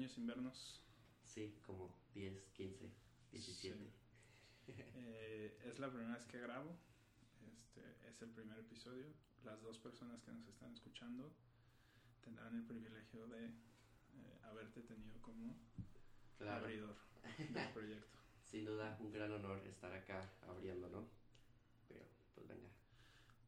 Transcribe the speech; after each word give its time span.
años 0.00 0.16
invernos. 0.16 0.80
Sí, 1.24 1.54
como 1.66 1.94
10, 2.14 2.48
15, 2.54 2.90
17. 3.32 3.76
Sí. 3.76 3.92
Eh, 4.94 5.58
es 5.64 5.80
la 5.80 5.88
primera 5.90 6.14
vez 6.14 6.24
que 6.26 6.38
grabo. 6.38 6.76
Este 7.52 7.82
es 8.08 8.22
el 8.22 8.30
primer 8.30 8.56
episodio. 8.60 9.06
Las 9.42 9.60
dos 9.62 9.78
personas 9.78 10.22
que 10.22 10.30
nos 10.30 10.46
están 10.46 10.72
escuchando 10.72 11.32
tendrán 12.22 12.54
el 12.56 12.64
privilegio 12.64 13.26
de 13.26 13.46
eh, 13.46 14.38
haberte 14.44 14.82
tenido 14.82 15.20
como 15.22 15.56
Claro. 16.38 16.64
abridor 16.64 16.96
del 17.36 17.68
proyecto. 17.74 18.18
Sin 18.42 18.64
duda, 18.64 18.96
un 19.00 19.10
gran 19.10 19.32
honor 19.32 19.58
estar 19.66 19.92
acá 19.92 20.30
abriendo, 20.46 20.88
¿no? 20.88 21.08
Pero, 21.88 22.04
pues 22.36 22.46
venga. 22.46 22.68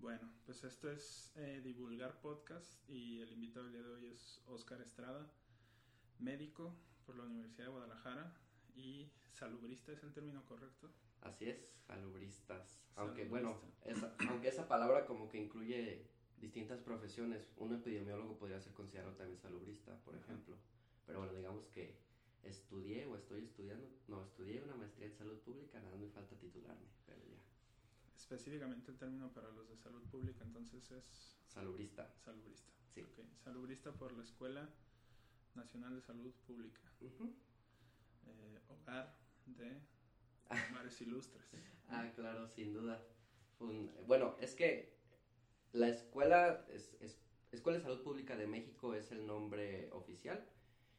Bueno, 0.00 0.28
pues 0.44 0.64
esto 0.64 0.90
es 0.90 1.32
eh, 1.36 1.60
Divulgar 1.62 2.20
Podcast 2.20 2.88
y 2.88 3.20
el 3.20 3.30
invitado 3.32 3.66
del 3.66 3.74
día 3.74 3.82
de 3.82 3.88
hoy 3.94 4.06
es 4.08 4.42
Oscar 4.46 4.80
Estrada, 4.80 5.30
médico 6.22 6.74
por 7.04 7.16
la 7.16 7.24
Universidad 7.24 7.66
de 7.66 7.72
Guadalajara 7.72 8.34
y 8.74 9.10
salubrista 9.32 9.92
es 9.92 10.02
el 10.02 10.12
término 10.12 10.44
correcto. 10.46 10.90
Así 11.20 11.48
es, 11.48 11.68
salubristas. 11.86 12.76
Aunque, 12.96 13.24
bueno, 13.26 13.58
esa, 13.84 14.14
aunque 14.28 14.48
esa 14.48 14.68
palabra 14.68 15.06
como 15.06 15.28
que 15.28 15.38
incluye 15.42 16.06
distintas 16.38 16.80
profesiones, 16.80 17.48
un 17.56 17.74
epidemiólogo 17.74 18.36
podría 18.38 18.60
ser 18.60 18.72
considerado 18.72 19.14
también 19.14 19.38
salubrista, 19.38 19.96
por 20.04 20.14
Ajá. 20.14 20.24
ejemplo. 20.24 20.56
Pero 21.06 21.20
bueno, 21.20 21.34
digamos 21.34 21.66
que 21.68 21.96
estudié 22.42 23.06
o 23.06 23.16
estoy 23.16 23.44
estudiando, 23.44 23.88
no, 24.08 24.24
estudié 24.24 24.62
una 24.62 24.74
maestría 24.74 25.06
en 25.06 25.14
salud 25.14 25.38
pública, 25.40 25.80
nada 25.80 25.96
me 25.96 26.08
falta 26.08 26.36
titularme, 26.36 26.88
pero 27.06 27.22
ya, 27.24 27.38
Específicamente 28.16 28.90
el 28.90 28.98
término 28.98 29.32
para 29.32 29.50
los 29.50 29.68
de 29.68 29.76
salud 29.76 30.02
pública 30.10 30.44
entonces 30.44 30.90
es 30.90 31.36
salubrista. 31.46 32.12
salubrista. 32.24 32.72
Sí. 32.94 33.02
Ok, 33.02 33.20
Salubrista 33.44 33.92
por 33.92 34.12
la 34.12 34.22
Escuela 34.22 34.68
Nacional 35.54 35.94
de 35.94 36.00
Salud 36.02 36.32
Pública, 36.46 36.80
eh, 37.00 38.58
hogar 38.68 39.14
de 39.46 39.80
mares 40.72 41.00
ilustres. 41.00 41.42
Ah, 41.94 42.10
claro, 42.14 42.48
sin 42.48 42.72
duda. 42.72 43.04
Un- 43.60 43.90
bueno, 44.06 44.34
es 44.40 44.54
que 44.54 44.94
la 45.72 45.88
escuela, 45.88 46.64
es, 46.70 46.94
es- 47.00 47.20
Escuela 47.50 47.76
de 47.78 47.84
Salud 47.84 48.02
Pública 48.02 48.34
de 48.34 48.46
México 48.46 48.94
es 48.94 49.12
el 49.12 49.26
nombre 49.26 49.90
oficial 49.92 50.42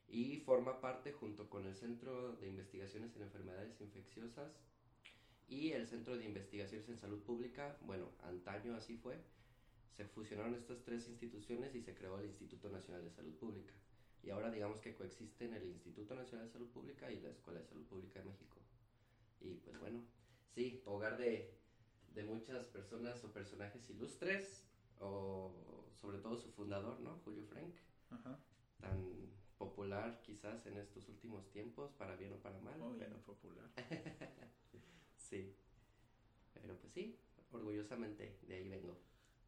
y 0.08 0.38
forma 0.42 0.80
parte 0.82 1.12
junto 1.14 1.50
con 1.50 1.66
el 1.66 1.76
Centro 1.76 2.36
de 2.36 2.48
Investigaciones 2.48 3.16
en 3.16 3.24
Enfermedades 3.24 3.82
Infecciosas 3.82 4.52
y 5.48 5.72
el 5.72 5.88
Centro 5.88 6.16
de 6.16 6.26
Investigaciones 6.26 6.88
en 6.90 6.98
Salud 7.00 7.24
Pública, 7.24 7.76
bueno, 7.82 8.12
antaño 8.22 8.76
así 8.76 8.98
fue, 8.98 9.18
se 9.98 10.06
fusionaron 10.06 10.54
estas 10.54 10.84
tres 10.84 11.08
instituciones 11.08 11.74
y 11.74 11.82
se 11.82 11.96
creó 11.96 12.20
el 12.20 12.28
Instituto 12.28 12.70
Nacional 12.70 13.04
de 13.04 13.10
Salud 13.10 13.34
Pública. 13.34 13.74
Y 14.24 14.30
ahora 14.30 14.50
digamos 14.52 14.80
que 14.80 14.96
coexisten 14.96 15.54
el 15.54 15.66
Instituto 15.68 16.16
Nacional 16.16 16.48
de 16.48 16.54
Salud 16.54 16.70
Pública 16.70 17.12
y 17.12 17.20
la 17.20 17.30
Escuela 17.30 17.60
de 17.60 17.66
Salud 17.66 17.86
Pública 17.86 18.20
de 18.20 18.26
México. 18.26 18.58
Y 19.42 19.56
pues 19.56 19.78
bueno, 19.80 20.02
sí, 20.56 20.82
hogar 20.86 21.18
de, 21.18 21.54
de 22.14 22.24
muchas 22.24 22.66
personas 22.68 23.22
o 23.26 23.34
personajes 23.34 23.90
ilustres, 23.90 24.64
o 25.00 25.52
sobre 26.00 26.20
todo 26.20 26.38
su 26.38 26.50
fundador, 26.52 27.00
¿no? 27.02 27.20
Julio 27.26 27.44
Frank, 27.44 27.76
Ajá. 28.10 28.40
tan 28.80 29.30
popular 29.58 30.22
quizás 30.22 30.66
en 30.68 30.78
estos 30.78 31.08
últimos 31.10 31.50
tiempos, 31.50 31.92
para 31.94 32.16
bien 32.16 32.32
o 32.34 32.38
para 32.38 32.60
mal, 32.60 32.80
Muy 32.80 32.98
pero 33.00 33.18
popular. 33.24 33.70
sí. 35.18 35.54
Pero 36.54 36.78
pues 36.78 36.94
sí, 36.94 37.20
orgullosamente 37.52 38.38
de 38.48 38.56
ahí 38.56 38.70
vengo. 38.70 38.98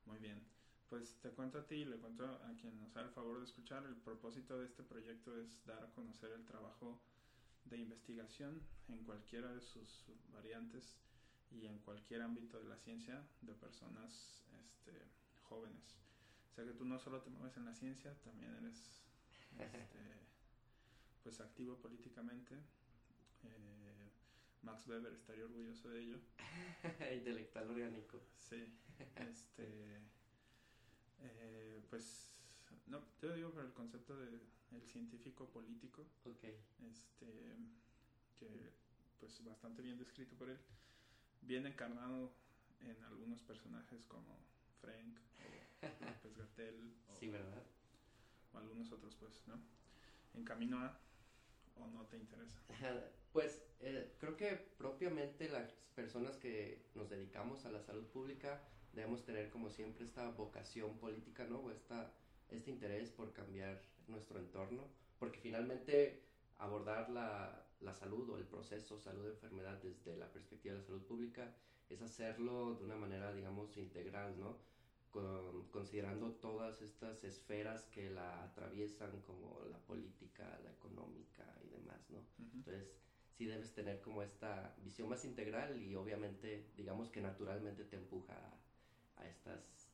Muy 0.06 0.18
bien. 0.20 0.55
Pues 0.90 1.18
te 1.22 1.32
cuento 1.32 1.60
a 1.60 1.68
ti 1.68 1.76
y 1.76 1.86
le 1.86 1.98
cuento 1.98 2.26
a 2.26 2.54
quien 2.62 2.80
nos 2.80 2.96
haga 2.96 3.08
el 3.08 3.14
favor 3.14 3.40
de 3.40 3.46
escuchar. 3.46 3.86
El 3.86 3.96
propósito 3.96 4.60
de 4.60 4.68
este 4.68 4.84
proyecto 4.84 5.40
es 5.40 5.66
dar 5.66 5.84
a 5.84 5.92
conocer 5.92 6.32
el 6.32 6.46
trabajo 6.46 7.02
de 7.66 7.78
investigación 7.78 8.62
en 8.88 9.04
cualquiera 9.04 9.52
de 9.52 9.62
sus 9.62 10.06
variantes 10.32 10.98
y 11.52 11.66
en 11.66 11.80
cualquier 11.80 12.22
ámbito 12.22 12.60
de 12.60 12.70
la 12.70 12.78
ciencia 12.78 13.28
de 13.42 13.54
personas 13.54 14.44
este, 14.64 14.92
jóvenes. 15.44 15.96
O 16.52 16.56
sea 16.56 16.66
que 16.66 16.74
tú 16.74 16.86
no 16.86 17.00
solo 17.00 17.22
te 17.22 17.30
mueves 17.30 17.58
en 17.58 17.66
la 17.66 17.74
ciencia, 17.74 18.14
también 18.24 18.54
eres 18.56 19.04
este, 19.60 20.00
pues 21.24 21.40
activo 21.40 21.78
políticamente. 21.78 22.56
Eh, 23.44 24.10
Max 24.62 24.88
Weber 24.88 25.14
estaría 25.14 25.46
orgulloso 25.46 25.90
de 25.90 26.02
ello. 26.02 26.20
Intelectual 27.14 27.70
orgánico. 27.70 28.22
Sí, 28.38 28.64
este, 29.16 30.02
eh, 31.26 31.82
pues, 31.90 32.40
no, 32.88 33.02
yo 33.22 33.34
digo 33.34 33.52
por 33.52 33.64
el 33.66 33.74
concepto 33.74 34.18
de 34.18 34.40
el 34.72 34.82
científico 34.88 35.48
político, 35.50 36.06
Ok. 36.26 36.44
este, 36.90 37.56
que 38.36 38.74
pues 39.20 39.44
bastante 39.44 39.82
bien 39.82 39.98
descrito 39.98 40.36
por 40.36 40.50
él, 40.50 40.58
bien 41.42 41.66
encarnado 41.66 42.34
en 42.82 43.02
algunos 43.04 43.42
personajes 43.42 44.06
como 44.06 44.38
Frank 44.82 45.18
o 45.82 45.86
López 46.06 46.38
Gatell 46.38 46.94
o, 47.08 47.16
Sí, 47.20 47.30
¿verdad? 47.30 47.64
o 48.54 48.58
algunos 48.58 48.92
otros, 48.92 49.16
pues, 49.16 49.42
¿no? 49.48 49.60
En 50.34 50.44
camino 50.44 50.80
a 50.80 51.00
o 51.76 51.88
no 51.88 52.06
te 52.06 52.18
interesa. 52.18 52.60
Pues 53.32 53.62
eh, 53.82 54.16
creo 54.18 54.38
que 54.38 54.56
propiamente 54.78 55.50
las 55.50 55.70
personas 55.94 56.38
que 56.38 56.86
nos 56.96 57.10
dedicamos 57.10 57.66
a 57.66 57.70
la 57.70 57.82
salud 57.82 58.06
pública 58.08 58.62
debemos 58.96 59.24
tener 59.24 59.50
como 59.50 59.70
siempre 59.70 60.04
esta 60.06 60.28
vocación 60.30 60.96
política, 60.98 61.46
¿no? 61.46 61.58
O 61.60 61.70
esta, 61.72 62.10
este 62.50 62.70
interés 62.72 63.12
por 63.12 63.32
cambiar 63.34 63.80
nuestro 64.08 64.40
entorno, 64.40 64.90
porque 65.20 65.40
finalmente 65.40 66.24
abordar 66.58 67.10
la, 67.10 67.64
la 67.80 67.94
salud 67.94 68.30
o 68.30 68.38
el 68.38 68.46
proceso 68.46 68.98
salud-enfermedad 68.98 69.78
desde 69.78 70.16
la 70.16 70.32
perspectiva 70.32 70.74
de 70.74 70.80
la 70.80 70.86
salud 70.86 71.04
pública 71.04 71.52
es 71.90 72.02
hacerlo 72.02 72.74
de 72.76 72.84
una 72.84 72.96
manera, 72.96 73.32
digamos, 73.32 73.78
integral, 73.78 74.40
¿no? 74.40 74.58
Con- 75.10 75.64
considerando 75.66 76.32
todas 76.32 76.82
estas 76.82 77.24
esferas 77.24 77.88
que 77.88 78.10
la 78.10 78.44
atraviesan, 78.44 79.20
como 79.20 79.64
la 79.70 79.78
política, 79.80 80.58
la 80.62 80.72
económica 80.72 81.46
y 81.64 81.70
demás, 81.70 82.10
¿no? 82.10 82.26
Ujú. 82.40 82.64
Entonces, 82.66 82.94
sí 83.32 83.46
debes 83.46 83.72
tener 83.74 84.02
como 84.02 84.22
esta 84.24 84.74
visión 84.78 85.08
más 85.08 85.24
integral 85.24 85.78
y 85.78 85.96
obviamente, 85.96 86.66
digamos 86.76 87.10
que 87.10 87.22
naturalmente 87.22 87.86
te 87.86 87.96
empuja 87.96 88.58
a, 89.18 89.28
estas 89.28 89.90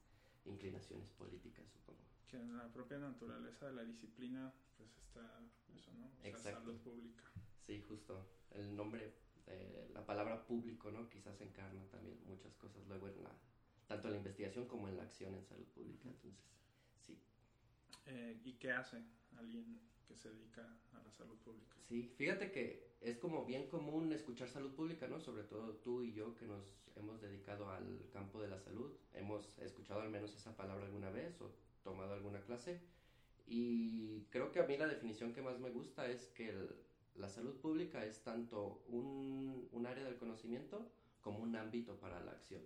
inclinaciones 0.45 1.09
políticas, 1.11 1.69
supongo. 1.69 1.99
Que 2.27 2.37
en 2.37 2.57
la 2.57 2.71
propia 2.71 2.97
naturaleza 2.97 3.67
de 3.67 3.73
la 3.73 3.83
disciplina, 3.83 4.53
pues 4.77 4.95
está 4.97 5.21
eso, 5.75 5.91
¿no? 5.93 6.07
O 6.07 6.39
sea, 6.39 6.53
salud 6.53 6.79
pública. 6.79 7.23
Sí, 7.59 7.81
justo. 7.81 8.27
El 8.51 8.75
nombre, 8.75 9.13
eh, 9.47 9.89
la 9.93 10.05
palabra 10.05 10.45
público, 10.45 10.91
¿no? 10.91 11.09
Quizás 11.09 11.39
encarna 11.41 11.85
también 11.89 12.19
muchas 12.25 12.55
cosas 12.55 12.85
luego 12.87 13.07
en 13.07 13.23
la, 13.23 13.31
tanto 13.87 14.07
en 14.07 14.13
la 14.13 14.17
investigación 14.17 14.67
como 14.67 14.87
en 14.87 14.97
la 14.97 15.03
acción 15.03 15.35
en 15.35 15.43
salud 15.43 15.67
pública. 15.67 16.09
Entonces, 16.09 16.39
sí. 16.99 17.19
Eh, 18.05 18.39
¿Y 18.43 18.53
qué 18.53 18.71
hace 18.71 19.03
alguien 19.37 19.79
que 20.11 20.17
se 20.17 20.29
dedica 20.29 20.61
a 20.93 20.99
la 21.01 21.11
salud 21.11 21.37
pública? 21.37 21.75
Sí, 21.87 22.11
fíjate 22.17 22.51
que 22.51 22.91
es 23.01 23.17
como 23.17 23.45
bien 23.45 23.67
común 23.67 24.11
escuchar 24.13 24.49
salud 24.49 24.71
pública, 24.73 25.07
¿no? 25.07 25.19
Sobre 25.19 25.43
todo 25.43 25.73
tú 25.75 26.03
y 26.03 26.13
yo 26.13 26.35
que 26.35 26.45
nos 26.45 26.63
hemos 26.95 27.21
dedicado 27.21 27.69
al 27.69 28.07
campo 28.11 28.41
de 28.41 28.47
la 28.49 28.59
salud. 28.59 28.91
Hemos 29.13 29.57
escuchado 29.59 30.01
al 30.01 30.09
menos 30.09 30.35
esa 30.35 30.55
palabra 30.55 30.85
alguna 30.85 31.09
vez 31.09 31.39
o 31.41 31.51
tomado 31.83 32.13
alguna 32.13 32.41
clase. 32.41 32.81
Y 33.47 34.21
creo 34.29 34.51
que 34.51 34.59
a 34.59 34.63
mí 34.63 34.77
la 34.77 34.87
definición 34.87 35.33
que 35.33 35.41
más 35.41 35.59
me 35.59 35.69
gusta 35.71 36.07
es 36.09 36.27
que 36.27 36.49
el- 36.49 36.75
la 37.15 37.27
salud 37.29 37.55
pública 37.59 38.05
es 38.05 38.21
tanto 38.23 38.83
un, 38.87 39.67
un 39.71 39.85
área 39.85 40.03
del 40.05 40.15
conocimiento 40.17 40.89
como 41.21 41.39
un 41.39 41.55
ámbito 41.55 41.99
para 41.99 42.19
la 42.21 42.31
acción. 42.31 42.63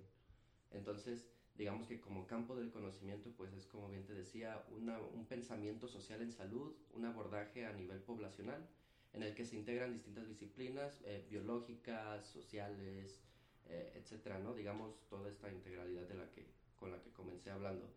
Entonces, 0.72 1.28
digamos 1.58 1.88
que 1.88 2.00
como 2.02 2.28
campo 2.28 2.56
del 2.56 2.72
conocimiento, 2.72 3.32
pues 3.38 3.54
es 3.54 3.66
como 3.68 3.90
bien 3.90 4.06
te 4.06 4.14
decía, 4.14 4.64
una- 4.70 5.00
un 5.00 5.26
pensamiento 5.26 5.88
social 5.88 6.22
en 6.22 6.32
salud, 6.32 6.74
un 6.92 7.06
abordaje 7.06 7.66
a 7.66 7.74
nivel 7.74 8.00
poblacional, 8.02 8.68
en 9.14 9.24
el 9.24 9.34
que 9.34 9.46
se 9.46 9.56
integran 9.56 9.94
distintas 9.94 10.28
disciplinas 10.28 11.02
eh, 11.06 11.24
biológicas, 11.30 12.26
sociales, 12.28 13.22
eh, 13.66 13.94
etcétera, 13.96 14.40
¿no? 14.40 14.54
Digamos, 14.54 14.94
toda 15.10 15.30
esta 15.30 15.50
integralidad 15.52 16.06
de 16.08 16.16
la 16.16 16.30
que, 16.32 16.46
con 16.76 16.92
la 16.92 17.00
que 17.02 17.12
comencé 17.12 17.50
hablando. 17.52 17.90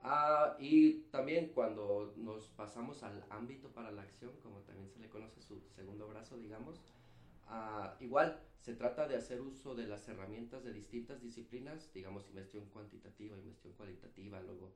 Ah, 0.00 0.54
y 0.58 1.00
también 1.10 1.50
cuando 1.54 2.12
nos 2.16 2.48
pasamos 2.50 3.02
al 3.02 3.24
ámbito 3.30 3.70
para 3.72 3.90
la 3.90 4.02
acción, 4.02 4.32
como 4.42 4.60
también 4.60 4.88
se 4.90 4.98
le 5.00 5.08
conoce 5.08 5.40
su 5.40 5.58
segundo 5.74 6.06
brazo, 6.08 6.36
digamos, 6.38 6.80
ah, 7.46 7.96
igual 8.00 8.40
se 8.60 8.74
trata 8.74 9.06
de 9.06 9.16
hacer 9.16 9.40
uso 9.40 9.74
de 9.74 9.86
las 9.86 10.08
herramientas 10.08 10.64
de 10.64 10.72
distintas 10.72 11.20
disciplinas, 11.20 11.90
digamos, 11.92 12.28
investigación 12.28 12.68
cuantitativa, 12.70 13.36
investigación 13.36 13.74
cualitativa, 13.74 14.40
luego 14.40 14.72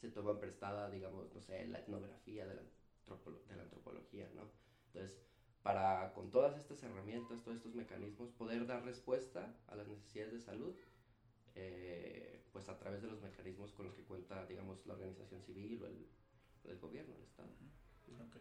se 0.00 0.08
toman 0.08 0.38
prestada, 0.38 0.88
digamos, 0.90 1.32
no 1.34 1.40
sé, 1.40 1.66
la 1.66 1.78
etnografía 1.78 2.46
de 2.46 2.54
la, 2.54 2.62
antropolo- 3.06 3.42
de 3.46 3.56
la 3.56 3.62
antropología, 3.62 4.28
¿no? 4.34 4.48
Entonces, 4.86 5.18
para 5.62 6.12
con 6.12 6.30
todas 6.30 6.56
estas 6.56 6.82
herramientas, 6.82 7.42
todos 7.42 7.56
estos 7.56 7.74
mecanismos, 7.74 8.30
poder 8.32 8.66
dar 8.66 8.84
respuesta 8.84 9.54
a 9.66 9.74
las 9.76 9.88
necesidades 9.88 10.32
de 10.32 10.40
salud, 10.40 10.74
eh, 11.54 12.42
pues 12.52 12.68
a 12.68 12.78
través 12.78 13.02
de 13.02 13.08
los 13.08 13.20
mecanismos 13.20 13.72
con 13.72 13.86
los 13.86 13.94
que 13.94 14.04
cuenta, 14.04 14.44
digamos, 14.46 14.84
la 14.86 14.94
organización 14.94 15.42
civil 15.42 15.82
o 15.82 15.86
el, 15.86 16.06
el 16.64 16.78
gobierno, 16.78 17.14
el 17.16 17.22
Estado. 17.22 17.50
Ok. 18.20 18.36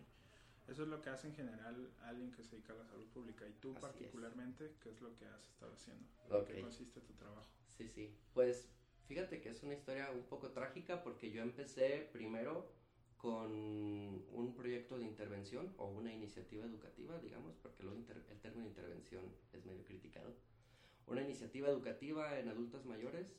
Eso 0.67 0.83
es 0.83 0.89
lo 0.89 1.01
que 1.01 1.09
hace 1.09 1.27
en 1.27 1.35
general 1.35 1.91
alguien 2.03 2.31
que 2.31 2.43
se 2.43 2.55
dedica 2.55 2.73
a 2.73 2.77
la 2.77 2.85
salud 2.85 3.05
pública. 3.07 3.47
Y 3.47 3.53
tú 3.53 3.69
Así 3.69 3.77
es. 3.77 3.81
particularmente, 3.81 4.71
¿qué 4.81 4.89
es 4.89 5.01
lo 5.01 5.15
que 5.15 5.25
has 5.25 5.47
estado 5.47 5.73
haciendo? 5.73 6.05
¿En 6.29 6.45
qué 6.45 6.61
consiste 6.61 7.01
tu 7.01 7.13
trabajo? 7.13 7.47
Sí, 7.77 7.87
sí. 7.89 8.15
Pues 8.33 8.67
fíjate 9.07 9.41
que 9.41 9.49
es 9.49 9.61
una 9.63 9.73
historia 9.73 10.09
un 10.11 10.23
poco 10.23 10.49
trágica 10.51 11.03
porque 11.03 11.31
yo 11.31 11.43
empecé 11.43 12.09
primero 12.11 12.71
con 13.17 13.51
un 13.51 14.53
proyecto 14.55 14.97
de 14.97 15.05
intervención 15.05 15.73
o 15.77 15.87
una 15.87 16.13
iniciativa 16.13 16.65
educativa, 16.65 17.17
digamos, 17.19 17.55
porque 17.55 17.83
luego 17.83 17.97
el 17.97 18.39
término 18.39 18.67
intervención 18.67 19.23
es 19.53 19.65
medio 19.65 19.83
criticado. 19.83 20.35
Una 21.07 21.21
iniciativa 21.21 21.69
educativa 21.69 22.39
en 22.39 22.49
adultos 22.49 22.85
mayores 22.85 23.35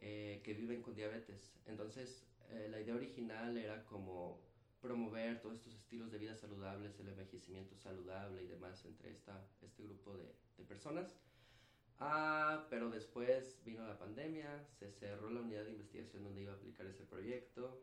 eh, 0.00 0.40
que 0.44 0.54
viven 0.54 0.82
con 0.82 0.94
diabetes. 0.94 1.52
Entonces, 1.66 2.24
eh, 2.50 2.68
la 2.70 2.80
idea 2.80 2.94
original 2.94 3.56
era 3.56 3.84
como 3.84 4.40
promover 4.80 5.40
todos 5.40 5.56
estos 5.56 5.74
estilos 5.74 6.10
de 6.10 6.18
vida 6.18 6.36
saludables, 6.36 6.98
el 7.00 7.08
envejecimiento 7.08 7.76
saludable 7.76 8.42
y 8.42 8.46
demás 8.46 8.84
entre 8.84 9.10
esta, 9.10 9.44
este 9.62 9.82
grupo 9.82 10.16
de, 10.16 10.34
de 10.56 10.64
personas. 10.64 11.14
Ah, 12.00 12.66
pero 12.70 12.90
después 12.90 13.60
vino 13.64 13.86
la 13.86 13.98
pandemia, 13.98 14.64
se 14.78 14.90
cerró 14.92 15.30
la 15.30 15.40
unidad 15.40 15.64
de 15.64 15.72
investigación 15.72 16.22
donde 16.22 16.42
iba 16.42 16.52
a 16.52 16.56
aplicar 16.56 16.86
ese 16.86 17.04
proyecto 17.04 17.82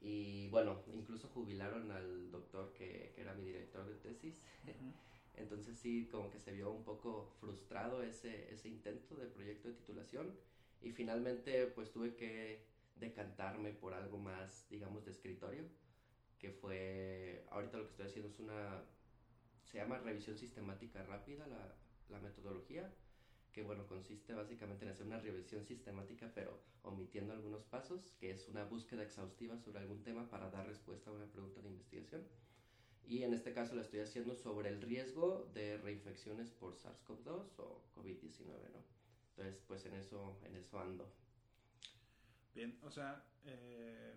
y 0.00 0.48
bueno, 0.50 0.82
incluso 0.92 1.28
jubilaron 1.28 1.90
al 1.90 2.30
doctor 2.30 2.72
que, 2.74 3.12
que 3.14 3.20
era 3.22 3.34
mi 3.34 3.44
director 3.44 3.86
de 3.86 3.94
tesis. 3.96 4.46
Ujú. 4.64 4.92
Entonces 5.34 5.76
sí, 5.78 6.08
como 6.10 6.30
que 6.30 6.38
se 6.38 6.52
vio 6.52 6.70
un 6.70 6.84
poco 6.84 7.34
frustrado 7.40 8.02
ese, 8.02 8.52
ese 8.52 8.68
intento 8.68 9.16
de 9.16 9.26
proyecto 9.26 9.68
de 9.68 9.74
titulación 9.74 10.34
y 10.80 10.92
finalmente 10.92 11.66
pues 11.66 11.90
tuve 11.90 12.14
que 12.14 12.64
decantarme 12.94 13.72
por 13.72 13.92
algo 13.92 14.18
más, 14.18 14.66
digamos, 14.70 15.04
de 15.04 15.10
escritorio, 15.10 15.64
que 16.46 16.52
fue, 16.52 17.44
ahorita 17.50 17.76
lo 17.76 17.84
que 17.84 17.90
estoy 17.90 18.06
haciendo 18.06 18.28
es 18.28 18.38
una, 18.38 18.84
se 19.64 19.78
llama 19.78 19.98
revisión 19.98 20.38
sistemática 20.38 21.02
rápida, 21.02 21.44
la, 21.48 21.74
la 22.08 22.20
metodología, 22.20 22.88
que 23.52 23.64
bueno, 23.64 23.84
consiste 23.88 24.32
básicamente 24.32 24.84
en 24.84 24.92
hacer 24.92 25.06
una 25.06 25.18
revisión 25.18 25.64
sistemática, 25.64 26.30
pero 26.36 26.62
omitiendo 26.82 27.32
algunos 27.32 27.64
pasos, 27.64 28.12
que 28.20 28.30
es 28.30 28.46
una 28.48 28.62
búsqueda 28.64 29.02
exhaustiva 29.02 29.58
sobre 29.58 29.80
algún 29.80 30.04
tema 30.04 30.30
para 30.30 30.48
dar 30.48 30.68
respuesta 30.68 31.10
a 31.10 31.14
una 31.14 31.26
pregunta 31.26 31.60
de 31.62 31.68
investigación. 31.68 32.22
Y 33.08 33.24
en 33.24 33.34
este 33.34 33.52
caso 33.52 33.74
la 33.74 33.82
estoy 33.82 34.00
haciendo 34.00 34.36
sobre 34.36 34.68
el 34.68 34.80
riesgo 34.80 35.50
de 35.52 35.78
reinfecciones 35.78 36.50
por 36.50 36.76
SARS-CoV-2 36.76 37.58
o 37.58 37.82
COVID-19, 37.96 38.46
¿no? 38.72 38.84
Entonces, 39.30 39.60
pues 39.66 39.84
en 39.86 39.94
eso, 39.94 40.38
en 40.44 40.54
eso 40.54 40.78
ando. 40.78 41.12
Bien, 42.54 42.78
o 42.82 42.90
sea, 42.90 43.24
eh, 43.44 44.14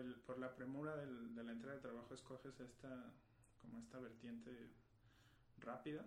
el, 0.00 0.16
por 0.26 0.38
la 0.38 0.54
premura 0.54 0.96
del- 0.96 1.34
de 1.34 1.44
la 1.44 1.52
entrega 1.52 1.74
de 1.76 1.80
trabajo 1.82 2.14
escoges 2.14 2.58
esta, 2.60 3.12
como 3.58 3.78
esta 3.78 3.98
vertiente 3.98 4.50
rápida. 5.58 6.04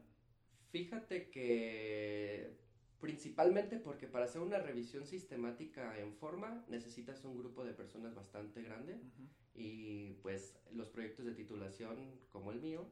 Fíjate 0.72 1.30
que 1.30 2.58
principalmente 3.00 3.78
porque 3.80 4.08
para 4.08 4.26
hacer 4.26 4.42
una 4.42 4.60
revisión 4.60 5.06
sistemática 5.06 6.00
en 6.00 6.14
forma 6.16 6.64
necesitas 6.68 7.24
un 7.26 7.38
grupo 7.38 7.64
de 7.64 7.74
personas 7.74 8.16
bastante 8.16 8.62
grande 8.62 8.94
Ujú. 8.96 9.28
y 9.56 10.14
pues 10.22 10.58
los 10.72 10.90
proyectos 10.90 11.26
de 11.26 11.34
titulación 11.34 12.20
como 12.30 12.52
el 12.52 12.62
mío 12.62 12.90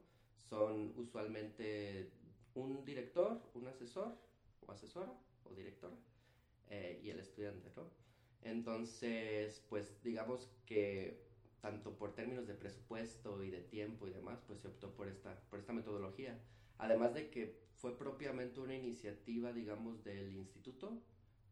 son 0.50 0.94
usualmente 0.98 2.12
un 2.56 2.84
director, 2.84 3.42
un 3.54 3.68
asesor 3.68 4.18
o 4.68 4.72
asesora 4.72 5.14
o 5.46 5.54
directora 5.54 5.96
eh, 6.68 7.00
y 7.04 7.10
el 7.10 7.20
estudiante, 7.20 7.72
¿no? 7.76 7.90
Entonces, 8.44 9.64
pues 9.70 10.02
digamos 10.04 10.50
que 10.66 11.22
tanto 11.62 11.96
por 11.98 12.16
términos 12.16 12.48
de 12.48 12.56
presupuesto 12.56 13.44
y 13.44 13.52
de 13.52 13.62
tiempo 13.62 14.08
y 14.08 14.12
demás, 14.12 14.42
pues 14.48 14.60
se 14.62 14.68
optó 14.68 14.94
por 14.96 15.08
esta, 15.08 15.40
por 15.50 15.60
esta 15.60 15.74
metodología. 15.74 16.40
Además 16.78 17.14
de 17.14 17.30
que 17.30 17.62
fue 17.76 17.98
propiamente 17.98 18.60
una 18.60 18.76
iniciativa, 18.76 19.54
digamos, 19.54 20.04
del 20.04 20.36
instituto, 20.36 21.02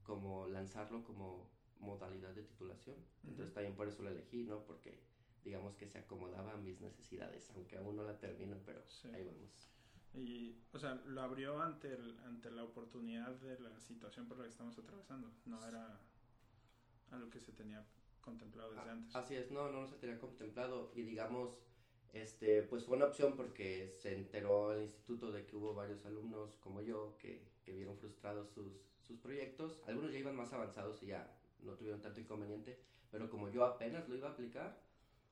como 0.04 0.48
lanzarlo 0.48 1.04
como 1.04 1.48
modalidad 1.80 2.34
de 2.34 2.44
titulación. 2.44 2.96
Entonces 3.28 3.54
también 3.54 3.76
por 3.76 3.88
eso 3.88 4.02
lo 4.04 4.10
elegí, 4.10 4.44
¿no? 4.44 4.66
Porque 4.66 5.00
digamos 5.44 5.76
que 5.76 5.88
se 5.88 6.00
acomodaba 6.00 6.54
a 6.54 6.58
mis 6.58 6.82
necesidades, 6.82 7.50
aunque 7.52 7.78
aún 7.78 7.96
no 7.96 8.04
la 8.04 8.18
termino, 8.20 8.58
pero 8.66 8.82
Sí. 8.88 9.08
ahí 9.14 9.24
vamos. 9.24 9.70
Y, 10.14 10.56
o 10.74 10.80
sea, 10.80 10.96
lo 11.06 11.22
abrió 11.22 11.62
ante, 11.62 11.94
el, 11.94 12.18
ante 12.20 12.50
la 12.52 12.64
oportunidad 12.64 13.32
de 13.36 13.60
la 13.60 13.80
situación 13.80 14.28
por 14.28 14.38
la 14.38 14.44
que 14.46 14.50
estamos 14.50 14.78
atravesando. 14.78 15.32
No 15.46 15.66
era 15.68 16.00
algo 17.12 17.30
que 17.30 17.40
se 17.40 17.52
tenía 17.52 17.86
contemplado 18.22 18.72
desde 18.72 18.90
Ah, 18.90 18.92
antes. 18.94 19.16
Así 19.16 19.36
es, 19.36 19.52
no, 19.52 19.70
no 19.72 19.88
se 19.88 19.96
tenía 19.98 20.20
contemplado 20.20 20.92
y 20.96 21.02
digamos, 21.04 21.58
este, 22.14 22.64
pues 22.64 22.86
fue 22.86 22.98
una 22.98 23.06
opción 23.06 23.36
porque 23.36 23.90
se 23.90 24.16
enteró 24.16 24.74
el 24.74 24.84
instituto 24.84 25.32
de 25.32 25.46
que 25.46 25.56
hubo 25.56 25.74
varios 25.74 26.06
alumnos 26.06 26.56
como 26.58 26.82
yo 26.82 27.18
que, 27.20 27.48
que 27.64 27.74
vieron 27.74 27.98
frustrados 27.98 28.50
sus, 28.50 28.74
sus 29.02 29.18
proyectos. 29.20 29.84
Algunos 29.88 30.12
ya 30.12 30.20
iban 30.20 30.36
más 30.36 30.52
avanzados 30.54 31.02
y 31.04 31.08
ya 31.08 31.36
no 31.60 31.74
tuvieron 31.74 32.02
tanto 32.02 32.20
inconveniente, 32.20 32.80
pero 33.12 33.30
como 33.30 33.50
yo 33.50 33.64
apenas 33.66 34.08
lo 34.08 34.16
iba 34.16 34.30
a 34.30 34.32
aplicar, 34.32 34.82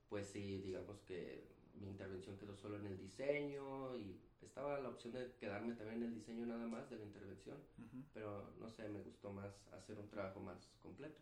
pues 0.10 0.28
sí, 0.28 0.60
digamos 0.60 1.02
que 1.02 1.56
mi 1.76 1.88
intervención 1.88 2.38
quedó 2.38 2.56
solo 2.56 2.78
en 2.78 2.88
el 2.88 2.98
diseño 2.98 3.96
y 3.98 4.20
estaba 4.42 4.80
la 4.80 4.90
opción 4.90 5.14
de 5.14 5.32
quedarme 5.40 5.74
también 5.74 6.02
en 6.02 6.10
el 6.10 6.16
diseño 6.16 6.46
nada 6.46 6.66
más 6.68 6.90
de 6.90 6.98
la 6.98 7.06
intervención, 7.06 7.58
Ujú. 7.78 8.04
pero 8.14 8.52
no 8.60 8.70
sé, 8.70 8.88
me 8.90 9.02
gustó 9.02 9.32
más 9.32 9.68
hacer 9.74 10.00
un 10.00 10.08
trabajo 10.10 10.40
más 10.40 10.68
completo 10.82 11.20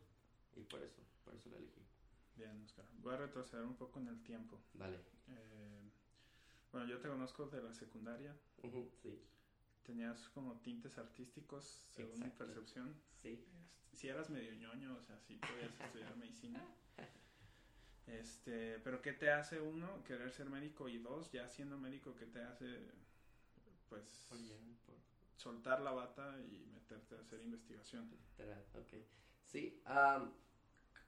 y 0.56 0.64
por 0.64 0.82
eso, 0.84 1.02
por 1.24 1.36
eso 1.36 1.50
lo 1.50 1.58
elegí. 1.58 1.82
Bien, 2.36 2.62
Oscar. 2.64 2.86
Voy 3.00 3.14
a 3.14 3.18
retroceder 3.18 3.66
un 3.66 3.76
poco 3.76 4.00
en 4.00 4.08
el 4.08 4.22
tiempo. 4.24 4.62
Dale. 4.74 5.00
Eh, 5.30 5.90
bueno, 6.72 6.88
yo 6.88 7.00
te 7.00 7.08
conozco 7.08 7.48
de 7.48 7.62
la 7.62 7.74
secundaria. 7.74 8.36
Sí, 9.02 9.22
Tenías 9.84 10.30
como 10.30 10.60
tintes 10.62 10.98
artísticos, 10.98 11.64
según 11.92 12.20
mi 12.20 12.30
percepción. 12.30 12.94
sí. 13.22 13.30
Este, 13.30 13.66
si 13.96 14.10
eras 14.10 14.30
medio 14.30 14.54
ñoño, 14.56 14.96
o 14.98 15.02
sea, 15.02 15.18
si 15.20 15.38
podías 15.38 15.72
estudiar 15.80 16.16
medicina. 16.18 16.62
Este, 18.08 18.80
pero 18.80 19.02
¿qué 19.02 19.14
te 19.14 19.32
hace 19.32 19.60
uno 19.62 20.04
querer 20.04 20.32
ser 20.32 20.50
médico? 20.50 20.88
Y 20.90 20.98
dos, 21.00 21.32
ya 21.32 21.50
siendo 21.50 21.78
médico, 21.78 22.16
¿qué 22.16 22.26
te 22.26 22.42
hace, 22.42 22.92
pues, 23.90 24.28
Oye, 24.32 24.60
por 24.86 24.96
soltar 25.38 25.82
la 25.82 25.92
bata 25.92 26.40
y 26.42 26.66
meterte 26.74 27.16
a 27.16 27.20
hacer 27.22 27.42
investigación? 27.42 28.10
literal, 28.12 28.64
ok. 28.74 28.94
Sí, 29.46 29.82
am, 29.86 30.34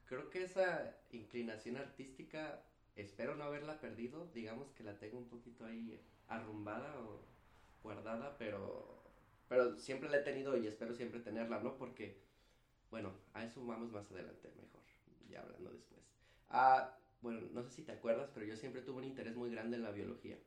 creo 0.08 0.30
que 0.30 0.44
esa 0.44 0.96
inclinación 1.12 1.78
artística, 1.78 2.64
espero 2.96 3.36
no 3.36 3.44
haberla 3.44 3.80
perdido, 3.80 4.28
digamos 4.34 4.72
que 4.72 4.84
la 4.84 4.98
tengo 4.98 5.18
un 5.18 5.30
poquito 5.30 5.66
ahí 5.66 6.02
arrumbada 6.28 7.00
o 7.02 7.22
guardada, 7.84 8.38
pero, 8.38 9.04
pero 9.48 9.78
siempre 9.78 10.10
la 10.10 10.18
he 10.18 10.24
tenido 10.24 10.58
y 10.58 10.68
espero 10.68 10.94
siempre 10.94 11.20
tenerla, 11.20 11.60
¿no? 11.60 11.78
Porque, 11.78 12.18
bueno, 12.90 13.14
a 13.34 13.44
eso 13.44 13.66
vamos 13.66 13.92
más 13.92 14.10
adelante, 14.12 14.52
mejor, 14.56 14.82
ya 15.30 15.42
hablando 15.42 15.72
después. 15.72 16.02
Ah, 16.50 16.98
bueno, 17.22 17.42
no 17.52 17.64
sé 17.64 17.72
si 17.72 17.84
te 17.84 17.92
acuerdas, 17.92 18.30
pero 18.34 18.46
yo 18.46 18.56
siempre 18.56 18.82
tuve 18.82 18.98
un 18.98 19.04
interés 19.04 19.36
muy 19.36 19.52
grande 19.52 19.78
en 19.78 19.84
la 19.84 19.92
biología. 19.92 20.38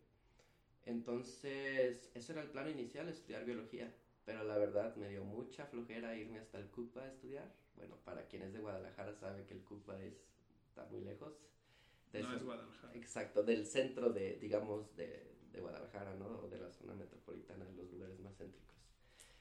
Entonces, 0.87 2.11
ese 2.15 2.33
era 2.33 2.43
el 2.43 2.51
plan 2.51 2.69
inicial, 2.69 3.09
estudiar 3.09 3.45
biología. 3.45 3.93
Pero 4.25 4.45
la 4.45 4.57
verdad 4.59 4.95
me 4.97 5.09
dio 5.09 5.25
mucha 5.25 5.67
flojera 5.67 6.17
irme 6.17 6.39
hasta 6.39 6.59
el 6.59 6.69
CUPA 6.71 7.03
a 7.03 7.09
estudiar. 7.09 7.53
Bueno, 7.81 7.97
para 8.05 8.27
quien 8.27 8.43
es 8.43 8.53
de 8.53 8.61
Guadalajara 8.61 9.15
sabe 9.15 9.47
que 9.47 9.55
el 9.55 9.65
CUPA 9.65 9.99
es, 10.03 10.15
está 10.69 10.85
muy 10.91 11.01
lejos. 11.01 11.33
De 12.13 12.23
No 12.23 12.35
es 12.35 12.45
Guadalajara. 12.45 12.95
Exacto, 12.95 13.43
del 13.43 13.65
centro 13.67 14.11
de, 14.11 14.37
digamos, 14.37 14.95
de, 14.97 15.35
de 15.51 15.61
Guadalajara, 15.61 16.15
¿no? 16.17 16.41
O 16.41 16.49
de 16.49 16.59
la 16.59 16.71
zona 16.71 16.93
metropolitana, 16.95 17.65
de 17.65 17.73
los 17.73 17.91
lugares 17.91 18.21
más 18.21 18.37
céntricos. 18.37 18.77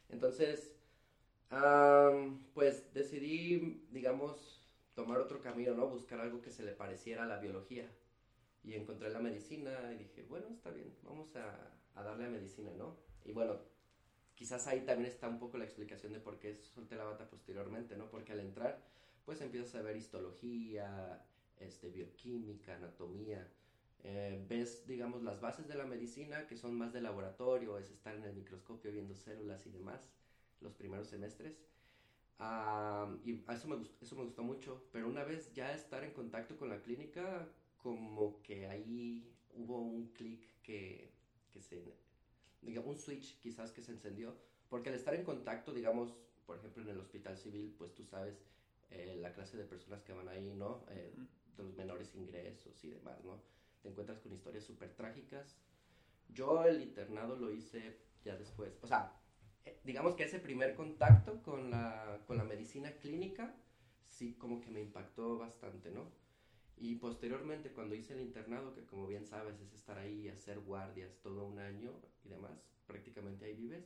Entonces, 0.07 0.73
am, 1.49 2.45
pues 2.53 2.93
decidí, 2.93 3.85
digamos, 3.91 4.63
tomar 4.95 5.19
otro 5.19 5.41
camino, 5.41 5.73
¿no? 5.73 5.89
Buscar 5.89 6.21
algo 6.21 6.41
que 6.41 6.51
se 6.51 6.63
le 6.63 6.71
pareciera 6.71 7.23
a 7.23 7.27
la 7.27 7.39
biología. 7.39 7.91
Y 8.63 8.75
encontré 8.75 9.09
la 9.09 9.19
medicina 9.19 9.91
y 9.93 9.97
dije, 9.97 10.23
bueno, 10.23 10.47
está 10.47 10.69
bien, 10.71 10.93
vamos 11.03 11.35
a, 11.35 11.73
a 11.95 12.03
darle 12.03 12.25
a 12.25 12.29
medicina, 12.29 12.71
¿no? 12.77 12.95
Y 13.25 13.33
bueno, 13.33 13.59
quizás 14.39 14.67
ahí 14.67 14.81
también 14.81 15.11
está 15.11 15.27
un 15.29 15.39
poco 15.39 15.57
la 15.57 15.65
explicación 15.65 16.13
de 16.13 16.19
por 16.19 16.39
qué 16.39 16.55
solté 16.55 16.95
la 16.97 17.05
bata 17.05 17.29
posteriormente, 17.29 17.97
¿no? 17.97 18.09
Porque 18.09 18.33
al 18.33 18.39
entrar, 18.41 18.81
pues 19.25 19.41
empiezas 19.41 19.75
a 19.75 19.81
ver 19.81 19.97
histología, 19.97 21.21
este, 21.57 21.89
bioquímica, 21.89 22.75
anatomía, 22.75 23.47
eh, 24.03 24.45
ves, 24.49 24.85
digamos, 24.87 25.23
las 25.23 25.41
bases 25.41 25.67
de 25.67 25.75
la 25.75 25.85
medicina 25.85 26.47
que 26.47 26.55
son 26.55 26.77
más 26.77 26.93
de 26.93 27.01
laboratorio, 27.01 27.77
es 27.77 27.91
estar 27.91 28.15
en 28.15 28.23
el 28.23 28.33
microscopio 28.33 28.91
viendo 28.91 29.15
células 29.15 29.65
y 29.67 29.71
demás, 29.71 30.09
los 30.61 30.73
primeros 30.73 31.07
semestres. 31.07 31.61
Ah, 32.39 33.07
y 33.25 33.43
eso 33.51 33.67
me, 33.67 33.75
gust- 33.77 33.95
eso 34.01 34.15
me 34.15 34.23
gustó 34.23 34.43
mucho, 34.43 34.83
pero 34.91 35.07
una 35.09 35.23
vez 35.23 35.51
ya 35.53 35.73
estar 35.73 36.03
en 36.03 36.13
contacto 36.13 36.57
con 36.57 36.69
la 36.69 36.81
clínica, 36.81 37.49
como 37.77 38.41
que 38.43 38.67
ahí 38.67 39.33
hubo 39.51 39.81
un 39.81 40.07
clic 40.13 40.47
que, 40.63 41.11
que 41.51 41.61
se, 41.61 41.81
digamos, 42.61 42.95
un 42.95 42.97
switch 42.97 43.39
quizás 43.39 43.71
que 43.71 43.81
se 43.81 43.91
encendió, 43.91 44.35
porque 44.69 44.89
al 44.89 44.95
estar 44.95 45.15
en 45.15 45.23
contacto, 45.23 45.73
digamos, 45.73 46.15
por 46.45 46.57
ejemplo, 46.57 46.83
en 46.83 46.89
el 46.89 46.99
hospital 46.99 47.37
civil, 47.37 47.75
pues 47.77 47.93
tú 47.93 48.03
sabes 48.05 48.43
eh, 48.89 49.17
la 49.21 49.33
clase 49.33 49.57
de 49.57 49.65
personas 49.65 50.01
que 50.03 50.13
van 50.13 50.27
ahí, 50.29 50.53
¿no? 50.53 50.83
Eh, 50.89 51.13
de 51.55 51.63
los 51.63 51.75
menores 51.75 52.15
ingresos 52.15 52.83
y 52.83 52.89
demás, 52.89 53.23
¿no? 53.23 53.41
Te 53.81 53.89
encuentras 53.89 54.19
con 54.19 54.33
historias 54.33 54.63
súper 54.63 54.93
trágicas. 54.95 55.57
Yo 56.29 56.63
el 56.65 56.81
internado 56.81 57.35
lo 57.35 57.51
hice 57.51 57.97
ya 58.23 58.35
después, 58.35 58.77
o 58.81 58.87
sea, 58.87 59.13
eh, 59.65 59.79
digamos 59.83 60.15
que 60.15 60.23
ese 60.23 60.39
primer 60.39 60.75
contacto 60.75 61.41
con 61.43 61.71
la, 61.71 62.21
con 62.27 62.37
la 62.37 62.43
medicina 62.43 62.91
clínica, 62.93 63.55
sí 64.07 64.33
como 64.35 64.59
que 64.61 64.69
me 64.69 64.81
impactó 64.81 65.37
bastante, 65.37 65.91
¿no? 65.91 66.11
Y 66.79 66.95
posteriormente 66.95 67.71
cuando 67.71 67.93
hice 67.95 68.13
el 68.13 68.21
internado, 68.21 68.73
que 68.73 68.85
como 68.85 69.05
bien 69.05 69.25
sabes 69.25 69.59
es 69.59 69.73
estar 69.73 69.97
ahí 69.97 70.21
y 70.21 70.29
hacer 70.29 70.59
guardias 70.61 71.19
todo 71.21 71.45
un 71.45 71.59
año 71.59 71.91
y 72.23 72.29
demás, 72.29 72.57
prácticamente 72.87 73.45
ahí 73.45 73.53
vives, 73.53 73.83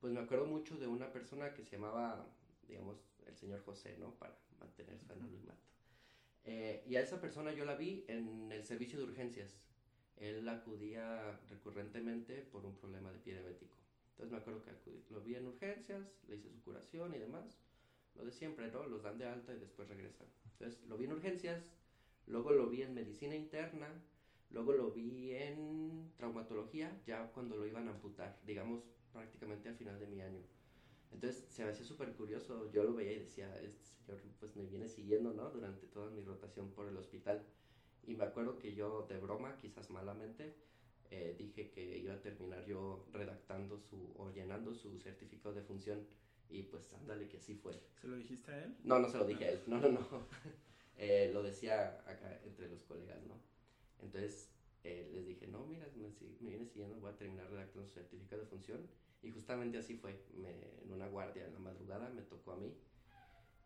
pues 0.00 0.12
me 0.12 0.20
acuerdo 0.20 0.46
mucho 0.46 0.76
de 0.76 0.86
una 0.86 1.12
persona 1.12 1.52
que 1.52 1.64
se 1.64 1.72
llamaba, 1.72 2.26
digamos, 2.68 2.96
el 3.26 3.36
señor 3.36 3.60
José, 3.64 3.96
¿no? 3.98 4.14
Para 4.14 4.38
mantener 4.60 4.98
su 5.00 5.12
anonimato. 5.12 5.58
Eh, 6.44 6.84
y 6.86 6.94
a 6.94 7.02
esa 7.02 7.20
persona 7.20 7.52
yo 7.52 7.64
la 7.64 7.74
vi 7.74 8.04
en 8.06 8.52
el 8.52 8.64
servicio 8.64 8.98
de 8.98 9.04
urgencias. 9.04 9.58
Él 10.16 10.48
acudía 10.48 11.38
recurrentemente 11.48 12.42
por 12.42 12.64
un 12.64 12.76
problema 12.76 13.10
de 13.10 13.18
pie 13.18 13.34
diabético. 13.34 13.76
Entonces 14.10 14.32
me 14.32 14.38
acuerdo 14.38 14.62
que 14.62 14.70
lo 15.10 15.20
vi 15.20 15.34
en 15.34 15.46
urgencias, 15.46 16.06
le 16.28 16.36
hice 16.36 16.50
su 16.50 16.62
curación 16.62 17.14
y 17.14 17.18
demás. 17.18 17.58
Lo 18.14 18.24
de 18.24 18.32
siempre, 18.32 18.70
¿no? 18.70 18.84
Los 18.86 19.02
dan 19.02 19.18
de 19.18 19.26
alta 19.26 19.52
y 19.52 19.58
después 19.58 19.88
regresan. 19.88 20.26
Entonces 20.52 20.80
lo 20.88 20.96
vi 20.96 21.04
en 21.04 21.12
urgencias, 21.12 21.70
luego 22.28 22.52
lo 22.52 22.68
vi 22.68 22.82
en 22.82 22.94
medicina 22.94 23.34
interna, 23.34 23.88
luego 24.50 24.72
lo 24.72 24.90
vi 24.90 25.34
en 25.34 26.12
traumatología, 26.16 27.00
ya 27.06 27.30
cuando 27.32 27.56
lo 27.56 27.66
iban 27.66 27.88
a 27.88 27.92
amputar, 27.92 28.38
digamos 28.46 28.82
prácticamente 29.12 29.68
al 29.68 29.74
final 29.76 29.98
de 29.98 30.06
mi 30.06 30.20
año. 30.20 30.42
Entonces 31.12 31.44
se 31.48 31.64
me 31.64 31.70
hacía 31.70 31.84
súper 31.84 32.12
curioso, 32.12 32.70
yo 32.70 32.84
lo 32.84 32.94
veía 32.94 33.12
y 33.12 33.20
decía, 33.20 33.54
este 33.60 33.82
señor 33.84 34.20
pues 34.38 34.54
me 34.56 34.64
viene 34.64 34.88
siguiendo, 34.88 35.32
¿no? 35.32 35.50
Durante 35.50 35.86
toda 35.86 36.10
mi 36.10 36.22
rotación 36.22 36.70
por 36.70 36.86
el 36.88 36.96
hospital. 36.96 37.42
Y 38.06 38.14
me 38.14 38.24
acuerdo 38.24 38.58
que 38.58 38.74
yo, 38.74 39.06
de 39.08 39.18
broma, 39.18 39.56
quizás 39.56 39.90
malamente, 39.90 40.54
eh, 41.10 41.34
dije 41.38 41.70
que 41.70 41.98
iba 41.98 42.14
a 42.14 42.20
terminar 42.20 42.64
yo 42.66 43.06
redactando 43.12 43.78
su, 43.78 44.12
o 44.16 44.30
llenando 44.30 44.74
su 44.74 44.98
certificado 44.98 45.54
de 45.54 45.62
función. 45.62 46.06
Y 46.50 46.62
pues 46.62 46.92
ándale 46.94 47.28
que 47.28 47.36
así 47.38 47.54
fue. 47.54 47.78
¿Se 48.00 48.08
lo 48.08 48.16
dijiste 48.16 48.50
a 48.50 48.64
él? 48.64 48.76
No, 48.84 48.98
no 48.98 49.08
se 49.08 49.18
lo 49.18 49.26
dije 49.26 49.44
a 49.44 49.50
él, 49.52 49.60
no, 49.66 49.80
no, 49.80 49.90
no. 49.90 50.00
Eh, 50.98 51.30
lo 51.32 51.42
decía 51.42 52.00
acá 52.06 52.40
entre 52.44 52.68
los 52.68 52.82
colegas, 52.82 53.22
¿no? 53.26 53.34
Entonces 54.02 54.50
eh, 54.84 55.10
les 55.14 55.26
dije, 55.26 55.46
no, 55.46 55.64
mira, 55.66 55.86
me, 55.96 56.08
me 56.40 56.50
viene 56.50 56.66
siguiendo, 56.66 56.96
voy 57.00 57.12
a 57.12 57.16
terminar 57.16 57.48
redactando 57.50 57.86
su 57.86 57.94
certificado 57.94 58.42
de 58.42 58.48
función 58.48 58.88
y 59.22 59.30
justamente 59.30 59.78
así 59.78 59.96
fue, 59.96 60.20
en 60.34 60.92
una 60.92 61.08
guardia 61.08 61.46
en 61.46 61.54
la 61.54 61.60
madrugada 61.60 62.08
me 62.10 62.22
tocó 62.22 62.52
a 62.52 62.56
mí. 62.56 62.74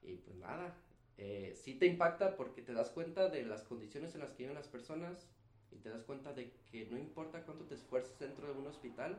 Y 0.03 0.17
pues 0.17 0.37
nada, 0.37 0.75
eh, 1.17 1.55
sí 1.55 1.75
te 1.75 1.87
impacta 1.87 2.37
porque 2.37 2.63
te 2.63 2.73
das 2.73 2.91
cuenta 2.91 3.29
de 3.29 3.45
las 3.45 3.63
condiciones 3.63 4.15
en 4.15 4.21
las 4.21 4.33
que 4.33 4.45
viven 4.45 4.55
las 4.55 4.69
personas 4.69 5.29
y 5.71 5.77
te 5.77 5.89
das 5.89 6.03
cuenta 6.03 6.33
de 6.33 6.53
que 6.71 6.87
no 6.87 6.99
importa 6.99 7.45
cuánto 7.45 7.65
te 7.65 7.75
esfuerces 7.75 8.19
dentro 8.19 8.53
de 8.53 8.59
un 8.59 8.67
hospital, 8.67 9.17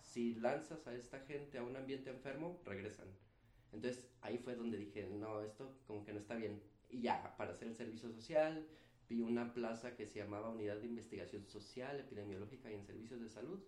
si 0.00 0.34
lanzas 0.34 0.86
a 0.86 0.94
esta 0.94 1.20
gente 1.20 1.58
a 1.58 1.62
un 1.62 1.76
ambiente 1.76 2.10
enfermo, 2.10 2.60
regresan. 2.64 3.08
Entonces 3.72 4.06
ahí 4.20 4.38
fue 4.38 4.54
donde 4.54 4.78
dije, 4.78 5.06
no, 5.06 5.42
esto 5.42 5.72
como 5.86 6.04
que 6.04 6.12
no 6.12 6.20
está 6.20 6.34
bien. 6.36 6.60
Y 6.88 7.00
ya, 7.00 7.36
para 7.36 7.52
hacer 7.52 7.68
el 7.68 7.74
servicio 7.74 8.10
social, 8.10 8.66
vi 9.08 9.20
una 9.20 9.52
plaza 9.52 9.96
que 9.96 10.06
se 10.06 10.18
llamaba 10.18 10.50
Unidad 10.50 10.76
de 10.78 10.86
Investigación 10.86 11.46
Social, 11.46 12.00
Epidemiológica 12.00 12.70
y 12.70 12.74
en 12.74 12.84
Servicios 12.84 13.20
de 13.20 13.28
Salud. 13.28 13.60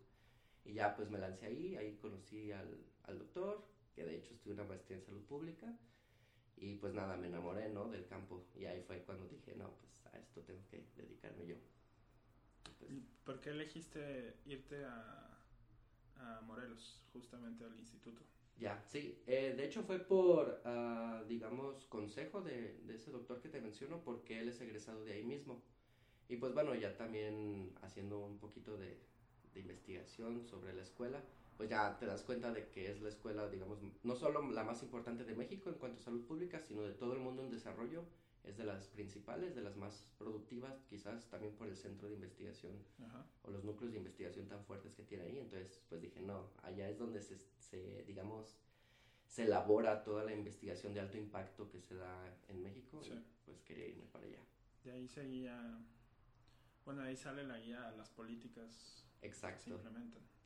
Y 0.64 0.74
ya 0.74 0.94
pues 0.96 1.10
me 1.10 1.18
lancé 1.18 1.46
ahí, 1.46 1.76
ahí 1.76 1.96
conocí 1.96 2.52
al, 2.52 2.84
al 3.04 3.18
doctor, 3.18 3.64
que 3.94 4.04
de 4.04 4.16
hecho 4.16 4.34
estuve 4.34 4.54
una 4.54 4.64
maestría 4.64 4.98
en 4.98 5.04
salud 5.04 5.22
pública. 5.24 5.74
Y 6.60 6.74
pues 6.76 6.92
nada, 6.92 7.16
me 7.16 7.28
enamoré, 7.28 7.68
¿no? 7.68 7.88
Del 7.88 8.06
campo. 8.06 8.44
Y 8.54 8.64
ahí 8.64 8.82
fue 8.82 9.02
cuando 9.02 9.28
dije, 9.28 9.54
no, 9.56 9.70
pues 9.74 10.06
a 10.06 10.18
esto 10.18 10.42
tengo 10.42 10.60
que 10.68 10.84
dedicarme 10.96 11.46
yo. 11.46 11.56
Pues, 12.78 12.90
¿Por 13.24 13.40
qué 13.40 13.50
elegiste 13.50 14.36
irte 14.46 14.84
a, 14.84 15.38
a, 16.16 16.40
Morelos, 16.42 17.02
justamente 17.12 17.64
al 17.64 17.78
instituto? 17.78 18.22
Ya, 18.58 18.82
sí. 18.88 19.22
Eh, 19.26 19.54
de 19.56 19.64
hecho 19.64 19.82
fue 19.84 20.00
por, 20.00 20.60
uh, 20.64 21.24
digamos, 21.26 21.84
consejo 21.86 22.40
de, 22.40 22.78
de, 22.84 22.96
ese 22.96 23.12
doctor 23.12 23.40
que 23.40 23.48
te 23.48 23.60
menciono, 23.60 24.02
porque 24.04 24.40
él 24.40 24.48
es 24.48 24.60
egresado 24.60 25.04
de 25.04 25.12
ahí 25.12 25.24
mismo. 25.24 25.62
Y 26.28 26.36
pues 26.36 26.52
bueno, 26.52 26.74
ya 26.74 26.96
también 26.96 27.72
haciendo 27.82 28.18
un 28.18 28.38
poquito 28.38 28.76
de, 28.76 28.98
de 29.54 29.60
investigación 29.60 30.44
sobre 30.44 30.74
la 30.74 30.82
escuela, 30.82 31.22
pues 31.56 31.70
ya 31.70 31.96
te 31.98 32.06
das 32.06 32.22
cuenta 32.22 32.52
de 32.52 32.68
que 32.68 32.90
es 32.90 33.00
la 33.00 33.08
escuela, 33.08 33.48
digamos, 33.48 33.78
no 34.02 34.16
solo 34.16 34.48
la 34.50 34.64
más 34.64 34.82
importante 34.82 35.24
de 35.24 35.34
México 35.34 35.70
en 35.70 35.76
cuanto 35.76 35.98
a 35.98 36.02
salud 36.02 36.24
pública, 36.24 36.60
sino 36.60 36.82
de 36.82 36.94
todo 36.94 37.14
el 37.14 37.20
mundo 37.20 37.42
en 37.42 37.50
desarrollo. 37.50 38.04
Es 38.48 38.56
de 38.56 38.64
las 38.64 38.88
principales, 38.88 39.54
de 39.54 39.62
las 39.62 39.76
más 39.76 40.06
productivas, 40.18 40.82
quizás 40.88 41.28
también 41.28 41.54
por 41.54 41.68
el 41.68 41.76
centro 41.76 42.08
de 42.08 42.14
investigación 42.14 42.72
o 43.42 43.50
los 43.50 43.62
núcleos 43.62 43.92
de 43.92 43.98
investigación 43.98 44.48
tan 44.48 44.64
fuertes 44.64 44.94
que 44.94 45.02
tiene 45.02 45.24
ahí. 45.24 45.38
Entonces, 45.38 45.82
pues 45.88 46.00
dije, 46.00 46.20
no, 46.22 46.50
allá 46.62 46.88
es 46.88 46.98
donde 46.98 47.20
se, 47.20 47.36
se 47.58 48.04
digamos, 48.04 48.58
se 49.26 49.44
elabora 49.44 50.02
toda 50.02 50.24
la 50.24 50.32
investigación 50.32 50.94
de 50.94 51.00
alto 51.00 51.18
impacto 51.18 51.68
que 51.68 51.80
se 51.80 51.94
da 51.94 52.34
en 52.48 52.62
México. 52.62 53.00
pues 53.44 53.60
quería 53.62 53.86
irme 53.86 54.06
para 54.06 54.24
allá. 54.24 54.42
De 54.82 54.92
ahí 54.92 55.06
seguía, 55.06 55.78
bueno, 56.86 57.02
ahí 57.02 57.16
sale 57.16 57.44
la 57.44 57.58
guía 57.58 57.86
a 57.86 57.92
las 57.92 58.08
políticas 58.08 59.04
Exacto. 59.22 59.80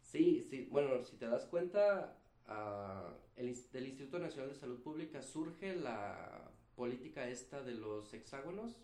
Sí, 0.00 0.42
sí, 0.42 0.68
bueno, 0.70 1.02
si 1.04 1.16
te 1.16 1.26
das 1.26 1.46
cuenta, 1.46 2.18
uh, 2.48 3.14
el, 3.36 3.54
del 3.70 3.86
Instituto 3.86 4.18
Nacional 4.18 4.50
de 4.50 4.56
Salud 4.56 4.82
Pública 4.82 5.22
surge 5.22 5.74
la 5.76 6.41
política 6.74 7.28
esta 7.28 7.62
de 7.62 7.74
los 7.74 8.12
hexágonos 8.14 8.78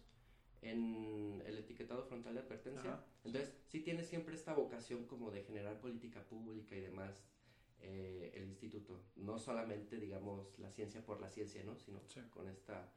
en 0.62 1.42
el 1.46 1.58
etiquetado 1.58 2.04
frontal 2.04 2.34
de 2.34 2.40
advertencia. 2.40 3.04
Entonces, 3.24 3.54
sí 3.68 3.80
tiene 3.80 4.04
siempre 4.04 4.34
esta 4.34 4.54
vocación 4.54 5.06
como 5.06 5.30
de 5.30 5.42
generar 5.42 5.80
política 5.80 6.22
pública 6.22 6.74
y 6.76 6.80
demás 6.80 7.22
eh, 7.80 8.32
el 8.34 8.48
instituto. 8.48 9.00
No 9.16 9.38
solamente, 9.38 9.98
digamos, 9.98 10.58
la 10.58 10.70
ciencia 10.70 11.04
por 11.04 11.20
la 11.20 11.28
ciencia, 11.28 11.62
¿no? 11.64 11.76
Sino 11.76 12.00
con 12.30 12.48
esta 12.48 12.92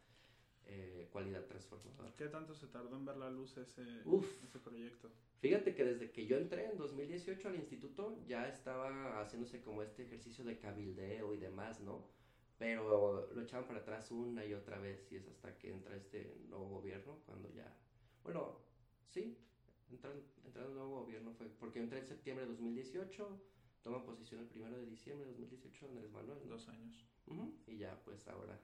eh, 0.66 1.08
cualidad 1.12 1.46
transformadora. 1.46 2.14
¿Qué 2.16 2.28
tanto 2.28 2.56
se 2.56 2.68
tardó 2.68 2.96
en 2.96 3.06
ver 3.06 3.18
la 3.18 3.30
luz 3.30 3.58
ese, 3.58 3.84
ese 4.44 4.60
proyecto? 4.60 5.12
Fíjate 5.40 5.76
que 5.76 5.84
desde 5.84 6.12
que 6.12 6.26
yo 6.26 6.38
entré 6.38 6.66
en 6.66 6.78
2018 6.78 7.48
al 7.48 7.56
instituto 7.56 8.18
ya 8.28 8.48
estaba 8.48 9.22
haciéndose 9.22 9.62
como 9.62 9.82
este 9.82 10.04
ejercicio 10.04 10.44
de 10.44 10.60
cabildeo 10.60 11.34
y 11.34 11.38
demás, 11.38 11.82
¿no? 11.82 12.08
Pero 12.62 13.28
lo 13.34 13.42
echaban 13.42 13.66
para 13.66 13.80
atrás 13.80 14.12
una 14.12 14.46
y 14.46 14.54
otra 14.54 14.78
vez 14.78 15.12
y 15.12 15.16
es 15.16 15.28
hasta 15.28 15.58
que 15.58 15.72
entra 15.72 15.96
este 15.96 16.38
nuevo 16.48 16.70
gobierno 16.70 17.18
cuando 17.26 17.50
ya... 17.50 17.76
Bueno, 18.24 18.60
sí, 19.10 19.36
entrando, 19.90 20.24
el 20.46 20.76
nuevo 20.76 21.00
gobierno 21.02 21.34
fue 21.34 21.48
porque 21.60 21.80
entré 21.80 21.98
en 21.98 22.06
septiembre 22.06 22.46
de 22.46 22.52
2018, 22.52 23.42
toma 23.82 24.06
posición 24.06 24.42
el 24.42 24.46
primero 24.46 24.78
de 24.78 24.86
diciembre 24.86 25.26
de 25.26 25.32
2018 25.32 25.88
Andrés 25.88 26.12
Manuel. 26.12 26.38
Dos 26.48 26.68
años. 26.68 27.04
y 27.66 27.78
ya 27.78 28.00
pues 28.06 28.28
ahora, 28.28 28.60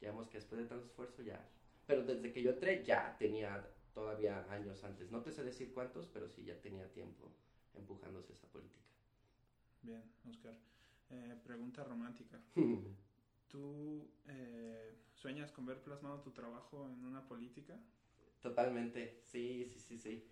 ya 0.00 0.10
vemos 0.12 0.28
que 0.28 0.38
después 0.38 0.60
de 0.60 0.68
tanto 0.68 0.86
esfuerzo 0.86 1.22
ya... 1.22 1.44
Pero 1.88 2.04
desde 2.04 2.32
que 2.32 2.44
yo 2.44 2.52
entré 2.52 2.84
ya 2.84 3.16
tenía 3.18 3.68
todavía 3.92 4.46
años 4.52 4.84
antes. 4.84 5.10
No 5.10 5.22
te 5.22 5.32
sé 5.32 5.42
decir 5.42 5.72
cuántos, 5.72 6.06
pero 6.06 6.28
sí 6.28 6.44
ya 6.44 6.54
tenía 6.60 6.88
tiempo 6.92 7.32
empujándose 7.74 8.32
esa 8.32 8.46
política. 8.46 8.86
Bien, 9.82 10.04
Oscar. 10.28 10.54
Eh, 11.10 11.34
pregunta 11.42 11.82
romántica. 11.82 12.40
¿Tú 13.50 14.08
eh, 14.28 14.94
sueñas 15.14 15.50
con 15.50 15.66
ver 15.66 15.82
plasmado 15.82 16.20
tu 16.20 16.30
trabajo 16.30 16.88
en 16.88 17.04
una 17.04 17.26
política? 17.26 17.78
Totalmente, 18.40 19.20
sí, 19.24 19.66
sí, 19.66 19.80
sí, 19.80 19.98
sí. 19.98 20.30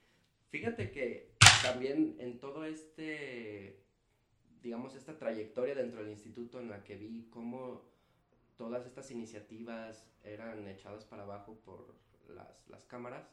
Fíjate 0.51 0.91
que 0.91 1.35
también 1.63 2.17
en 2.21 2.39
todo 2.39 2.65
este, 2.65 3.83
digamos, 4.63 4.95
esta 4.95 5.19
trayectoria 5.19 5.75
dentro 5.75 6.01
del 6.01 6.11
instituto 6.11 6.61
en 6.61 6.71
la 6.71 6.85
que 6.85 6.97
vi 6.97 7.29
cómo 7.29 7.83
todas 8.57 8.87
estas 8.87 9.11
iniciativas 9.11 10.07
eran 10.23 10.67
echadas 10.69 11.05
para 11.05 11.25
abajo 11.25 11.61
por 11.65 11.95
las, 12.29 12.69
las 12.69 12.85
cámaras, 12.87 13.29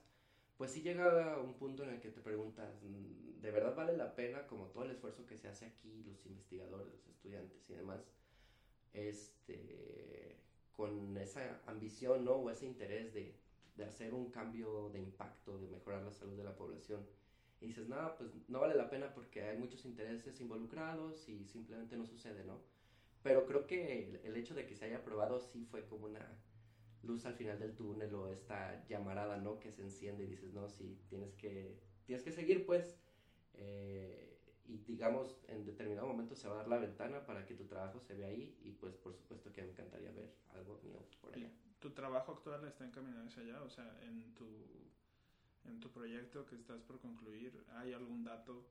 pues 0.58 0.72
sí 0.72 0.82
llega 0.82 1.40
un 1.40 1.54
punto 1.54 1.84
en 1.84 1.90
el 1.90 2.00
que 2.00 2.10
te 2.10 2.22
preguntas, 2.22 2.82
mm, 2.84 3.42
¿de 3.42 3.52
verdad 3.52 3.76
vale 3.76 3.96
la 3.96 4.16
pena 4.16 4.48
como 4.48 4.68
todo 4.68 4.84
el 4.84 4.92
esfuerzo 4.92 5.26
que 5.26 5.38
se 5.38 5.48
hace 5.48 5.66
aquí, 5.66 6.04
los 6.04 6.26
investigadores, 6.26 6.92
los 6.92 7.08
estudiantes 7.08 7.70
y 7.70 7.74
demás, 7.74 8.02
este, 8.96 10.38
con 10.74 11.18
esa 11.18 11.62
ambición, 11.68 12.26
¿no? 12.26 12.34
O 12.34 12.50
ese 12.50 12.66
interés 12.66 13.14
de, 13.14 13.36
de 13.76 13.86
hacer 13.86 14.14
un 14.14 14.32
cambio 14.32 14.90
de 14.90 15.00
impacto, 15.00 15.60
de 15.60 15.68
mejorar 15.68 16.04
la 16.04 16.12
salud 16.12 16.38
de 16.38 16.44
la 16.44 16.56
población? 16.56 17.06
Y 17.62 17.68
dices, 17.68 17.88
no, 17.88 18.16
pues 18.18 18.32
no 18.48 18.60
vale 18.60 18.76
la 18.76 18.90
pena 18.90 19.14
porque 19.14 19.44
hay 19.44 19.58
muchos 19.58 19.86
intereses 19.86 20.40
involucrados 20.42 21.28
y 21.30 21.46
simplemente 21.46 21.96
no 21.96 22.06
sucede, 22.06 22.44
¿no? 22.44 22.60
Pero 23.24 23.46
creo 23.46 23.66
que 23.66 24.20
el 24.24 24.38
hecho 24.38 24.54
de 24.54 24.68
que 24.68 24.76
se 24.76 24.86
haya 24.86 24.98
aprobado 24.98 25.40
sí 25.40 25.66
fue 25.66 25.86
como 25.88 26.06
una 26.06 26.38
luz 27.02 27.26
al 27.26 27.36
final 27.36 27.60
del 27.60 27.76
túnel 27.76 28.14
o 28.14 28.28
esta 28.28 28.86
llamarada, 28.88 29.38
¿no? 29.38 29.60
Que 29.60 29.72
se 29.72 29.82
enciende 29.82 30.26
y 30.26 30.28
dices, 30.28 30.54
no, 30.54 30.70
sí, 30.70 31.00
tienes 31.10 31.34
que, 31.34 31.80
tienes 32.06 32.24
que 32.24 32.32
seguir, 32.32 32.66
pues. 32.66 33.00
Eh, 33.56 34.35
y 34.68 34.78
digamos, 34.80 35.38
en 35.48 35.66
determinado 35.66 36.08
momento 36.08 36.36
se 36.36 36.48
va 36.48 36.56
a 36.56 36.58
dar 36.58 36.68
la 36.68 36.78
ventana 36.78 37.26
para 37.26 37.46
que 37.46 37.54
tu 37.54 37.66
trabajo 37.66 38.00
se 38.00 38.16
vea 38.16 38.28
ahí 38.28 38.58
y 38.64 38.72
pues 38.72 38.96
por 38.96 39.14
supuesto 39.14 39.52
que 39.52 39.62
me 39.62 39.72
encantaría 39.72 40.12
trabajo 41.92 42.34
actual 42.34 42.64
está 42.66 42.86
encaminado 42.86 43.26
hacia 43.26 43.44
allá? 43.44 43.62
O 43.64 43.70
sea, 43.70 44.00
en 44.04 44.34
tu, 44.36 44.48
en 45.66 45.80
tu 45.80 45.90
proyecto 45.92 46.46
que 46.46 46.56
estás 46.56 46.82
por 46.82 47.00
concluir, 47.00 47.64
¿hay 47.76 47.94
algún 47.94 48.24
dato 48.24 48.66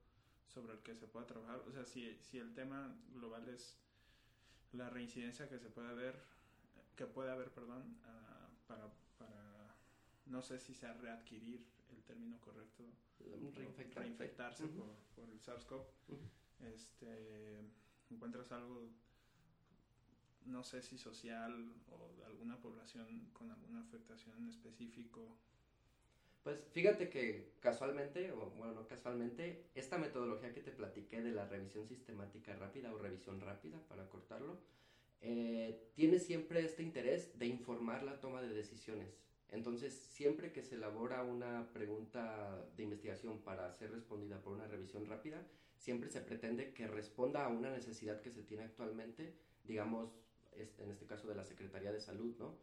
sobre 0.47 0.75
el 0.75 0.81
que 0.81 0.95
se 0.95 1.07
pueda 1.07 1.27
trabajar? 1.27 1.61
O 1.67 1.73
sea, 1.73 1.85
si, 1.85 2.17
si 2.23 2.39
el 2.39 2.55
tema 2.55 2.97
global 3.13 3.49
es 3.49 3.77
la 4.73 4.91
reincidencia 4.91 5.49
que 5.49 5.59
se 5.59 5.69
puede 5.69 5.95
ver, 5.95 6.21
que 6.97 7.07
puede 7.07 7.31
haber, 7.31 7.51
perdón, 7.51 7.97
ah, 8.05 8.49
para, 8.67 8.93
para, 9.19 9.75
no 10.27 10.43
sé 10.43 10.59
si 10.59 10.75
sea 10.75 10.93
readquirir 10.95 11.65
el 11.95 12.03
término 12.03 12.41
correcto, 12.41 12.85
reinfectarse 13.95 14.67
por, 14.67 14.95
por, 15.15 15.31
el 15.31 15.41
SARS-CoV, 15.41 15.85
este, 16.61 17.61
encuentras 18.11 18.53
algo 18.53 18.91
no 20.47 20.63
sé 20.63 20.83
si 20.83 20.99
social 20.99 21.73
o 21.91 22.13
de 22.17 22.25
alguna 22.25 22.61
población 22.61 23.31
con 23.33 23.51
alguna 23.51 23.81
afectación 23.81 24.37
en 24.39 24.49
específico. 24.49 25.37
Pues 26.43 26.63
fíjate 26.73 27.09
que 27.09 27.55
casualmente, 27.61 28.31
o 28.33 28.51
bueno, 28.51 28.75
no 28.75 28.87
casualmente, 28.87 29.65
esta 29.75 29.97
metodología 29.97 30.53
que 30.53 30.61
te 30.61 30.73
platiqué 30.73 31.23
de 31.23 31.33
la 31.33 31.47
revisión 31.47 31.89
sistemática 31.89 32.55
rápida 32.55 32.93
o 32.93 32.99
revisión 32.99 33.41
rápida, 33.41 33.81
para 33.89 34.11
cortarlo, 34.11 34.61
eh, 35.23 35.91
tiene 35.95 36.19
siempre 36.19 36.63
este 36.63 36.83
interés 36.83 37.39
de 37.39 37.47
informar 37.47 38.03
la 38.03 38.21
toma 38.21 38.43
de 38.43 38.49
decisiones. 38.49 39.25
Entonces, 39.51 39.93
siempre 39.95 40.53
que 40.53 40.63
se 40.63 40.75
elabora 40.75 41.23
una 41.23 41.73
pregunta 41.73 42.65
de 42.77 42.83
investigación 42.83 43.39
para 43.43 43.73
ser 43.73 43.93
respondida 43.93 44.41
por 44.41 44.53
una 44.53 44.67
revisión 44.67 45.07
rápida, 45.07 45.47
siempre 45.77 46.11
se 46.11 46.21
pretende 46.21 46.73
que 46.73 46.87
responda 46.87 47.45
a 47.45 47.49
una 47.49 47.71
necesidad 47.71 48.21
que 48.21 48.31
se 48.31 48.43
tiene 48.43 48.65
actualmente, 48.65 49.35
digamos, 49.65 50.11
en 50.53 50.91
este 50.91 51.07
caso 51.07 51.29
de 51.29 51.35
la 51.35 51.45
Secretaría 51.45 51.93
de 51.93 52.01
Salud, 52.01 52.35
¿no? 52.39 52.57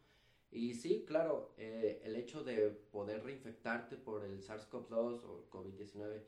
Y 0.51 0.73
sí, 0.73 1.05
claro, 1.07 1.53
eh, 1.57 2.01
el 2.03 2.15
hecho 2.17 2.43
de 2.43 2.69
poder 2.69 3.23
reinfectarte 3.23 3.95
por 3.95 4.25
el 4.25 4.41
SARS-CoV-2 4.43 5.23
o 5.23 5.47
COVID-19 5.49 6.23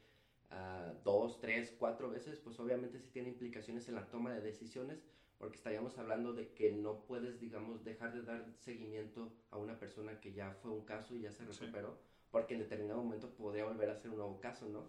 uh, 0.54 1.04
dos, 1.04 1.40
tres, 1.40 1.74
cuatro 1.78 2.10
veces, 2.10 2.40
pues 2.40 2.60
obviamente 2.60 3.00
sí 3.00 3.10
tiene 3.12 3.30
implicaciones 3.30 3.88
en 3.90 3.96
la 3.96 4.08
toma 4.08 4.34
de 4.34 4.42
decisiones, 4.42 5.04
porque 5.44 5.58
estaríamos 5.58 5.98
hablando 5.98 6.32
de 6.32 6.54
que 6.54 6.72
no 6.72 7.02
puedes, 7.02 7.38
digamos, 7.42 7.84
dejar 7.84 8.14
de 8.14 8.22
dar 8.22 8.46
seguimiento 8.60 9.30
a 9.52 9.58
una 9.58 9.78
persona 9.78 10.18
que 10.22 10.32
ya 10.32 10.54
fue 10.62 10.72
un 10.72 10.86
caso 10.86 11.14
y 11.18 11.20
ya 11.20 11.34
se 11.34 11.44
recuperó, 11.44 11.98
porque 12.32 12.54
en 12.54 12.62
determinado 12.62 13.04
momento 13.04 13.30
podría 13.32 13.66
volver 13.66 13.90
a 13.90 13.98
ser 13.98 14.12
un 14.12 14.20
nuevo 14.20 14.40
caso, 14.40 14.70
¿no? 14.70 14.88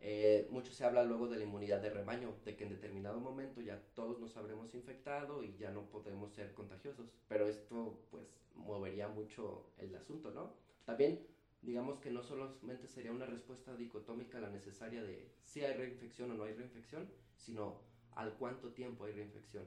Eh, 0.00 0.46
mucho 0.52 0.72
se 0.72 0.84
habla 0.84 1.02
luego 1.02 1.26
de 1.26 1.38
la 1.38 1.42
inmunidad 1.42 1.82
de 1.82 1.90
rebaño, 1.90 2.32
de 2.44 2.54
que 2.54 2.62
en 2.62 2.70
determinado 2.70 3.18
momento 3.18 3.60
ya 3.60 3.82
todos 3.96 4.20
nos 4.20 4.36
habremos 4.36 4.72
infectado 4.72 5.42
y 5.42 5.56
ya 5.56 5.72
no 5.72 5.82
podemos 5.86 6.30
ser 6.32 6.54
contagiosos, 6.54 7.12
pero 7.26 7.48
esto 7.48 7.98
pues 8.12 8.24
movería 8.54 9.08
mucho 9.08 9.66
el 9.78 9.96
asunto, 9.96 10.30
¿no? 10.30 10.54
También 10.84 11.26
digamos 11.60 11.98
que 11.98 12.12
no 12.12 12.22
solamente 12.22 12.86
sería 12.86 13.10
una 13.10 13.26
respuesta 13.26 13.74
dicotómica 13.74 14.38
la 14.38 14.50
necesaria 14.50 15.02
de 15.02 15.28
si 15.42 15.64
hay 15.64 15.74
reinfección 15.74 16.30
o 16.30 16.34
no 16.34 16.44
hay 16.44 16.54
reinfección, 16.54 17.08
sino 17.36 17.80
al 18.14 18.34
cuánto 18.34 18.72
tiempo 18.72 19.04
hay 19.04 19.12
reinfección. 19.12 19.64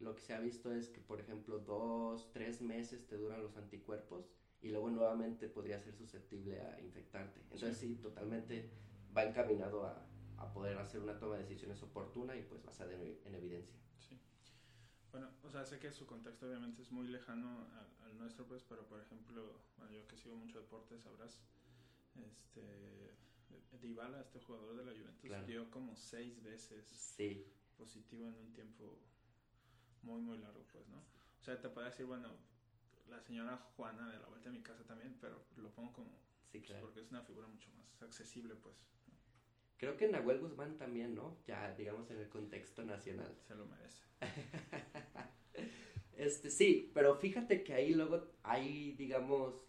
Lo 0.00 0.14
que 0.14 0.22
se 0.22 0.34
ha 0.34 0.40
visto 0.40 0.72
es 0.72 0.88
que, 0.88 1.00
por 1.00 1.20
ejemplo, 1.20 1.58
dos, 1.58 2.30
tres 2.32 2.60
meses 2.60 3.06
te 3.06 3.16
duran 3.16 3.42
los 3.42 3.56
anticuerpos 3.56 4.28
y 4.62 4.70
luego 4.70 4.90
nuevamente 4.90 5.48
podría 5.48 5.80
ser 5.80 5.94
susceptible 5.94 6.60
a 6.60 6.80
infectarte. 6.80 7.40
Entonces 7.40 7.76
sí 7.76 7.96
totalmente 7.96 8.70
va 9.16 9.24
encaminado 9.24 9.86
a, 9.86 10.06
a, 10.38 10.52
poder 10.52 10.76
hacer 10.78 11.00
una 11.00 11.18
toma 11.18 11.36
de 11.36 11.42
decisiones 11.42 11.82
oportuna 11.82 12.36
y 12.36 12.42
pues 12.42 12.62
basada 12.64 12.92
en, 12.94 13.18
en, 13.24 13.34
evidencia. 13.34 13.78
Sí. 13.98 14.18
Bueno, 15.12 15.30
o 15.44 15.50
sea, 15.50 15.64
sé 15.64 15.78
que 15.78 15.92
su 15.92 16.06
contexto 16.06 16.46
obviamente 16.46 16.82
es 16.82 16.90
muy 16.90 17.06
lejano 17.08 17.66
al, 18.04 18.18
nuestro, 18.18 18.46
pues, 18.46 18.62
pero 18.62 18.86
por 18.86 19.00
ejemplo, 19.00 19.60
bueno, 19.76 19.92
yo 19.92 20.06
que 20.08 20.16
sigo 20.16 20.36
mucho 20.36 20.58
deporte, 20.58 20.98
sabrás, 20.98 21.38
este, 22.30 23.14
Dybala, 23.80 24.22
este 24.22 24.40
jugador 24.40 24.74
de 24.74 24.84
la 24.84 24.92
Juventus, 24.92 25.46
dio 25.46 25.70
como 25.70 25.94
seis 25.96 26.42
veces 26.42 26.86
sí. 26.86 27.46
Positivo 27.76 28.28
en 28.28 28.34
un 28.34 28.52
tiempo 28.52 28.98
muy, 30.02 30.20
muy 30.20 30.38
largo, 30.38 30.64
pues, 30.72 30.86
¿no? 30.88 30.98
O 31.40 31.44
sea, 31.44 31.60
te 31.60 31.68
puede 31.68 31.88
decir, 31.88 32.06
bueno, 32.06 32.30
la 33.08 33.20
señora 33.20 33.56
Juana 33.76 34.10
de 34.10 34.18
la 34.18 34.26
vuelta 34.26 34.48
a 34.48 34.52
mi 34.52 34.62
casa 34.62 34.84
también, 34.84 35.16
pero 35.20 35.44
lo 35.56 35.70
pongo 35.70 35.92
como... 35.92 36.10
Sí, 36.50 36.58
pues, 36.58 36.66
claro. 36.66 36.86
porque 36.86 37.00
es 37.00 37.10
una 37.10 37.22
figura 37.22 37.46
mucho 37.48 37.70
más 37.76 38.02
accesible, 38.02 38.54
pues. 38.54 38.76
Creo 39.78 39.96
que 39.96 40.08
Nahuel 40.08 40.40
Guzmán 40.40 40.78
también, 40.78 41.14
¿no? 41.14 41.36
Ya, 41.46 41.74
digamos, 41.74 42.10
en 42.10 42.18
el 42.18 42.28
contexto 42.28 42.82
nacional. 42.84 43.36
Se 43.46 43.54
lo 43.54 43.66
merece. 43.66 44.02
este, 46.16 46.50
sí, 46.50 46.90
pero 46.94 47.16
fíjate 47.16 47.62
que 47.62 47.74
ahí 47.74 47.94
luego, 47.94 48.26
ahí, 48.42 48.92
digamos, 48.92 49.66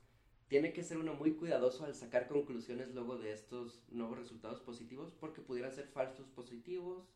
tiene 0.48 0.72
que 0.72 0.84
ser 0.84 0.98
uno 0.98 1.14
muy 1.14 1.34
cuidadoso 1.36 1.84
al 1.84 1.94
sacar 1.94 2.28
conclusiones 2.30 2.94
luego 2.94 3.18
de 3.18 3.34
estos 3.34 3.84
nuevos 3.90 4.18
resultados 4.18 4.62
positivos, 4.62 5.12
porque 5.20 5.42
pudieran 5.42 5.74
ser 5.74 5.88
falsos 5.88 6.30
positivos, 6.30 7.10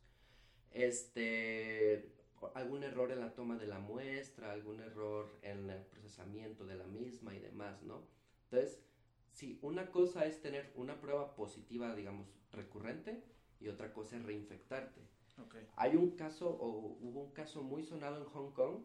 este, 0.71 2.11
algún 2.53 2.83
error 2.83 3.11
en 3.11 3.19
la 3.19 3.33
toma 3.33 3.57
de 3.57 3.67
la 3.67 3.79
muestra, 3.79 4.51
algún 4.51 4.79
error 4.79 5.37
en 5.41 5.69
el 5.69 5.83
procesamiento 5.85 6.65
de 6.65 6.75
la 6.75 6.85
misma 6.85 7.35
y 7.35 7.39
demás, 7.39 7.81
¿no? 7.83 8.07
Entonces, 8.45 8.81
sí, 9.31 9.59
una 9.61 9.91
cosa 9.91 10.25
es 10.25 10.41
tener 10.41 10.71
una 10.75 10.99
prueba 10.99 11.35
positiva, 11.35 11.95
digamos, 11.95 12.27
recurrente 12.51 13.23
y 13.59 13.67
otra 13.67 13.93
cosa 13.93 14.17
es 14.17 14.23
reinfectarte. 14.23 15.01
Hay 15.75 15.95
un 15.95 16.11
caso, 16.11 16.49
o 16.49 16.97
hubo 17.01 17.21
un 17.21 17.31
caso 17.31 17.63
muy 17.63 17.83
sonado 17.83 18.17
en 18.17 18.25
Hong 18.25 18.51
Kong, 18.51 18.83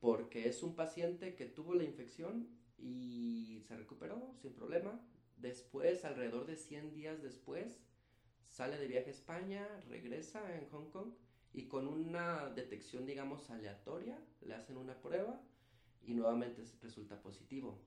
porque 0.00 0.48
es 0.48 0.62
un 0.62 0.74
paciente 0.74 1.34
que 1.34 1.46
tuvo 1.46 1.74
la 1.74 1.84
infección 1.84 2.48
y 2.78 3.62
se 3.68 3.76
recuperó 3.76 4.34
sin 4.40 4.52
problema. 4.52 5.00
Después, 5.36 6.04
alrededor 6.04 6.46
de 6.46 6.56
100 6.56 6.92
días 6.92 7.22
después, 7.22 7.80
sale 8.50 8.76
de 8.76 8.88
viaje 8.88 9.08
a 9.08 9.12
España, 9.12 9.66
regresa 9.88 10.56
en 10.56 10.68
Hong 10.70 10.90
Kong 10.90 11.12
y 11.52 11.66
con 11.66 11.88
una 11.88 12.50
detección, 12.50 13.06
digamos, 13.06 13.48
aleatoria, 13.50 14.18
le 14.42 14.54
hacen 14.54 14.76
una 14.76 15.00
prueba 15.00 15.40
y 16.02 16.14
nuevamente 16.14 16.62
resulta 16.82 17.20
positivo. 17.22 17.78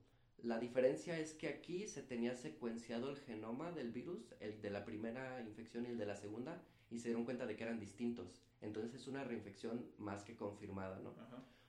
La 0.41 0.59
diferencia 0.59 1.17
es 1.19 1.33
que 1.33 1.47
aquí 1.47 1.87
se 1.87 2.01
tenía 2.01 2.35
secuenciado 2.35 3.09
el 3.09 3.17
genoma 3.17 3.71
del 3.71 3.91
virus, 3.91 4.33
el 4.39 4.61
de 4.61 4.69
la 4.69 4.83
primera 4.83 5.41
infección 5.41 5.85
y 5.85 5.89
el 5.89 5.97
de 5.97 6.05
la 6.05 6.15
segunda, 6.15 6.61
y 6.89 6.99
se 6.99 7.09
dieron 7.09 7.25
cuenta 7.25 7.45
de 7.45 7.55
que 7.55 7.63
eran 7.63 7.79
distintos. 7.79 8.43
Entonces 8.61 8.93
es 8.93 9.07
una 9.07 9.23
reinfección 9.23 9.85
más 9.97 10.23
que 10.23 10.35
confirmada, 10.35 10.99
¿no? 10.99 11.13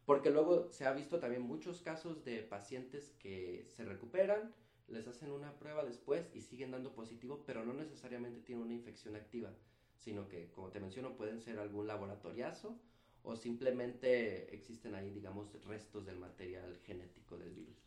Porque 0.07 0.31
luego 0.31 0.71
se 0.71 0.87
ha 0.87 0.93
visto 0.93 1.19
también 1.19 1.43
muchos 1.43 1.81
casos 1.83 2.25
de 2.25 2.43
pacientes 2.43 3.15
que 3.19 3.65
se 3.77 3.85
recuperan, 3.85 4.53
les 4.89 5.07
hacen 5.07 5.31
una 5.31 5.57
prueba 5.59 5.85
después 5.85 6.35
y 6.35 6.41
siguen 6.41 6.71
dando 6.71 6.95
positivo, 6.95 7.43
pero 7.47 7.65
no 7.65 7.73
necesariamente 7.73 8.41
tienen 8.41 8.65
una 8.65 8.75
infección 8.75 9.17
activa, 9.17 9.53
sino 9.97 10.29
que, 10.29 10.51
como 10.51 10.71
te 10.71 10.81
menciono, 10.81 11.17
pueden 11.17 11.41
ser 11.41 11.59
algún 11.59 11.87
laboratoriazo 11.87 12.79
o 13.23 13.37
simplemente 13.37 14.55
existen 14.55 14.95
ahí, 14.95 15.11
digamos, 15.11 15.53
restos 15.65 16.05
del 16.05 16.19
material 16.19 16.79
genético 16.85 17.39
del 17.39 17.55
virus. 17.55 17.79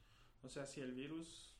O 0.41 0.49
sea, 0.49 0.65
si 0.65 0.81
el 0.81 0.93
virus 0.93 1.55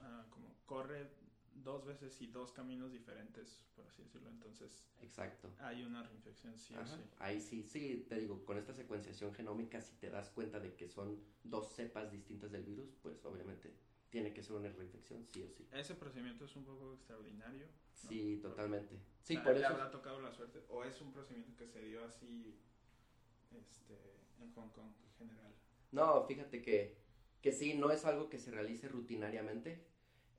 ah, 0.00 0.26
como 0.30 0.54
corre 0.64 1.10
dos 1.54 1.84
veces 1.84 2.20
y 2.22 2.28
dos 2.28 2.52
caminos 2.52 2.92
diferentes, 2.92 3.64
por 3.74 3.86
así 3.86 4.02
decirlo, 4.02 4.30
entonces 4.30 4.88
Exacto. 5.02 5.50
hay 5.58 5.82
una 5.82 6.02
reinfección, 6.04 6.56
sí 6.56 6.74
sí. 6.84 7.00
Ahí 7.18 7.40
sí, 7.40 7.62
sí, 7.64 8.06
te 8.08 8.20
digo, 8.20 8.44
con 8.44 8.58
esta 8.58 8.72
secuenciación 8.72 9.34
genómica, 9.34 9.80
si 9.80 9.96
te 9.96 10.08
das 10.10 10.30
cuenta 10.30 10.60
de 10.60 10.74
que 10.74 10.88
son 10.88 11.20
dos 11.42 11.72
cepas 11.74 12.12
distintas 12.12 12.52
del 12.52 12.62
virus, 12.62 12.94
pues 13.02 13.24
obviamente 13.24 13.74
tiene 14.10 14.32
que 14.32 14.42
ser 14.42 14.56
una 14.56 14.70
reinfección, 14.70 15.26
sí 15.26 15.42
o 15.42 15.48
sí. 15.50 15.68
Ese 15.72 15.94
procedimiento 15.94 16.44
es 16.44 16.56
un 16.56 16.64
poco 16.64 16.94
extraordinario. 16.94 17.66
Sí, 17.94 18.38
totalmente. 18.40 18.98
Sí, 19.22 19.36
por 19.38 19.56
eso. 19.56 19.66
habrá 19.66 19.90
tocado 19.90 20.20
la 20.20 20.32
suerte? 20.32 20.64
¿O 20.68 20.84
es 20.84 21.00
un 21.00 21.12
procedimiento 21.12 21.56
que 21.56 21.66
se 21.66 21.82
dio 21.82 22.04
así 22.04 22.58
este, 23.50 23.94
en 24.40 24.52
Hong 24.52 24.70
Kong 24.70 24.92
en 25.04 25.12
general? 25.18 25.54
No, 25.92 26.24
fíjate 26.24 26.62
que 26.62 26.96
que 27.42 27.52
sí, 27.52 27.74
no 27.74 27.90
es 27.90 28.04
algo 28.04 28.28
que 28.28 28.38
se 28.38 28.50
realice 28.50 28.88
rutinariamente. 28.88 29.84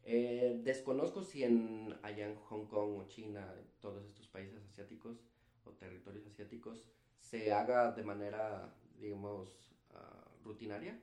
Eh, 0.04 0.60
desconozco 0.64 1.24
si 1.24 1.44
en, 1.44 1.98
allá 2.02 2.28
en 2.28 2.36
Hong 2.36 2.66
Kong 2.66 2.98
o 2.98 3.08
China, 3.08 3.54
todos 3.80 4.06
estos 4.06 4.28
países 4.28 4.62
asiáticos 4.66 5.18
o 5.66 5.72
territorios 5.72 6.26
asiáticos, 6.26 6.86
se 7.20 7.54
haga 7.54 7.92
de 7.92 8.04
manera, 8.04 8.74
digamos, 8.98 9.72
ah, 9.92 10.26
rutinaria, 10.44 11.00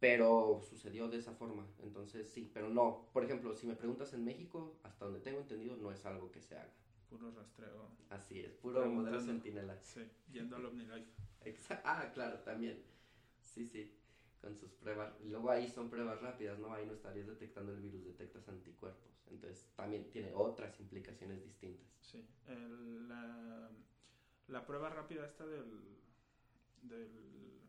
pero 0.00 0.60
sucedió 0.68 1.08
de 1.08 1.18
esa 1.18 1.32
forma. 1.32 1.66
Entonces 1.82 2.28
sí, 2.28 2.50
pero 2.52 2.68
no. 2.68 3.08
Por 3.12 3.24
ejemplo, 3.24 3.54
si 3.54 3.66
me 3.66 3.76
preguntas 3.76 4.12
en 4.14 4.24
México, 4.24 4.80
hasta 4.82 5.04
donde 5.04 5.20
tengo 5.20 5.38
entendido, 5.38 5.76
no 5.76 5.92
es 5.92 6.04
algo 6.06 6.32
que 6.32 6.40
se 6.40 6.56
haga. 6.56 6.72
Puro 7.08 7.30
rastreo. 7.32 7.90
Así 8.08 8.40
es, 8.40 8.54
puro 8.54 8.86
modelo 8.86 9.20
sentinela. 9.20 9.78
Sí, 9.82 10.00
yendo 10.32 10.56
al 10.56 10.66
OmniLife. 10.66 11.10
ah, 11.84 12.10
claro, 12.14 12.38
también. 12.40 12.82
Sí, 13.40 13.66
sí 13.66 13.96
con 14.40 14.56
sus 14.56 14.72
pruebas. 14.72 15.12
Luego 15.24 15.50
ahí 15.50 15.68
son 15.68 15.90
pruebas 15.90 16.20
rápidas, 16.20 16.58
¿no? 16.58 16.72
Ahí 16.72 16.86
no 16.86 16.94
estarías 16.94 17.26
detectando 17.26 17.72
el 17.72 17.80
virus, 17.80 18.04
detectas 18.04 18.48
anticuerpos. 18.48 19.10
Entonces 19.30 19.70
también 19.76 20.10
tiene 20.10 20.32
otras 20.34 20.78
implicaciones 20.80 21.42
distintas. 21.44 21.86
Sí, 22.00 22.26
la, 23.06 23.70
la, 24.48 24.66
prueba 24.66 24.88
rápida 24.88 25.26
esta 25.26 25.46
del, 25.46 25.98
del 26.82 27.60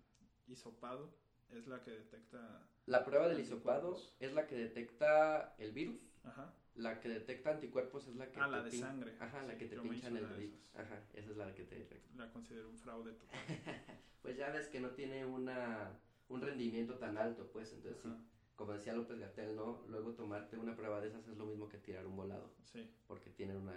hisopado 0.48 1.13
es 1.54 1.68
la 1.68 1.82
que 1.82 1.92
detecta... 1.92 2.68
La 2.86 3.06
prueba 3.06 3.28
del 3.28 3.40
hisopado 3.40 3.98
es 4.20 4.34
la 4.34 4.48
que 4.48 4.56
detecta 4.56 5.56
el 5.58 5.72
virus. 5.72 6.02
Ajá. 6.24 6.54
La 6.76 7.00
que 7.00 7.10
detecta 7.10 7.52
anticuerpos 7.52 8.08
es 8.08 8.16
la 8.16 8.32
que... 8.32 8.40
Ah, 8.40 8.48
la 8.48 8.64
de 8.64 8.72
sangre. 8.72 9.16
Ajá, 9.20 9.44
la 9.44 9.58
que 9.58 9.66
te 9.66 9.78
pinchan 9.78 10.18
el 10.18 10.30
dedito. 10.30 10.58
Ajá, 10.74 11.04
esa 11.14 11.32
es 11.32 11.38
la 11.38 11.54
que 11.54 11.64
te... 11.64 11.88
La 12.16 12.32
considero 12.32 12.70
un 12.70 12.78
fraude 12.78 13.14
total. 13.14 13.40
pues 14.22 14.38
ya 14.38 14.50
ves 14.52 14.68
que 14.68 14.80
no 14.80 14.92
tiene 14.92 15.26
una, 15.26 16.00
un 16.30 16.42
rendimiento 16.42 16.96
tan 16.96 17.18
alto, 17.18 17.50
pues, 17.52 17.74
entonces 17.74 18.02
sí. 18.02 18.10
Como 18.56 18.74
decía 18.74 18.94
López 18.94 19.18
Gatel, 19.18 19.56
¿no? 19.56 19.84
Luego 19.88 20.14
tomarte 20.14 20.56
una 20.56 20.76
prueba 20.76 21.02
de 21.02 21.08
esas 21.08 21.28
es 21.28 21.36
lo 21.36 21.48
mismo 21.48 21.68
que 21.68 21.80
tirar 21.80 22.06
un 22.06 22.16
volado. 22.16 22.54
Sí. 22.62 22.88
Porque 23.08 23.32
tiene 23.32 23.56
una 23.56 23.74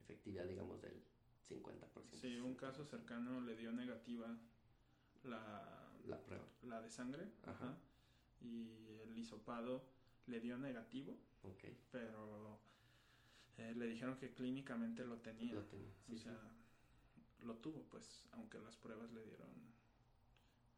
efectividad, 0.00 0.46
digamos, 0.46 0.80
del 0.80 1.02
50%. 1.50 2.12
Sí, 2.12 2.38
un 2.38 2.54
caso 2.54 2.84
cercano 2.84 3.42
le 3.42 3.56
dio 3.56 3.72
negativa 3.72 4.34
la, 5.24 5.81
la 6.06 6.18
prueba. 6.20 6.44
La 6.62 6.80
de 6.80 6.90
sangre. 6.90 7.28
Ajá. 7.44 7.76
Y 8.40 8.98
el 9.02 9.16
hisopado 9.18 9.84
le 10.26 10.40
dio 10.40 10.58
negativo. 10.58 11.16
Ok. 11.42 11.64
Pero 11.90 12.58
eh, 13.58 13.74
le 13.76 13.86
dijeron 13.86 14.16
que 14.18 14.32
clínicamente 14.32 15.04
lo 15.04 15.18
tenía. 15.18 15.54
Lo 15.54 15.64
tenía. 15.64 15.92
o 16.12 16.16
sea, 16.16 16.38
lo 17.44 17.56
tuvo, 17.56 17.82
pues, 17.90 18.28
aunque 18.32 18.58
las 18.58 18.76
pruebas 18.76 19.12
le 19.12 19.22
dieron 19.24 19.50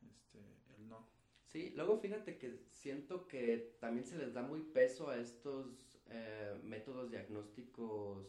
este, 0.08 0.38
el 0.76 0.88
no. 0.88 1.06
Sí, 1.46 1.72
luego 1.76 1.98
fíjate 1.98 2.38
que 2.38 2.58
siento 2.70 3.28
que 3.28 3.76
también 3.80 4.06
se 4.06 4.18
les 4.18 4.34
da 4.34 4.42
muy 4.42 4.60
peso 4.60 5.08
a 5.10 5.16
estos 5.16 5.94
eh, 6.06 6.58
métodos 6.64 7.10
diagnósticos, 7.10 8.26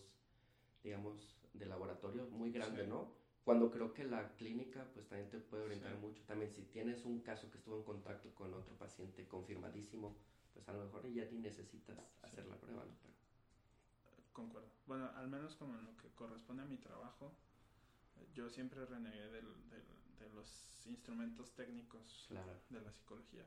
digamos, 0.83 1.35
de 1.53 1.65
laboratorio 1.65 2.27
muy 2.27 2.51
grande, 2.51 2.85
¿no? 2.85 3.13
Cuando 3.45 3.69
creo 3.69 3.93
que 3.93 4.03
la 4.03 4.27
clínica 4.35 4.83
pues 4.93 5.07
también 5.07 5.29
te 5.29 5.37
puede 5.37 5.63
orientar 5.63 5.95
mucho. 5.99 6.23
También 6.23 6.51
si 6.51 6.63
tienes 6.63 7.05
un 7.05 7.21
caso 7.21 7.49
que 7.51 7.59
estuvo 7.59 7.77
en 7.77 7.83
contacto 7.83 8.33
con 8.33 8.51
otro 8.53 8.75
paciente 8.75 9.27
confirmadísimo, 9.27 10.15
pues 10.53 10.67
a 10.67 10.73
lo 10.73 10.83
mejor 10.85 11.07
ya 11.13 11.25
ni 11.25 11.37
necesitas 11.37 11.97
hacer 12.23 12.47
la 12.47 12.57
prueba, 12.57 12.83
¿no? 12.83 12.91
Pero... 13.03 13.13
Concuerdo. 14.33 14.69
Bueno, 14.87 15.09
al 15.15 15.29
menos 15.29 15.55
como 15.55 15.75
en 15.75 15.85
lo 15.85 15.95
que 15.95 16.09
corresponde 16.09 16.63
a 16.63 16.65
mi 16.65 16.77
trabajo, 16.77 17.31
yo 18.33 18.49
siempre 18.49 18.83
renegué 18.83 19.29
del, 19.29 19.47
de 20.19 20.29
los 20.33 20.87
instrumentos 20.87 21.53
técnicos 21.53 22.27
de 22.69 22.81
la 22.81 22.91
psicología. 22.91 23.45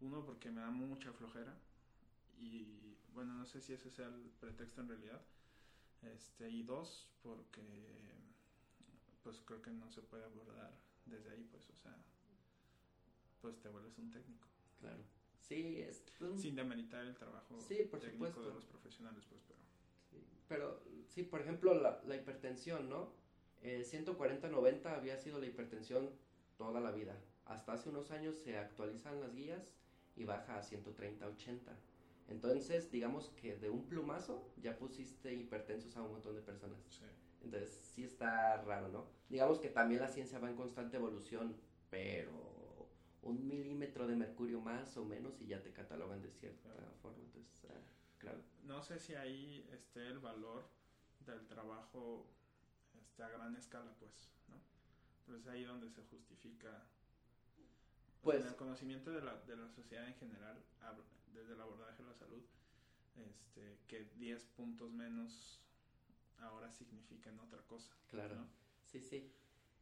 Uno, 0.00 0.24
porque 0.24 0.50
me 0.50 0.60
da 0.60 0.70
mucha 0.70 1.12
flojera 1.12 1.56
y 2.38 2.96
bueno, 3.14 3.34
no 3.34 3.46
sé 3.46 3.60
si 3.60 3.72
ese 3.72 3.90
sea 3.90 4.06
el 4.06 4.30
pretexto 4.38 4.82
en 4.82 4.88
realidad. 4.88 5.20
Este, 6.02 6.48
y 6.48 6.62
dos, 6.62 7.08
porque 7.22 8.27
pues 9.22 9.40
creo 9.44 9.62
que 9.62 9.70
no 9.70 9.90
se 9.90 10.02
puede 10.02 10.24
abordar 10.24 10.72
desde 11.06 11.30
ahí, 11.30 11.46
pues, 11.50 11.68
o 11.70 11.74
sea, 11.74 11.96
pues 13.40 13.58
te 13.60 13.68
vuelves 13.68 13.96
un 13.98 14.10
técnico. 14.10 14.48
Claro. 14.80 15.02
Sí, 15.40 15.80
es... 15.80 16.04
Sin 16.36 16.56
demeritar 16.56 17.04
el 17.04 17.14
trabajo 17.14 17.56
técnico 17.68 18.42
de 18.42 18.52
los 18.52 18.64
profesionales, 18.64 19.24
pues, 19.28 19.40
pero... 19.46 19.60
Sí, 20.10 20.24
pero, 20.48 20.82
sí, 21.08 21.22
por 21.22 21.40
ejemplo, 21.40 21.74
la, 21.74 22.02
la 22.04 22.16
hipertensión, 22.16 22.88
¿no? 22.88 23.12
Eh, 23.62 23.84
140-90 23.84 24.86
había 24.86 25.16
sido 25.16 25.40
la 25.40 25.46
hipertensión 25.46 26.10
toda 26.56 26.80
la 26.80 26.90
vida. 26.90 27.16
Hasta 27.46 27.72
hace 27.72 27.88
unos 27.88 28.10
años 28.10 28.36
se 28.36 28.58
actualizan 28.58 29.20
las 29.20 29.34
guías 29.34 29.72
y 30.16 30.24
baja 30.24 30.58
a 30.58 30.62
130-80. 30.62 31.58
Entonces, 32.28 32.90
digamos 32.90 33.30
que 33.40 33.56
de 33.56 33.70
un 33.70 33.86
plumazo 33.86 34.52
ya 34.60 34.76
pusiste 34.76 35.32
hipertensos 35.32 35.96
a 35.96 36.02
un 36.02 36.12
montón 36.12 36.34
de 36.36 36.42
personas. 36.42 36.78
Entonces, 37.42 37.72
sí 37.94 38.04
está 38.04 38.60
raro, 38.62 38.88
¿no? 38.88 39.06
Digamos 39.28 39.58
que 39.58 39.68
también 39.68 40.00
la 40.00 40.08
ciencia 40.08 40.38
va 40.38 40.50
en 40.50 40.56
constante 40.56 40.96
evolución, 40.96 41.56
pero 41.90 42.88
un 43.22 43.46
milímetro 43.46 44.06
de 44.06 44.16
mercurio 44.16 44.60
más 44.60 44.96
o 44.96 45.04
menos 45.04 45.40
y 45.40 45.46
ya 45.46 45.62
te 45.62 45.72
catalogan 45.72 46.22
de 46.22 46.30
cierta 46.30 46.70
forma. 47.02 47.22
Entonces, 47.24 47.66
ah, 47.70 47.80
claro. 48.18 48.38
No 48.64 48.82
sé 48.82 48.98
si 48.98 49.14
ahí 49.14 49.68
esté 49.72 50.06
el 50.06 50.18
valor 50.18 50.68
del 51.26 51.46
trabajo 51.46 52.26
este, 53.00 53.22
a 53.22 53.28
gran 53.28 53.54
escala, 53.56 53.92
pues, 53.98 54.30
¿no? 54.48 54.56
Pero 55.26 55.38
es 55.38 55.46
ahí 55.46 55.64
donde 55.64 55.90
se 55.90 56.02
justifica 56.04 56.86
pues, 58.22 58.44
el 58.44 58.56
conocimiento 58.56 59.10
de 59.10 59.22
la, 59.22 59.36
de 59.42 59.56
la 59.56 59.68
sociedad 59.68 60.06
en 60.06 60.14
general, 60.14 60.62
desde 61.32 61.52
el 61.52 61.60
abordaje 61.60 62.02
de 62.02 62.08
la 62.08 62.14
salud, 62.14 62.42
este, 63.16 63.78
que 63.86 64.04
10 64.16 64.44
puntos 64.56 64.92
menos 64.92 65.60
ahora 66.40 66.70
significan 66.70 67.38
otra 67.40 67.62
cosa. 67.66 67.94
Claro, 68.08 68.46
sí, 68.84 69.00
sí. 69.00 69.30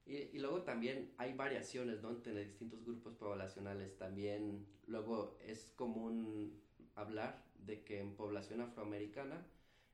Y, 0.05 0.17
y, 0.17 0.39
luego 0.39 0.63
también 0.63 1.13
hay 1.19 1.35
variaciones, 1.35 2.01
¿no? 2.03 2.11
Entre 2.11 2.45
distintos 2.45 2.85
grupos 2.85 3.15
poblacionales. 3.17 3.97
También 3.99 4.67
luego 4.87 5.37
es 5.45 5.73
común 5.75 6.63
hablar 6.95 7.45
de 7.59 7.83
que 7.83 8.01
en 8.01 8.15
población 8.15 8.61
afroamericana 8.61 9.45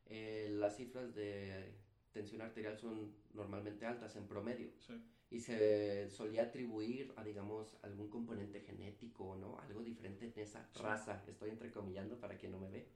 eh, 0.07 0.51
las 0.53 0.77
cifras 0.77 1.15
de 1.15 1.75
tensión 2.13 2.43
arterial 2.43 2.77
son 2.77 3.15
normalmente 3.33 3.87
altas 3.87 4.17
en 4.17 4.27
promedio. 4.27 4.71
Sí 4.79 5.03
y 5.33 5.41
se 5.41 6.11
solía 6.11 6.43
atribuir 6.43 7.15
a, 7.17 7.25
digamos, 7.25 7.75
algún 7.83 8.11
componente 8.11 8.61
genético, 8.61 9.35
¿no? 9.37 9.59
Algo 9.61 9.83
diferente 9.83 10.27
en 10.27 10.39
esa 10.39 10.69
raza. 10.75 11.25
Estoy 11.27 11.49
entrecomillando 11.51 12.21
para 12.21 12.37
quien 12.37 12.53
no 12.53 12.59
me 12.59 12.69
ve. 12.69 12.87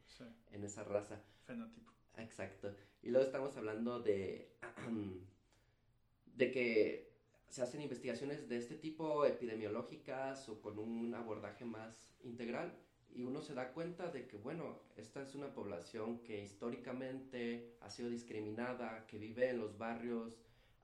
En 0.50 0.62
esa 0.62 0.84
raza. 0.84 1.22
Fenotipo. 1.44 1.95
Exacto. 2.16 2.74
Y 3.02 3.10
luego 3.10 3.26
estamos 3.26 3.56
hablando 3.56 4.00
de, 4.00 4.50
de 6.36 6.50
que 6.50 7.12
se 7.48 7.62
hacen 7.62 7.80
investigaciones 7.80 8.48
de 8.48 8.58
este 8.58 8.74
tipo 8.74 9.24
epidemiológicas 9.24 10.48
o 10.48 10.60
con 10.60 10.78
un 10.78 11.14
abordaje 11.14 11.64
más 11.64 12.16
integral 12.24 12.76
y 13.16 13.24
uno 13.24 13.40
se 13.40 13.54
da 13.54 13.72
cuenta 13.72 14.10
de 14.10 14.26
que, 14.26 14.36
bueno, 14.36 14.80
esta 14.96 15.22
es 15.22 15.34
una 15.34 15.54
población 15.54 16.18
que 16.18 16.44
históricamente 16.44 17.76
ha 17.80 17.88
sido 17.88 18.10
discriminada, 18.10 19.06
que 19.06 19.16
vive 19.18 19.48
en 19.48 19.58
los 19.58 19.78
barrios 19.78 20.34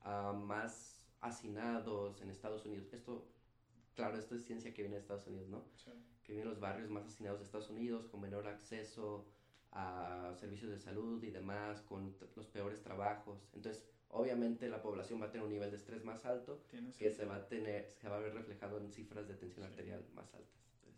uh, 0.06 0.32
más 0.32 1.04
hacinados 1.20 2.22
en 2.22 2.30
Estados 2.30 2.64
Unidos. 2.64 2.90
Esto, 2.94 3.28
claro, 3.94 4.16
esto 4.16 4.34
es 4.34 4.44
ciencia 4.44 4.72
que 4.72 4.80
viene 4.80 4.96
de 4.96 5.02
Estados 5.02 5.26
Unidos, 5.26 5.48
¿no? 5.48 5.62
Que 6.24 6.32
vienen 6.32 6.48
los 6.48 6.58
barrios 6.58 6.88
más 6.88 7.04
hacinados 7.04 7.40
de 7.40 7.44
Estados 7.44 7.68
Unidos, 7.68 8.06
con 8.06 8.22
menor 8.22 8.46
acceso 8.46 9.26
a 9.72 10.34
servicios 10.38 10.70
de 10.70 10.78
salud 10.78 11.22
y 11.22 11.30
demás, 11.30 11.80
con 11.82 12.14
los 12.36 12.46
peores 12.46 12.82
trabajos. 12.82 13.48
Entonces, 13.54 13.84
obviamente 14.08 14.68
la 14.68 14.82
población 14.82 15.20
va 15.20 15.26
a 15.26 15.30
tener 15.30 15.46
un 15.46 15.52
nivel 15.52 15.70
de 15.70 15.76
estrés 15.76 16.04
más 16.04 16.24
alto 16.24 16.64
que 16.98 17.10
se 17.10 17.24
va 17.24 17.36
a 17.36 17.48
tener, 17.48 17.90
se 17.90 18.08
va 18.08 18.16
a 18.16 18.20
ver 18.20 18.34
reflejado 18.34 18.78
en 18.78 18.90
cifras 18.92 19.26
de 19.28 19.34
tensión 19.34 19.64
arterial 19.64 20.04
más 20.14 20.32
altas. 20.34 20.52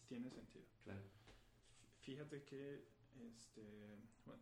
Tiene 0.09 0.31
sentido. 0.31 0.65
Claro. 0.85 1.01
Fíjate 2.01 2.43
que 2.43 2.85
este, 3.29 3.63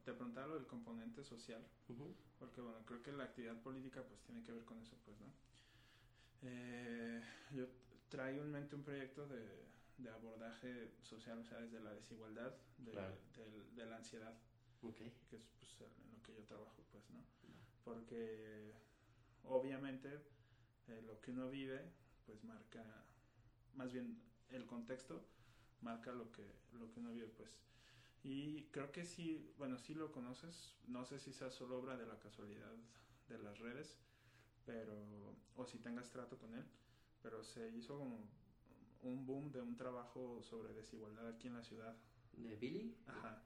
te 0.04 0.12
preguntaba 0.12 0.48
lo 0.48 0.54
del 0.54 0.66
componente 0.66 1.22
social, 1.22 1.62
porque 2.38 2.60
bueno, 2.60 2.78
creo 2.86 3.02
que 3.02 3.12
la 3.12 3.24
actividad 3.24 3.60
política 3.62 4.02
pues 4.02 4.20
tiene 4.22 4.42
que 4.42 4.52
ver 4.52 4.64
con 4.64 4.80
eso, 4.80 4.96
pues, 5.04 5.18
¿no? 5.20 5.26
Eh, 6.44 7.20
yo 7.52 7.66
traigo 8.08 8.42
en 8.42 8.50
mente 8.50 8.74
un 8.74 8.82
proyecto 8.82 9.28
de, 9.28 9.38
de, 10.02 10.10
abordaje 10.10 10.92
social, 11.02 11.38
o 11.38 11.44
sea, 11.44 11.58
desde 11.60 11.80
la 11.80 11.92
desigualdad, 11.92 12.54
de, 12.78 12.92
de, 13.74 13.86
la 13.86 13.96
ansiedad, 13.96 14.34
okay. 14.82 15.12
que 15.28 15.36
es 15.36 15.42
pues, 15.78 15.90
en 16.04 16.12
lo 16.12 16.22
que 16.22 16.34
yo 16.34 16.42
trabajo, 16.44 16.84
pues, 16.90 17.08
¿no? 17.10 17.24
Porque 17.84 18.72
obviamente 19.44 20.20
eh, 20.88 21.02
lo 21.06 21.20
que 21.20 21.30
uno 21.30 21.48
vive, 21.48 21.80
pues 22.26 22.44
marca, 22.44 22.84
más 23.74 23.92
bien 23.92 24.20
el 24.50 24.66
contexto 24.66 25.24
marca 25.80 26.12
lo 26.12 26.30
que, 26.30 26.46
lo 26.72 26.90
que 26.90 27.00
uno 27.00 27.10
vive, 27.10 27.28
pues. 27.28 27.58
Y 28.22 28.64
creo 28.66 28.92
que 28.92 29.04
sí, 29.04 29.52
bueno, 29.58 29.78
sí 29.78 29.94
lo 29.94 30.12
conoces, 30.12 30.76
no 30.86 31.04
sé 31.04 31.18
si 31.18 31.32
sea 31.32 31.50
solo 31.50 31.78
obra 31.78 31.96
de 31.96 32.06
la 32.06 32.18
casualidad 32.18 32.72
de 33.28 33.38
las 33.38 33.58
redes, 33.58 33.96
pero 34.64 35.34
o 35.56 35.66
si 35.66 35.78
tengas 35.78 36.10
trato 36.10 36.38
con 36.38 36.54
él, 36.54 36.64
pero 37.20 37.42
se 37.42 37.68
hizo 37.70 37.98
como 37.98 38.28
un 39.02 39.26
boom 39.26 39.50
de 39.52 39.60
un 39.60 39.76
trabajo 39.76 40.42
sobre 40.42 40.72
desigualdad 40.72 41.28
aquí 41.28 41.48
en 41.48 41.54
la 41.54 41.62
ciudad. 41.62 41.96
¿De 42.32 42.56
Billy? 42.56 42.96
Ajá. 43.06 43.42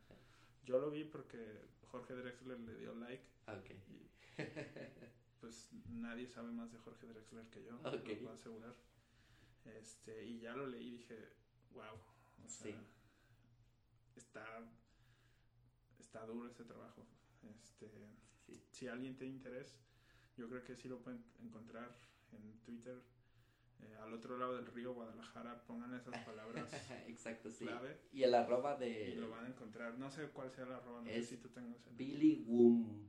Yo 0.65 0.79
lo 0.79 0.91
vi 0.91 1.05
porque 1.05 1.39
Jorge 1.91 2.15
Drexler 2.15 2.61
le 2.61 2.75
dio 2.77 2.95
like. 2.95 3.25
Ah, 3.47 3.55
ok. 3.59 3.71
Y, 3.89 4.11
pues 5.41 5.71
nadie 5.89 6.27
sabe 6.27 6.51
más 6.53 6.73
de 6.73 6.79
Jorge 6.79 7.07
Drexler 7.07 7.47
que 7.49 7.65
yo, 7.65 7.77
okay. 7.79 8.17
lo 8.17 8.23
puedo 8.23 8.35
asegurar. 8.35 8.75
Este, 9.65 10.25
y 10.25 10.41
ya 10.41 10.55
lo 10.55 10.67
leí 10.67 10.89
y 10.89 10.99
dije, 10.99 11.33
wow. 11.73 11.95
O 12.45 12.49
sea, 12.49 12.73
sí. 12.73 12.77
Está, 14.15 14.45
está 15.99 16.25
duro 16.27 16.49
ese 16.49 16.65
trabajo. 16.65 17.07
Este, 17.43 17.91
sí. 18.47 18.63
Si 18.71 18.89
alguien 18.89 19.17
tiene 19.17 19.35
interés, 19.35 19.77
yo 20.37 20.49
creo 20.49 20.65
que 20.65 20.77
sí 20.77 20.89
lo 20.89 21.01
pueden 21.01 21.25
encontrar 21.41 21.97
en 22.33 22.59
Twitter. 22.63 23.01
Eh, 23.83 23.97
al 24.03 24.13
otro 24.13 24.39
lado 24.39 24.57
del 24.57 24.67
río 24.67 24.95
Guadalajara, 24.95 25.63
pongan 25.67 25.95
esas 25.95 26.25
palabras 26.25 26.73
Exacto, 27.09 27.51
sí. 27.51 27.67
clave. 27.67 27.99
Y 28.13 28.23
el 28.23 28.35
arroba 28.35 28.77
de... 28.77 29.11
Y 29.11 29.15
lo 29.17 29.31
van 29.31 29.45
a 29.45 29.49
encontrar. 29.49 29.99
No 29.99 30.11
sé 30.11 30.29
cuál 30.31 30.51
sea 30.51 30.65
el 30.65 30.73
arroba, 30.73 31.03
no 31.03 31.09
sé 31.11 31.23
si 31.23 31.37
tú 31.37 31.49
tengas 31.49 31.79
Billy 31.97 32.45
Woom. 32.47 33.07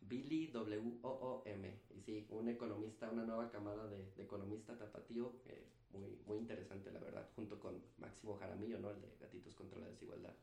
Billy 0.00 0.48
W-O-O-M. 0.48 1.80
Y 1.96 2.00
sí, 2.00 2.26
un 2.30 2.48
economista, 2.48 3.10
una 3.10 3.24
nueva 3.24 3.50
camada 3.50 3.88
de, 3.88 4.10
de 4.16 4.22
economista 4.22 4.76
tapatío, 4.76 5.40
eh, 5.46 5.66
muy, 5.92 6.18
muy 6.26 6.38
interesante, 6.38 6.90
la 6.92 7.00
verdad, 7.00 7.28
junto 7.34 7.58
con 7.58 7.82
Máximo 7.98 8.36
Jaramillo, 8.36 8.78
¿no? 8.78 8.90
El 8.90 9.00
de 9.00 9.08
Gatitos 9.20 9.54
contra 9.54 9.78
la 9.78 9.88
Desigualdad. 9.88 10.34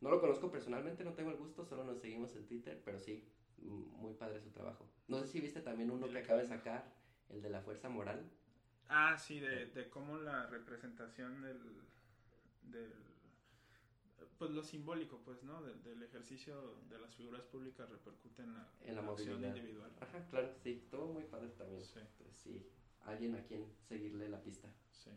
No 0.00 0.10
lo 0.10 0.20
conozco 0.20 0.50
personalmente, 0.50 1.04
no 1.04 1.14
tengo 1.14 1.30
el 1.30 1.36
gusto, 1.36 1.64
solo 1.64 1.84
nos 1.84 1.98
seguimos 2.00 2.34
en 2.36 2.46
Twitter, 2.46 2.80
pero 2.84 3.00
sí, 3.00 3.24
muy 3.58 4.14
padre 4.14 4.40
su 4.40 4.50
trabajo. 4.50 4.86
No 5.08 5.18
sé 5.20 5.26
si 5.26 5.40
viste 5.40 5.60
también 5.60 5.90
uno 5.90 6.08
que 6.08 6.18
acaba 6.18 6.40
de 6.40 6.46
sacar, 6.46 6.92
el 7.30 7.42
de 7.42 7.50
la 7.50 7.60
fuerza 7.60 7.88
moral. 7.88 8.30
Ah, 8.88 9.18
sí, 9.18 9.40
de, 9.40 9.66
de 9.66 9.88
cómo 9.90 10.18
la 10.18 10.46
representación 10.46 11.42
del, 11.42 11.60
del 12.70 12.92
pues 14.38 14.50
lo 14.50 14.62
simbólico, 14.62 15.20
pues, 15.24 15.42
¿no? 15.42 15.62
del 15.62 16.02
ejercicio 16.02 16.78
de 16.88 16.98
las 16.98 17.14
figuras 17.14 17.42
públicas 17.44 17.88
repercute 17.88 18.42
en 18.42 18.54
la, 18.54 18.68
en 18.82 18.96
la, 18.96 19.48
individual. 19.48 19.90
Ajá, 20.00 20.26
claro, 20.28 20.52
sí, 20.62 20.86
todo 20.90 21.06
muy 21.06 21.24
padre 21.24 21.48
también. 21.50 21.82
Sí. 21.84 21.98
Entonces, 21.98 22.36
sí, 22.36 22.66
alguien 23.04 23.34
a 23.34 23.42
quien 23.42 23.66
seguirle 23.88 24.28
la 24.28 24.42
pista. 24.42 24.68
Sí, 24.92 25.10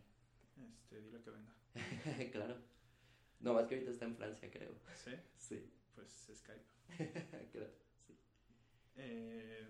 este, 0.58 1.02
dile 1.02 1.22
que 1.22 1.32
venga. 1.32 1.54
claro. 2.32 2.58
No, 3.42 3.54
más 3.54 3.68
que 3.68 3.76
ahorita 3.76 3.92
está 3.92 4.06
en 4.06 4.16
Francia, 4.16 4.50
creo. 4.52 4.72
¿Sí? 4.94 5.12
Sí. 5.38 5.70
Pues 5.96 6.32
Skype. 6.34 6.66
claro, 7.52 7.72
sí. 8.06 8.18
Eh, 8.96 9.68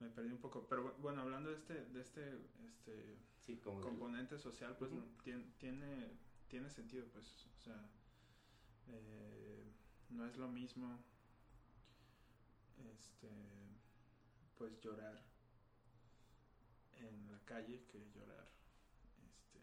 me 0.00 0.08
perdí 0.10 0.30
un 0.30 0.38
poco, 0.38 0.66
pero 0.68 0.94
bueno, 0.98 1.22
hablando 1.22 1.50
de 1.50 1.56
este, 1.56 1.84
de 1.86 2.00
este, 2.00 2.38
este 2.66 3.18
sí, 3.44 3.56
como 3.58 3.80
componente 3.80 4.38
social, 4.38 4.76
pues 4.78 4.90
tiene, 5.22 5.44
tiene, 5.58 6.10
tiene 6.48 6.70
sentido, 6.70 7.06
pues, 7.12 7.46
o 7.58 7.60
sea, 7.60 7.88
eh, 8.88 9.72
no 10.10 10.26
es 10.26 10.36
lo 10.36 10.48
mismo, 10.48 11.02
este, 12.92 13.28
pues 14.58 14.78
llorar 14.80 15.22
en 16.94 17.32
la 17.32 17.40
calle 17.44 17.84
que 17.86 18.10
llorar, 18.10 18.48
este, 19.24 19.60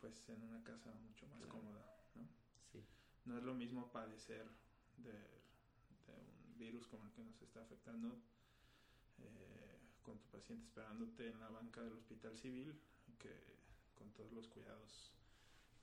pues 0.00 0.28
en 0.28 0.42
una 0.42 0.62
casa 0.62 0.92
mucho 0.94 1.26
más 1.28 1.44
cómoda, 1.46 1.84
¿no? 2.14 2.28
Sí. 2.72 2.84
No 3.24 3.38
es 3.38 3.42
lo 3.42 3.54
mismo 3.54 3.90
padecer 3.90 4.46
de 4.98 5.39
virus 6.60 6.86
como 6.86 7.06
el 7.06 7.12
que 7.12 7.24
nos 7.24 7.40
está 7.42 7.62
afectando, 7.62 8.20
eh, 9.18 9.78
con 10.02 10.18
tu 10.18 10.28
paciente 10.28 10.64
esperándote 10.66 11.28
en 11.28 11.40
la 11.40 11.48
banca 11.48 11.82
del 11.82 11.94
hospital 11.94 12.36
civil, 12.36 12.78
que 13.18 13.34
con 13.94 14.12
todos 14.12 14.32
los 14.32 14.46
cuidados 14.48 15.12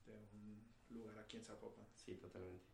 de 0.06 0.13
un 0.13 0.63
lugar 0.90 1.20
aquí 1.20 1.38
en 1.38 1.44
Zapopan. 1.44 1.86
Sí, 1.96 2.16
totalmente. 2.16 2.66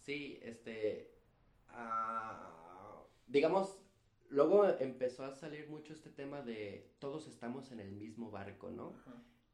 Sí, 0.00 0.38
este, 0.42 1.14
ah, 1.68 3.04
digamos, 3.26 3.78
luego 4.30 4.66
empezó 4.78 5.24
a 5.24 5.34
salir 5.34 5.68
mucho 5.68 5.92
este 5.92 6.10
tema 6.10 6.42
de 6.42 6.94
todos 6.98 7.28
estamos 7.28 7.70
en 7.70 7.80
el 7.80 7.92
mismo 7.92 8.30
barco, 8.30 8.70
¿no? 8.70 8.94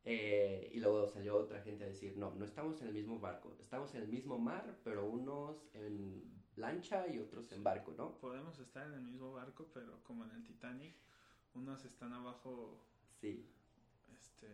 Eh, 0.05 0.71
y 0.73 0.81
luego 0.81 1.07
salió 1.07 1.37
otra 1.37 1.63
gente 1.63 1.85
a 1.85 1.87
decir, 1.87 2.17
no, 2.17 2.35
no 2.35 2.45
estamos 2.45 2.81
en 2.83 2.89
el 2.89 2.95
mismo 2.95 3.21
barco, 3.21 3.57
estamos 3.61 3.95
en 3.95 4.03
el 4.03 4.09
mismo 4.09 4.39
mar, 4.39 4.79
pero 4.83 5.07
unos 5.07 5.69
en 5.75 6.42
lancha 6.57 7.07
y 7.09 7.19
otros 7.19 7.51
en 7.53 7.63
barco, 7.63 7.95
¿no? 7.97 8.19
Podemos 8.19 8.59
estar 8.59 8.87
en 8.87 8.95
el 8.95 9.03
mismo 9.03 9.33
barco, 9.33 9.69
pero 9.73 10.03
como 10.05 10.25
en 10.25 10.31
el 10.33 10.45
Titanic, 10.45 10.95
unos 11.55 11.85
están 11.85 12.13
abajo. 12.13 12.79
Sí. 13.21 13.47
Este, 14.13 14.49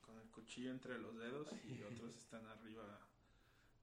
con 0.00 0.18
el 0.18 0.28
cuchillo 0.30 0.70
entre 0.70 0.98
los 0.98 1.16
dedos 1.16 1.48
y 1.64 1.82
otros 1.94 2.16
están 2.16 2.46
arriba 2.46 3.00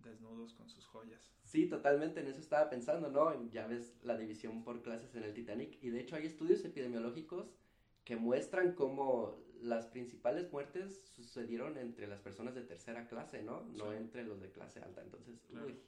desnudos 0.03 0.53
con 0.53 0.69
sus 0.69 0.85
joyas. 0.85 1.31
Sí, 1.43 1.67
totalmente, 1.67 2.19
en 2.19 2.27
eso 2.27 2.39
estaba 2.39 2.69
pensando, 2.69 3.09
¿no? 3.09 3.49
Ya 3.49 3.67
ves 3.67 3.95
la 4.03 4.17
división 4.17 4.63
por 4.63 4.81
clases 4.81 5.15
en 5.15 5.23
el 5.23 5.33
Titanic 5.33 5.81
y 5.81 5.89
de 5.89 6.01
hecho 6.01 6.15
hay 6.15 6.25
estudios 6.25 6.63
epidemiológicos 6.63 7.55
que 8.03 8.15
muestran 8.15 8.73
cómo 8.73 9.35
las 9.61 9.87
principales 9.87 10.51
muertes 10.51 11.01
sucedieron 11.15 11.77
entre 11.77 12.07
las 12.07 12.21
personas 12.21 12.53
de 12.53 12.61
tercera 12.61 13.07
clase, 13.07 13.41
¿no? 13.41 13.61
No 13.73 13.93
entre 13.93 14.23
los 14.23 14.39
de 14.39 14.51
clase 14.51 14.79
alta. 14.79 15.01
Entonces, 15.01 15.43
uy, 15.49 15.79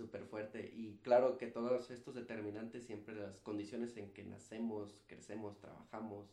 súper 0.00 0.24
fuerte. 0.24 0.72
Y 0.74 0.98
claro 1.02 1.36
que 1.36 1.46
todos 1.46 1.90
estos 1.90 2.14
determinantes, 2.14 2.84
siempre 2.84 3.14
las 3.14 3.38
condiciones 3.40 3.96
en 3.98 4.12
que 4.12 4.24
nacemos, 4.24 4.98
crecemos, 5.06 5.58
trabajamos, 5.58 6.26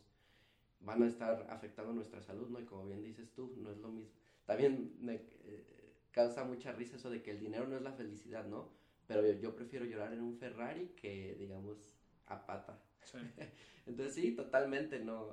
van 0.80 1.02
a 1.02 1.06
estar 1.06 1.46
afectando 1.50 1.92
nuestra 1.92 2.22
salud, 2.22 2.48
¿no? 2.48 2.60
Y 2.60 2.64
como 2.64 2.86
bien 2.86 3.02
dices 3.02 3.30
tú, 3.32 3.54
no 3.58 3.70
es 3.70 3.78
lo 3.78 3.88
mismo. 3.88 4.10
También 4.46 4.96
me 5.00 5.16
eh, 5.16 5.92
causa 6.10 6.44
mucha 6.44 6.72
risa 6.72 6.96
eso 6.96 7.10
de 7.10 7.22
que 7.22 7.32
el 7.32 7.40
dinero 7.40 7.66
no 7.66 7.76
es 7.76 7.82
la 7.82 7.92
felicidad, 7.92 8.46
¿no? 8.46 8.70
Pero 9.06 9.26
yo, 9.32 9.54
prefiero 9.54 9.84
llorar 9.84 10.12
en 10.12 10.22
un 10.22 10.38
Ferrari 10.38 10.88
que, 10.96 11.36
digamos, 11.38 11.78
a 12.26 12.46
pata. 12.46 12.82
Entonces 13.86 14.14
sí, 14.14 14.32
totalmente, 14.32 15.00
¿no? 15.00 15.28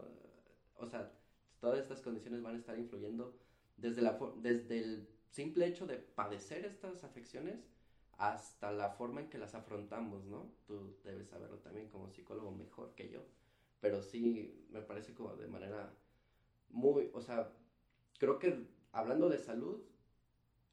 O 0.78 0.88
sea, 0.88 1.12
todas 1.62 1.80
estas 1.80 2.02
condiciones 2.02 2.42
van 2.42 2.56
a 2.56 2.58
estar 2.58 2.78
influyendo 2.78 3.38
desde, 3.78 4.02
la, 4.02 4.20
desde 4.42 4.80
el 4.80 5.08
simple 5.30 5.68
hecho 5.68 5.88
de 5.88 5.98
padecer 5.98 6.66
estas 6.66 7.04
afecciones 7.04 7.75
hasta 8.18 8.72
la 8.72 8.90
forma 8.92 9.22
en 9.22 9.30
que 9.30 9.38
las 9.38 9.56
afrontamos, 9.56 10.26
¿no? 10.26 10.52
Tú 10.66 10.96
debes 11.04 11.28
saberlo 11.28 11.60
también 11.60 11.90
como 11.90 12.10
psicólogo 12.10 12.52
mejor 12.52 12.96
que 12.96 13.10
yo, 13.10 13.26
pero 13.80 14.02
sí 14.02 14.66
me 14.70 14.82
parece 14.82 15.14
como 15.14 15.36
de 15.36 15.48
manera 15.48 15.94
muy, 16.70 17.10
o 17.14 17.22
sea, 17.22 17.52
creo 18.18 18.40
que 18.40 18.68
hablando 18.92 19.30
de 19.30 19.40
salud, 19.40 19.82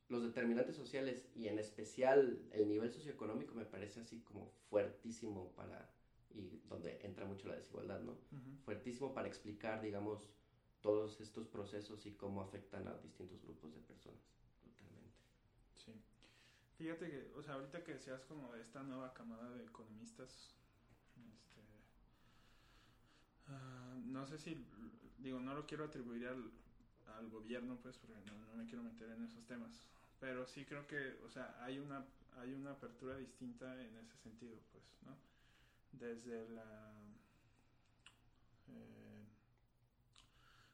los 0.08 0.22
determinantes 0.22 0.76
sociales 0.76 1.28
y 1.34 1.48
en 1.48 1.58
especial 1.58 2.38
el 2.52 2.68
nivel 2.68 2.92
socioeconómico 2.92 3.54
me 3.54 3.64
parece 3.64 4.00
así 4.00 4.20
como 4.20 4.50
fuertísimo 4.68 5.52
para, 5.52 5.90
y 6.30 6.60
donde 6.68 7.00
entra 7.02 7.24
mucho 7.24 7.48
la 7.48 7.56
desigualdad, 7.56 8.00
¿no? 8.00 8.18
Fuertísimo 8.64 9.14
para 9.14 9.28
explicar, 9.28 9.80
digamos, 9.80 10.28
todos 10.80 11.20
estos 11.20 11.46
procesos 11.46 12.04
y 12.06 12.12
cómo 12.12 12.42
afectan 12.42 12.86
a 12.88 12.98
distintos 12.98 13.42
grupos 13.42 13.72
de 13.74 13.80
personas. 13.80 14.20
Fíjate 16.82 17.08
que, 17.08 17.32
o 17.38 17.42
sea, 17.44 17.54
ahorita 17.54 17.84
que 17.84 17.92
decías 17.92 18.24
como 18.24 18.52
de 18.52 18.60
esta 18.60 18.82
nueva 18.82 19.14
camada 19.14 19.48
de 19.50 19.62
economistas, 19.62 20.52
este, 21.14 21.62
ah, 23.46 23.94
no 24.04 24.26
sé 24.26 24.36
si, 24.36 24.66
digo, 25.18 25.38
no 25.38 25.54
lo 25.54 25.64
quiero 25.64 25.84
atribuir 25.84 26.26
al, 26.26 26.50
al 27.16 27.30
gobierno, 27.30 27.78
pues, 27.80 27.96
porque 27.98 28.16
no, 28.26 28.34
no, 28.34 28.56
me 28.56 28.66
quiero 28.66 28.82
meter 28.82 29.10
en 29.10 29.22
esos 29.22 29.46
temas, 29.46 29.86
pero 30.18 30.44
sí 30.44 30.64
creo 30.64 30.84
que, 30.88 31.20
o 31.24 31.30
sea, 31.30 31.56
hay 31.62 31.78
una, 31.78 32.04
hay 32.40 32.52
una 32.52 32.72
apertura 32.72 33.16
distinta 33.16 33.80
en 33.80 33.96
ese 33.98 34.16
sentido, 34.16 34.58
pues, 34.72 34.82
¿no? 35.06 35.16
Desde 35.92 36.48
la... 36.48 36.90
Eh, 38.70 39.24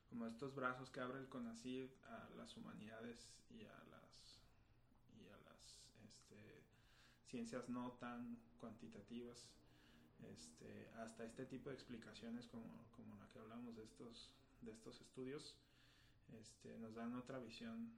como 0.09 0.27
estos 0.27 0.55
brazos 0.55 0.89
que 0.89 1.01
abre 1.01 1.19
el 1.19 1.29
CONACYT 1.29 1.91
a 2.07 2.31
las 2.39 2.57
humanidades 2.57 3.35
y 3.51 3.67
a 3.67 3.89
ciencias 7.31 7.69
no 7.69 7.93
tan 7.93 8.39
cuantitativas, 8.59 9.47
este, 10.33 10.91
hasta 10.97 11.25
este 11.25 11.47
tipo 11.47 11.69
de 11.69 11.77
explicaciones 11.77 12.47
como, 12.49 12.87
como 12.97 13.17
la 13.17 13.29
que 13.29 13.39
hablamos 13.39 13.77
de 13.77 13.85
estos, 13.85 14.31
de 14.63 14.73
estos 14.73 15.01
estudios, 15.01 15.55
este, 16.41 16.77
nos 16.79 16.95
dan 16.95 17.15
otra 17.15 17.39
visión 17.39 17.93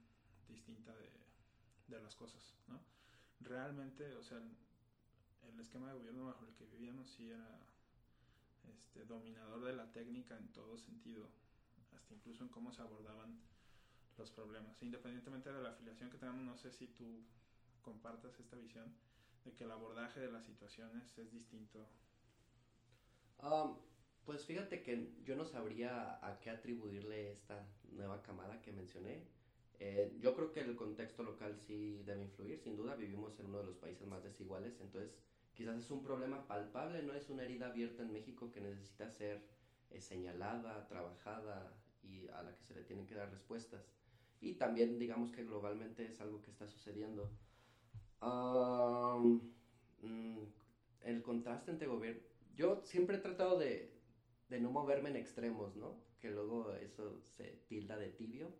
distinta 0.47 0.93
de, 0.95 1.09
de 1.87 2.01
las 2.01 2.15
cosas, 2.15 2.55
¿no? 2.67 2.79
Realmente, 3.41 4.15
o 4.15 4.23
sea, 4.23 4.37
el, 4.37 5.59
esquema 5.59 5.87
de 5.89 5.93
gobierno 5.93 6.25
bajo 6.25 6.45
el 6.45 6.53
que 6.53 6.65
vivíamos 6.65 7.09
sí 7.09 7.29
era 7.29 7.59
este, 8.67 9.05
dominador 9.05 9.63
de 9.63 9.73
la 9.73 9.91
técnica 9.91 10.37
en 10.37 10.47
todo 10.53 10.77
sentido, 10.77 11.27
hasta 11.93 12.13
incluso 12.13 12.43
en 12.43 12.49
cómo 12.49 12.71
se 12.71 12.81
abordaban 12.81 13.39
los 14.17 14.31
problemas. 14.31 14.81
Independientemente 14.81 15.51
de 15.51 15.61
la 15.61 15.69
afiliación 15.69 16.09
que 16.09 16.17
tengamos, 16.17 16.45
no 16.45 16.57
sé 16.57 16.71
si 16.71 16.87
tú 16.87 17.23
compartas 17.81 18.39
esta 18.39 18.55
visión, 18.57 18.93
de 19.43 19.53
que 19.53 19.63
el 19.63 19.71
abordaje 19.71 20.19
de 20.19 20.31
las 20.31 20.45
situaciones 20.45 21.17
es 21.17 21.31
distinto? 21.31 21.87
Um, 23.41 23.77
pues 24.25 24.45
fíjate 24.45 24.83
que 24.83 25.13
yo 25.23 25.35
no 25.35 25.45
sabría 25.45 26.25
a 26.25 26.39
qué 26.39 26.51
atribuirle 26.51 27.31
esta 27.31 27.65
nueva 27.91 28.21
camada 28.21 28.61
que 28.61 28.71
mencioné. 28.71 29.23
Eh, 29.79 30.15
yo 30.19 30.35
creo 30.35 30.51
que 30.51 30.61
el 30.61 30.75
contexto 30.75 31.23
local 31.23 31.57
sí 31.57 32.03
debe 32.05 32.21
influir, 32.21 32.59
sin 32.59 32.75
duda 32.75 32.95
vivimos 32.95 33.39
en 33.39 33.47
uno 33.47 33.59
de 33.59 33.65
los 33.65 33.77
países 33.77 34.05
más 34.07 34.23
desiguales, 34.23 34.79
entonces 34.79 35.11
quizás 35.55 35.75
es 35.75 35.89
un 35.89 36.03
problema 36.03 36.45
palpable, 36.47 37.01
no 37.01 37.13
es 37.13 37.29
una 37.29 37.43
herida 37.43 37.67
abierta 37.67 38.03
en 38.03 38.13
México 38.13 38.51
que 38.51 38.61
necesita 38.61 39.09
ser 39.09 39.41
eh, 39.89 39.99
señalada, 39.99 40.87
trabajada 40.87 41.73
y 42.03 42.27
a 42.27 42.43
la 42.43 42.55
que 42.55 42.63
se 42.63 42.75
le 42.75 42.83
tienen 42.83 43.07
que 43.07 43.15
dar 43.15 43.31
respuestas. 43.31 43.83
Y 44.39 44.53
también 44.53 44.99
digamos 44.99 45.31
que 45.31 45.43
globalmente 45.43 46.05
es 46.05 46.21
algo 46.21 46.41
que 46.43 46.51
está 46.51 46.67
sucediendo. 46.67 47.31
Mm, 48.21 49.39
el 51.03 51.21
contraste 51.23 51.71
entre 51.71 51.87
gobierno. 51.87 52.21
Yo 52.55 52.81
siempre 52.83 53.17
he 53.17 53.19
tratado 53.19 53.57
de, 53.57 53.91
de, 54.49 54.59
no 54.59 54.71
moverme 54.71 55.09
en 55.09 55.15
extremos, 55.15 55.75
¿no? 55.75 55.99
Que 56.19 56.29
luego 56.29 56.73
eso 56.75 57.19
se 57.21 57.63
tilda 57.67 57.97
de 57.97 58.09
tibio, 58.09 58.53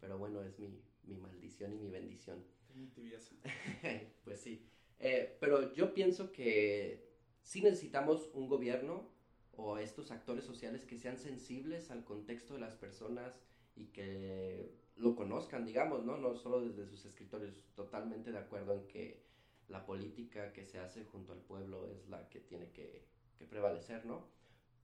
pero 0.00 0.18
bueno, 0.18 0.42
es 0.42 0.58
mi, 0.58 0.82
mi 1.04 1.16
maldición 1.16 1.72
y 1.72 1.76
mi 1.76 1.90
bendición. 1.90 2.44
Mi 2.74 2.88
tibieza. 2.88 3.34
pues 4.24 4.40
sí. 4.40 4.66
Eh, 4.98 5.36
pero 5.40 5.72
yo 5.74 5.94
pienso 5.94 6.32
que 6.32 7.08
sí 7.42 7.62
necesitamos 7.62 8.30
un 8.34 8.48
gobierno 8.48 9.12
o 9.52 9.78
estos 9.78 10.10
actores 10.10 10.44
sociales 10.44 10.84
que 10.84 10.98
sean 10.98 11.18
sensibles 11.18 11.90
al 11.90 12.04
contexto 12.04 12.54
de 12.54 12.60
las 12.60 12.74
personas 12.74 13.40
y 13.76 13.86
que 13.86 14.74
lo 14.96 15.14
conozcan, 15.16 15.64
digamos, 15.64 16.04
¿no? 16.04 16.16
No 16.16 16.34
solo 16.36 16.60
desde 16.60 16.86
sus 16.86 17.04
escritorios, 17.04 17.54
totalmente 17.74 18.30
de 18.32 18.38
acuerdo 18.38 18.74
en 18.74 18.86
que 18.86 19.22
la 19.68 19.84
política 19.84 20.52
que 20.52 20.64
se 20.64 20.78
hace 20.78 21.04
junto 21.04 21.32
al 21.32 21.40
pueblo 21.40 21.86
es 21.86 22.08
la 22.08 22.28
que 22.28 22.40
tiene 22.40 22.70
que, 22.70 23.04
que 23.38 23.46
prevalecer, 23.46 24.04
¿no? 24.06 24.28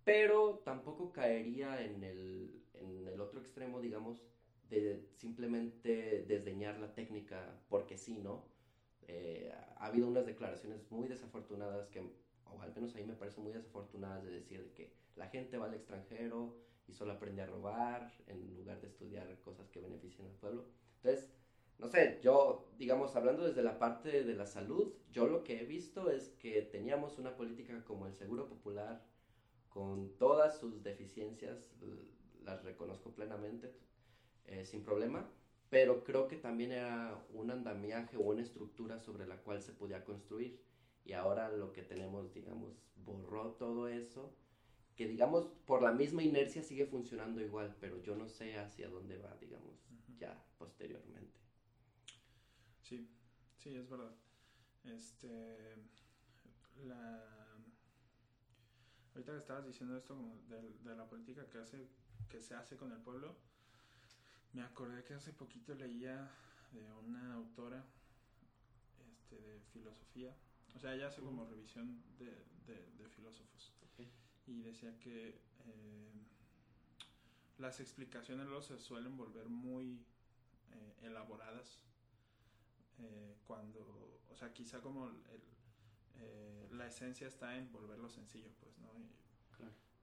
Pero 0.05 0.61
tampoco 0.65 1.13
caería 1.13 1.83
en 1.85 2.03
el, 2.03 2.63
en 2.75 3.07
el 3.07 3.21
otro 3.21 3.41
extremo, 3.41 3.81
digamos, 3.81 4.23
de 4.71 5.05
simplemente 5.17 6.25
desdeñar 6.27 6.79
la 6.79 6.95
técnica 6.95 7.61
porque 7.69 7.99
sí, 7.99 8.19
¿no? 8.19 8.49
Eh, 9.09 9.53
ha 9.77 9.87
habido 9.87 10.07
unas 10.07 10.27
declaraciones 10.27 10.91
muy 10.91 11.09
desafortunadas 11.09 11.89
que, 11.89 12.03
o 12.55 12.63
al 12.63 12.75
menos 12.75 12.95
ahí 12.95 13.05
me 13.05 13.15
parece 13.15 13.41
muy 13.41 13.53
desafortunadas 13.53 14.25
de 14.25 14.31
decir 14.31 14.63
de 14.63 14.73
que 14.73 14.93
la 15.17 15.29
gente 15.29 15.59
va 15.59 15.67
al 15.67 15.75
extranjero 15.75 16.57
y 16.87 16.93
solo 16.95 17.13
aprende 17.13 17.43
a 17.43 17.47
robar 17.47 18.13
en 18.27 18.55
lugar 18.57 18.81
de 18.81 18.89
estudiar 18.89 19.39
cosas 19.41 19.69
que 19.71 19.81
beneficien 19.81 20.27
al 20.27 20.35
pueblo. 20.35 20.67
Entonces, 21.03 21.31
no 21.79 21.89
sé, 21.89 22.19
yo, 22.23 22.69
digamos, 22.79 23.17
hablando 23.17 23.45
desde 23.45 23.63
la 23.63 23.79
parte 23.79 24.23
de 24.25 24.35
la 24.35 24.47
salud, 24.47 24.93
yo 25.11 25.27
lo 25.27 25.45
que 25.45 25.61
he 25.61 25.65
visto 25.65 26.11
es 26.11 26.29
que 26.39 26.61
teníamos 26.63 27.19
una 27.19 27.37
política 27.37 27.83
como 27.85 28.07
el 28.07 28.15
Seguro 28.15 28.49
Popular, 28.49 29.03
con 29.71 30.17
todas 30.19 30.59
sus 30.59 30.83
deficiencias, 30.83 31.73
las 32.45 32.65
reconozco 32.65 33.15
plenamente, 33.15 33.73
eh, 34.47 34.65
sin 34.67 34.83
problema, 34.83 35.31
pero 35.71 36.03
creo 36.05 36.27
que 36.27 36.37
también 36.37 36.73
era 36.73 37.25
un 37.33 37.51
andamiaje 37.51 38.17
o 38.17 38.23
una 38.23 38.43
estructura 38.43 38.99
sobre 38.99 39.27
la 39.27 39.37
cual 39.37 39.63
se 39.63 39.73
podía 39.73 40.05
construir. 40.05 40.61
Y 41.11 41.13
ahora 41.13 41.51
lo 41.51 41.73
que 41.73 41.83
tenemos, 41.83 42.33
digamos, 42.33 42.73
borró 43.05 43.51
todo 43.55 43.89
eso, 43.89 44.33
que 44.95 45.09
digamos, 45.09 45.49
por 45.67 45.83
la 45.83 45.91
misma 45.91 46.23
inercia 46.23 46.63
sigue 46.63 46.87
funcionando 46.87 47.41
igual, 47.41 47.77
pero 47.81 48.01
yo 48.01 48.15
no 48.15 48.29
sé 48.29 48.57
hacia 48.57 48.89
dónde 48.89 49.19
va, 49.19 49.37
digamos, 49.41 49.75
ya 50.21 50.41
posteriormente. 50.57 51.37
Sí, 52.81 53.11
sí, 53.59 53.75
es 53.75 53.91
verdad. 53.91 54.15
Este, 54.85 55.75
la... 56.85 57.27
Ahorita 59.13 59.33
que 59.33 59.39
estabas 59.39 59.67
diciendo 59.67 59.97
esto 59.97 60.15
como 60.15 60.41
de, 60.49 60.63
de 60.63 60.95
la 60.95 61.09
política 61.09 61.45
que, 61.51 61.59
hace, 61.59 61.89
que 62.29 62.41
se 62.41 62.55
hace 62.55 62.77
con 62.77 62.93
el 62.93 63.01
pueblo, 63.01 63.35
me 64.53 64.63
acordé 64.63 65.03
que 65.03 65.15
hace 65.15 65.33
poquito 65.33 65.75
leía 65.75 66.31
de 66.71 66.89
una 67.05 67.35
autora 67.35 67.85
este, 69.11 69.41
de 69.41 69.61
filosofía, 69.73 70.37
o 70.75 70.79
sea, 70.81 70.95
ella 70.95 71.09
hace 71.09 71.21
como 71.21 71.45
revisión 71.45 72.03
de, 72.19 72.31
de, 72.67 73.09
filósofos. 73.09 73.73
Y 74.47 74.63
decía 74.63 74.99
que 74.99 75.29
eh, 75.29 76.13
las 77.59 77.81
explicaciones 77.81 78.47
luego 78.47 78.63
se 78.63 78.79
suelen 78.79 79.17
volver 79.17 79.49
muy 79.49 80.05
eh, 80.73 80.97
elaboradas 81.03 81.85
eh, 82.99 83.37
cuando, 83.47 84.23
o 84.31 84.37
sea, 84.37 84.53
quizá 84.53 84.81
como 84.81 85.09
el, 85.09 85.19
la 86.77 86.87
esencia 86.87 87.27
está 87.29 87.57
en 87.57 87.71
volverlo 87.73 88.09
sencillo, 88.09 88.51
pues, 88.61 88.79
¿no? 88.79 88.99
Y 88.99 89.11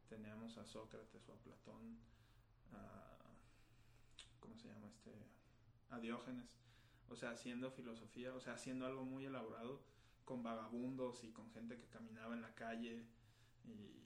Teníamos 0.09 0.57
a 0.57 0.65
Sócrates 0.65 1.27
o 1.27 1.33
a 1.33 1.37
Platón, 1.39 1.97
a 2.71 3.17
¿cómo 4.39 4.55
se 4.55 4.69
llama? 4.69 4.87
Este, 4.87 5.11
a 5.89 5.99
Diógenes. 5.99 6.49
O 7.09 7.15
sea, 7.15 7.31
haciendo 7.31 7.71
filosofía, 7.71 8.33
o 8.33 8.39
sea, 8.39 8.53
haciendo 8.53 8.85
algo 8.85 9.03
muy 9.03 9.25
elaborado 9.25 9.81
con 10.27 10.43
vagabundos 10.43 11.23
y 11.23 11.31
con 11.31 11.49
gente 11.51 11.77
que 11.77 11.87
caminaba 11.87 12.35
en 12.35 12.41
la 12.41 12.53
calle 12.53 13.05
y 13.63 13.97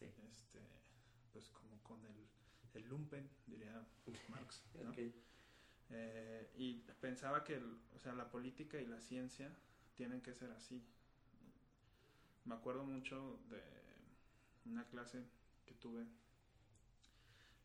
este, 0.00 0.60
pues 1.30 1.48
como 1.50 1.80
con 1.82 2.02
el, 2.06 2.26
el 2.74 2.88
lumpen, 2.88 3.28
diría 3.46 3.86
Marx. 4.28 4.64
Eh, 5.94 6.50
y 6.56 6.76
pensaba 7.02 7.44
que 7.44 7.58
o 7.58 7.98
sea, 7.98 8.14
la 8.14 8.30
política 8.30 8.80
y 8.80 8.86
la 8.86 8.98
ciencia 9.02 9.54
tienen 9.94 10.22
que 10.22 10.32
ser 10.32 10.50
así. 10.52 10.82
Me 12.46 12.54
acuerdo 12.54 12.84
mucho 12.84 13.38
de 13.50 13.60
una 14.64 14.86
clase 14.86 15.22
que 15.66 15.74
tuve 15.74 16.06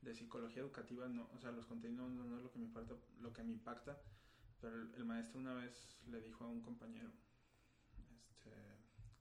de 0.02 0.14
psicología 0.14 0.62
educativa, 0.62 1.08
no, 1.08 1.30
o 1.34 1.40
sea, 1.40 1.52
los 1.52 1.66
contenidos 1.68 2.12
no, 2.12 2.36
es 2.36 2.44
lo 2.44 2.52
que 2.52 2.60
me 2.60 2.66
impacta, 2.66 2.96
lo 3.22 3.32
que 3.32 3.44
me 3.44 3.54
impacta, 3.54 3.98
pero 4.60 4.76
el, 4.76 5.06
maestro 5.06 5.40
una 5.40 5.54
vez 5.54 5.98
le 6.10 6.20
dijo 6.20 6.44
a 6.44 6.50
un 6.50 6.62
compañero 6.62 7.10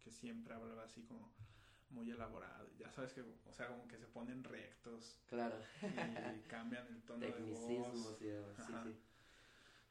que 0.06 0.12
siempre 0.12 0.54
hablaba 0.54 0.84
así 0.84 1.02
como 1.02 1.32
muy 1.90 2.08
elaborado, 2.12 2.70
ya 2.78 2.88
sabes 2.92 3.12
que, 3.12 3.22
o 3.22 3.52
sea, 3.52 3.66
como 3.66 3.88
que 3.88 3.98
se 3.98 4.06
ponen 4.06 4.44
rectos. 4.44 5.18
Claro. 5.26 5.56
Y 5.82 6.48
cambian 6.48 6.86
el 6.86 7.02
tono 7.02 7.26
de 7.26 7.32
voz. 7.32 8.22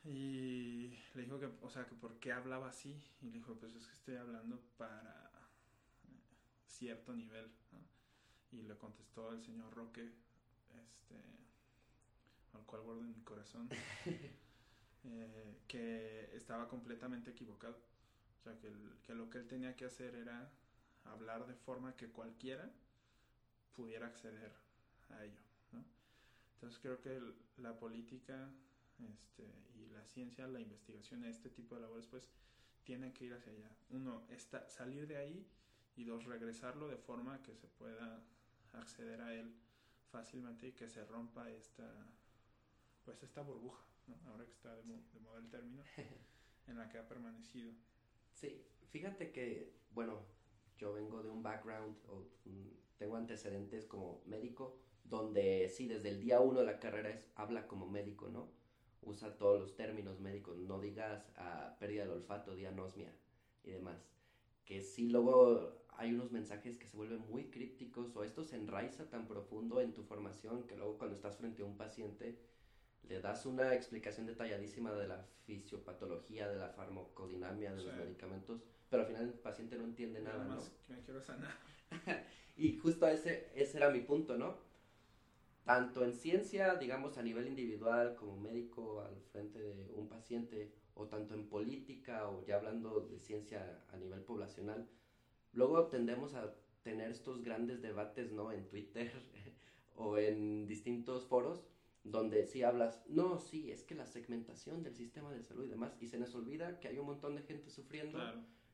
Y, 0.06 0.10
y 0.10 1.00
le 1.16 1.24
dijo 1.24 1.38
que, 1.38 1.50
o 1.62 1.70
sea, 1.70 1.86
que 1.86 1.96
por 1.96 2.18
qué 2.22 2.32
hablaba 2.32 2.70
así, 2.70 3.04
y 3.22 3.26
le 3.26 3.40
dijo, 3.40 3.56
pues 3.56 3.76
es 3.76 3.86
que 3.88 3.94
estoy 3.94 4.16
hablando 4.16 4.62
para 4.78 5.32
cierto 6.66 7.14
nivel, 7.14 7.52
Y 8.54 8.62
le 8.62 8.78
contestó 8.78 9.34
el 9.34 9.44
señor 9.44 9.74
Roque, 9.74 10.14
este, 10.88 11.16
al 12.54 12.66
cual 12.66 12.84
guardo 12.84 13.02
en 13.02 13.18
mi 13.18 13.22
corazón, 13.24 13.68
eh, 15.04 15.58
que 15.68 16.30
estaba 16.34 16.70
completamente 16.70 17.32
equivocado. 17.32 17.95
O 18.46 18.48
sea, 18.48 18.60
que, 18.60 18.72
que 19.04 19.16
lo 19.16 19.30
que 19.30 19.40
él 19.40 19.48
tenía 19.48 19.76
que 19.76 19.86
hacer 19.86 20.14
era 20.14 20.52
hablar 21.06 21.48
de 21.48 21.56
forma 21.56 21.96
que 21.96 22.10
cualquiera 22.10 22.70
pudiera 23.76 24.06
acceder 24.06 24.52
a 25.10 25.24
ello. 25.24 25.42
Entonces 26.56 26.80
creo 26.80 27.02
que 27.02 27.22
la 27.58 27.78
política 27.78 28.50
este, 29.00 29.44
y 29.76 29.88
la 29.90 30.04
ciencia, 30.06 30.48
la 30.48 30.60
investigación, 30.60 31.26
este 31.26 31.50
tipo 31.50 31.76
de 31.76 31.82
labores, 31.82 32.08
pues 32.08 32.30
tienen 32.84 33.14
que 33.14 33.26
ir 33.26 33.34
hacia 33.34 33.52
allá. 33.52 33.70
Uno, 33.90 34.24
está, 34.30 34.70
salir 34.70 35.08
de 35.08 35.18
ahí 35.18 35.46
y 35.96 36.04
dos, 36.04 36.26
regresarlo 36.26 36.88
de 36.88 36.98
forma 36.98 37.42
que 37.42 37.56
se 37.56 37.68
pueda 37.68 38.24
acceder 38.74 39.22
a 39.22 39.34
él 39.34 39.54
fácilmente 40.12 40.68
y 40.68 40.72
que 40.72 40.88
se 40.88 41.04
rompa 41.06 41.50
esta, 41.52 42.08
pues 43.04 43.22
esta 43.24 43.42
burbuja, 43.42 43.84
ahora 44.28 44.46
que 44.46 44.52
está 44.52 44.76
de, 44.76 45.20
moda 45.20 45.40
el 45.40 45.50
término, 45.50 45.84
en 46.68 46.78
la 46.78 46.88
que 46.90 46.98
ha 46.98 47.08
permanecido. 47.08 47.74
Sí, 48.36 48.62
fíjate 48.90 49.32
que, 49.32 49.74
bueno, 49.92 50.20
yo 50.78 50.94
vengo 50.94 51.24
de 51.24 51.30
un 51.30 51.42
background, 51.42 51.96
o 52.08 52.26
tengo 52.98 53.16
antecedentes 53.16 53.86
como 53.86 54.22
médico, 54.26 54.78
donde 55.06 55.70
sí, 55.70 55.88
desde 55.88 56.10
el 56.10 56.20
día 56.20 56.42
uno 56.42 56.60
de 56.60 56.66
la 56.66 56.80
carrera 56.80 57.10
es, 57.10 57.26
habla 57.36 57.66
como 57.68 57.88
médico, 57.88 58.28
¿no? 58.28 58.52
Usa 59.02 59.38
todos 59.38 59.60
los 59.60 59.76
términos 59.76 60.20
médicos, 60.20 60.58
no 60.58 60.80
digas 60.82 61.32
ah, 61.38 61.78
pérdida 61.80 62.04
del 62.04 62.12
olfato, 62.12 62.56
dianosmia 62.56 63.14
y 63.64 63.72
demás. 63.72 64.06
Que 64.66 64.82
sí, 64.82 65.10
luego 65.10 65.86
hay 65.90 66.14
unos 66.14 66.32
mensajes 66.32 66.78
que 66.78 66.88
se 66.88 66.98
vuelven 66.98 67.22
muy 67.30 67.52
crípticos 67.52 68.16
o 68.16 68.24
esto 68.24 68.44
se 68.44 68.58
enraiza 68.58 69.10
tan 69.10 69.28
profundo 69.28 69.80
en 69.80 69.94
tu 69.94 70.04
formación 70.04 70.68
que 70.68 70.76
luego 70.76 70.98
cuando 70.98 71.16
estás 71.16 71.38
frente 71.38 71.62
a 71.62 71.66
un 71.66 71.78
paciente 71.78 72.38
le 73.08 73.22
das 73.22 73.46
una 73.46 73.74
explicación 73.74 74.26
detalladísima 74.26 74.94
de 74.94 75.08
la 75.08 75.26
fisiopatología, 75.46 76.50
de 76.50 76.58
la 76.58 76.70
farmacodinamia, 76.70 77.74
de 77.74 77.84
los 77.84 77.96
medicamentos, 77.96 78.62
pero 78.90 79.04
al 79.04 79.08
final 79.08 79.24
el 79.24 79.34
paciente 79.34 79.78
no 79.78 79.84
entiende 79.84 80.22
nada, 80.22 80.46
¿no? 80.46 80.62
me 80.88 81.02
quiero 81.02 81.22
sanar. 81.22 81.52
y 82.58 82.78
justo 82.78 83.08
ese, 83.08 83.50
ese 83.56 83.78
era 83.78 83.90
mi 83.90 84.02
punto, 84.02 84.38
¿no? 84.38 84.58
Tanto 85.64 86.04
en 86.04 86.14
ciencia, 86.14 86.76
digamos, 86.76 87.18
a 87.18 87.24
nivel 87.24 87.48
individual, 87.48 88.16
como 88.16 88.38
médico 88.38 89.02
al 89.02 89.20
frente 89.32 89.60
de 89.60 89.92
un 89.96 90.08
paciente, 90.08 90.72
o 90.94 91.08
tanto 91.08 91.34
en 91.34 91.48
política, 91.48 92.30
o 92.30 92.46
ya 92.46 92.56
hablando 92.56 93.02
de 93.02 93.20
ciencia 93.20 93.84
a 93.92 93.98
nivel 93.98 94.22
poblacional, 94.22 94.88
luego 95.54 95.88
tendemos 95.88 96.36
a 96.36 96.54
tener 96.84 97.10
estos 97.10 97.44
grandes 97.44 97.82
debates, 97.82 98.32
¿no? 98.32 98.52
En 98.52 98.68
Twitter 98.68 99.12
o 99.96 100.18
en 100.18 100.68
distintos 100.68 101.26
foros 101.26 101.66
donde 102.06 102.46
sí 102.46 102.64
hablas, 102.64 103.04
no, 103.08 103.40
sí, 103.40 103.72
es 103.72 103.84
que 103.84 103.96
la 103.96 104.06
segmentación 104.06 104.84
del 104.84 104.96
sistema 104.96 105.32
de 105.34 105.44
salud 105.44 105.66
y 105.66 105.70
demás, 105.70 105.98
y 106.00 106.08
se 106.08 106.18
nos 106.18 106.34
olvida 106.36 106.80
que 106.80 106.88
hay 106.88 106.98
un 106.98 107.08
montón 107.08 107.36
de 107.36 107.42
gente 107.42 107.70
sufriendo, 107.70 108.20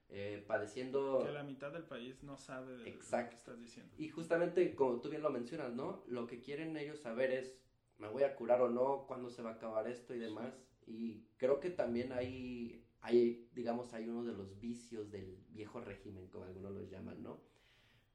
eh, 0.10 0.44
padeciendo... 0.46 1.24
Que 1.26 1.32
la 1.32 1.44
mitad 1.44 1.72
del 1.72 1.86
país 1.86 2.22
no 2.22 2.38
sabe 2.38 2.78
de 2.78 2.90
Exacto. 2.90 3.24
lo 3.24 3.30
que 3.30 3.38
estás 3.38 3.60
diciendo. 3.60 3.94
Y 3.98 4.10
justamente, 4.10 4.76
como 4.76 5.02
tú 5.02 5.10
bien 5.10 5.24
lo 5.24 5.32
mencionas, 5.32 5.74
¿no? 5.74 6.04
Lo 6.08 6.28
que 6.28 6.42
quieren 6.42 6.78
ellos 6.78 7.00
saber 7.00 7.32
es, 7.32 7.58
¿me 7.98 8.08
voy 8.10 8.24
a 8.24 8.36
curar 8.36 8.62
o 8.62 8.70
no? 8.70 9.08
¿Cuándo 9.08 9.30
se 9.30 9.42
va 9.42 9.52
a 9.52 9.54
acabar 9.54 9.88
esto 9.88 10.14
y 10.14 10.20
demás? 10.20 10.54
Y 10.86 11.24
creo 11.38 11.60
que 11.60 11.70
también 11.70 12.12
hay 12.12 12.86
hay, 13.02 13.50
digamos, 13.54 13.94
hay 13.94 14.08
uno 14.08 14.24
de 14.24 14.34
los 14.34 14.60
vicios 14.60 15.10
del 15.12 15.44
viejo 15.50 15.82
régimen, 15.82 16.28
como 16.28 16.46
algunos 16.46 16.72
los 16.72 16.90
llaman, 16.90 17.22
¿no? 17.22 17.42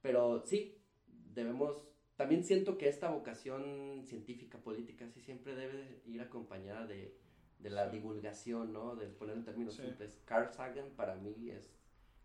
Pero 0.01 0.41
sí, 0.47 0.81
debemos, 1.07 1.89
también 2.17 2.45
siento 2.45 2.79
que 2.79 2.89
esta 2.89 3.11
vocación 3.11 4.05
científica, 4.07 4.59
política, 4.59 5.09
sí 5.09 5.21
siempre 5.21 5.55
debe 5.55 6.01
ir 6.07 6.21
acompañada 6.21 6.87
de, 6.87 7.15
de 7.59 7.71
la 7.71 7.89
divulgación, 7.89 8.73
¿no? 8.73 8.97
De 8.97 9.07
poner 9.09 9.37
en 9.37 9.45
términos 9.45 9.75
simples. 9.75 10.21
Carl 10.25 10.53
Sagan 10.53 10.91
para 10.97 11.17
mí 11.17 11.51
es 11.51 11.77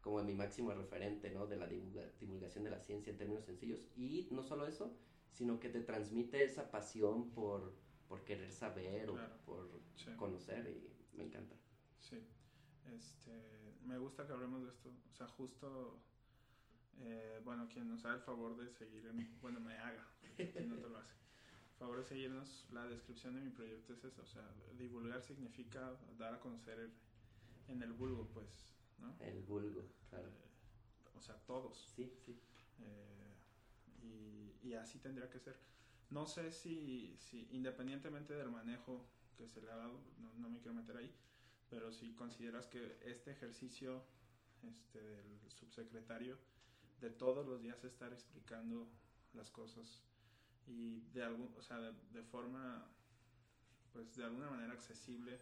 como 0.02 0.24
mi 0.24 0.34
máximo 0.34 0.74
referente, 0.74 1.30
¿no? 1.30 1.46
De 1.46 1.58
la 1.58 1.68
divulgación 1.68 2.64
de 2.64 2.72
la 2.72 2.80
ciencia 2.80 3.12
en 3.12 3.18
términos 3.18 3.46
sencillos. 3.46 3.86
Y 3.96 4.28
no 4.32 4.44
solo 4.44 4.66
eso, 4.66 4.96
sino 5.32 5.60
que 5.60 5.70
te 5.70 5.82
transmite 5.82 6.44
esa 6.44 6.72
pasión 6.72 7.30
por, 7.32 7.74
por 8.08 8.24
querer 8.24 8.52
saber 8.52 9.10
o 9.10 9.18
por 9.46 9.70
conocer 10.18 10.68
y 10.70 11.18
me 11.18 11.26
encanta. 11.26 11.56
Sí, 12.00 12.18
este, 12.96 13.78
me 13.86 13.98
gusta 13.98 14.26
que 14.26 14.34
hablemos 14.34 14.64
de 14.64 14.70
esto. 14.70 14.90
O 15.12 15.14
sea, 15.14 15.28
justo, 15.28 16.00
eh, 17.00 17.42
bueno, 17.44 17.68
quien 17.68 17.88
nos 17.88 18.06
haga 18.06 18.16
el 18.16 18.22
favor 18.22 18.58
de 18.58 18.70
seguir, 18.70 19.06
en, 19.08 19.40
bueno, 19.42 19.60
me 19.60 19.78
haga, 19.78 20.06
quien 20.36 20.70
no 20.70 20.78
te 20.78 20.90
lo 20.90 20.98
hace. 20.98 21.16
favor 21.78 21.98
de 21.98 22.04
seguirnos, 22.04 22.68
la 22.72 22.86
descripción 22.86 23.36
de 23.36 23.42
mi 23.42 23.50
proyecto 23.50 23.94
es 23.94 24.04
eso, 24.04 24.22
o 24.22 24.28
sea, 24.28 24.48
divulgar 24.78 25.22
significa 25.22 25.98
dar 26.18 26.36
a 26.36 26.40
conocer 26.40 26.92
en 27.68 27.82
el 27.82 27.94
vulgo, 27.94 28.28
pues, 28.34 28.76
¿no? 29.00 29.16
El 29.20 29.42
vulgo, 29.44 29.88
claro. 30.10 30.28
Eh, 30.28 30.52
o 31.16 31.22
sea, 31.22 31.36
todos. 31.46 31.78
Sí, 31.96 32.14
sí. 32.26 32.40
Eh, 32.80 33.36
y, 34.04 34.68
y, 34.68 34.74
así 34.74 35.00
tendría 35.00 35.30
que 35.30 35.40
ser. 35.40 35.56
No 36.10 36.26
sé 36.26 36.52
si, 36.52 37.16
si, 37.18 37.48
independientemente 37.52 38.34
del 38.34 38.50
manejo 38.50 39.08
que 39.38 39.48
se 39.48 39.62
le 39.62 39.72
ha 39.72 39.76
dado, 39.76 40.00
no, 40.20 40.34
no 40.36 40.50
me 40.50 40.60
quiero 40.60 40.74
meter 40.74 40.98
ahí, 40.98 41.12
pero 41.70 41.92
si 41.92 42.14
consideras 42.14 42.68
que 42.68 43.00
este 43.06 43.32
ejercicio 43.32 44.04
este, 44.64 45.00
del 45.00 45.40
subsecretario 45.50 46.38
de 47.02 47.10
todos 47.10 47.46
los 47.46 47.62
días 47.62 47.84
estar 47.84 48.14
explicando 48.14 48.88
las 49.34 49.50
cosas 49.50 50.04
y 50.68 51.02
de 51.14 51.24
algún, 51.24 51.54
o 51.58 51.62
sea, 51.62 51.80
de, 51.80 52.24
forma, 52.24 52.88
pues 53.92 54.16
de 54.16 54.24
alguna 54.24 54.50
manera 54.50 54.74
accesible 54.74 55.40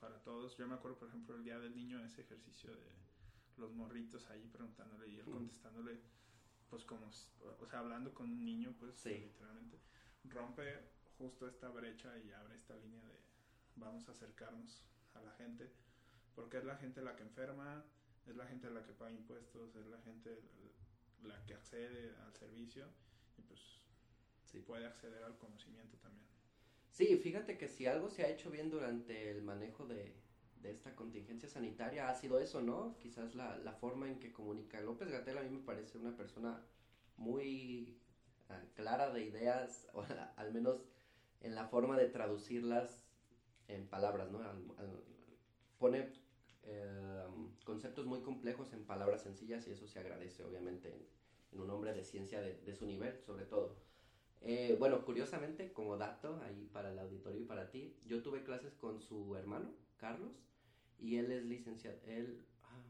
para 0.00 0.22
todos. 0.22 0.56
Yo 0.56 0.66
me 0.66 0.74
acuerdo, 0.74 0.98
por 0.98 1.08
ejemplo, 1.08 1.34
el 1.34 1.44
día 1.44 1.58
del 1.58 1.74
niño, 1.74 2.04
ese 2.04 2.22
ejercicio 2.22 2.70
de 2.70 2.90
los 3.56 3.72
morritos 3.72 4.30
ahí 4.30 4.48
preguntándole 4.48 5.08
y 5.08 5.18
él 5.18 5.24
contestándole, 5.24 6.00
pues 6.70 6.84
como, 6.84 7.06
o 7.06 7.66
sea, 7.66 7.80
hablando 7.80 8.14
con 8.14 8.30
un 8.30 8.44
niño, 8.44 8.74
pues 8.78 9.04
literalmente, 9.04 9.78
rompe 10.24 10.80
justo 11.18 11.48
esta 11.48 11.68
brecha 11.68 12.16
y 12.18 12.30
abre 12.30 12.54
esta 12.54 12.76
línea 12.76 13.02
de 13.04 13.20
vamos 13.76 14.08
a 14.08 14.12
acercarnos 14.12 14.84
a 15.14 15.20
la 15.20 15.32
gente, 15.32 15.70
porque 16.34 16.58
es 16.58 16.64
la 16.64 16.76
gente 16.76 17.02
la 17.02 17.16
que 17.16 17.22
enferma, 17.22 17.84
es 18.26 18.36
la 18.36 18.46
gente 18.46 18.70
la 18.70 18.84
que 18.84 18.92
paga 18.92 19.12
impuestos, 19.12 19.74
es 19.74 19.86
la 19.86 20.00
gente 20.02 20.42
la 21.24 21.44
que 21.44 21.54
accede 21.54 22.14
al 22.24 22.32
servicio 22.34 22.86
y 23.38 23.42
pues 23.42 23.60
sí. 24.44 24.60
puede 24.60 24.86
acceder 24.86 25.22
al 25.22 25.36
conocimiento 25.38 25.96
también. 25.98 26.26
Sí, 26.90 27.16
fíjate 27.16 27.56
que 27.56 27.68
si 27.68 27.86
algo 27.86 28.10
se 28.10 28.24
ha 28.24 28.28
hecho 28.28 28.50
bien 28.50 28.70
durante 28.70 29.30
el 29.30 29.42
manejo 29.42 29.86
de, 29.86 30.14
de 30.60 30.70
esta 30.70 30.94
contingencia 30.94 31.48
sanitaria 31.48 32.08
ha 32.08 32.14
sido 32.14 32.38
eso, 32.38 32.60
¿no? 32.60 32.96
Quizás 32.98 33.34
la, 33.34 33.56
la 33.58 33.72
forma 33.72 34.08
en 34.08 34.20
que 34.20 34.32
comunica. 34.32 34.80
López 34.80 35.10
Gatel 35.10 35.38
a 35.38 35.42
mí 35.42 35.50
me 35.50 35.64
parece 35.64 35.98
una 35.98 36.16
persona 36.16 36.62
muy 37.16 37.98
uh, 38.50 38.74
clara 38.74 39.12
de 39.12 39.24
ideas, 39.24 39.88
o 39.94 40.04
al 40.36 40.52
menos 40.52 40.84
en 41.40 41.54
la 41.54 41.66
forma 41.66 41.96
de 41.96 42.08
traducirlas 42.08 43.02
en 43.68 43.86
palabras, 43.88 44.30
¿no? 44.30 44.40
pone 45.78 46.12
eh, 46.64 47.24
conceptos 47.64 48.06
muy 48.06 48.20
complejos 48.20 48.72
en 48.72 48.84
palabras 48.84 49.22
sencillas 49.22 49.66
y 49.66 49.72
eso 49.72 49.86
se 49.86 49.98
agradece 49.98 50.44
obviamente 50.44 50.92
en, 50.92 51.60
un 51.60 51.68
hombre 51.68 51.92
de 51.92 52.02
ciencia 52.02 52.40
de, 52.40 52.74
su 52.74 52.86
nivel, 52.86 53.20
sobre 53.20 53.44
todo. 53.44 53.76
Eh, 54.40 54.74
bueno, 54.78 55.04
curiosamente, 55.04 55.72
como 55.72 55.98
dato 55.98 56.40
ahí 56.44 56.68
para 56.72 56.90
el 56.90 56.98
auditorio 56.98 57.42
y 57.42 57.44
para 57.44 57.70
ti, 57.70 57.94
yo 58.06 58.22
tuve 58.22 58.42
clases 58.42 58.74
con 58.74 59.02
su 59.02 59.36
hermano, 59.36 59.70
Carlos, 59.98 60.32
y 60.98 61.16
él 61.16 61.30
es 61.30 61.44
licenciado, 61.44 61.98
él, 62.06 62.42
ah, 62.62 62.82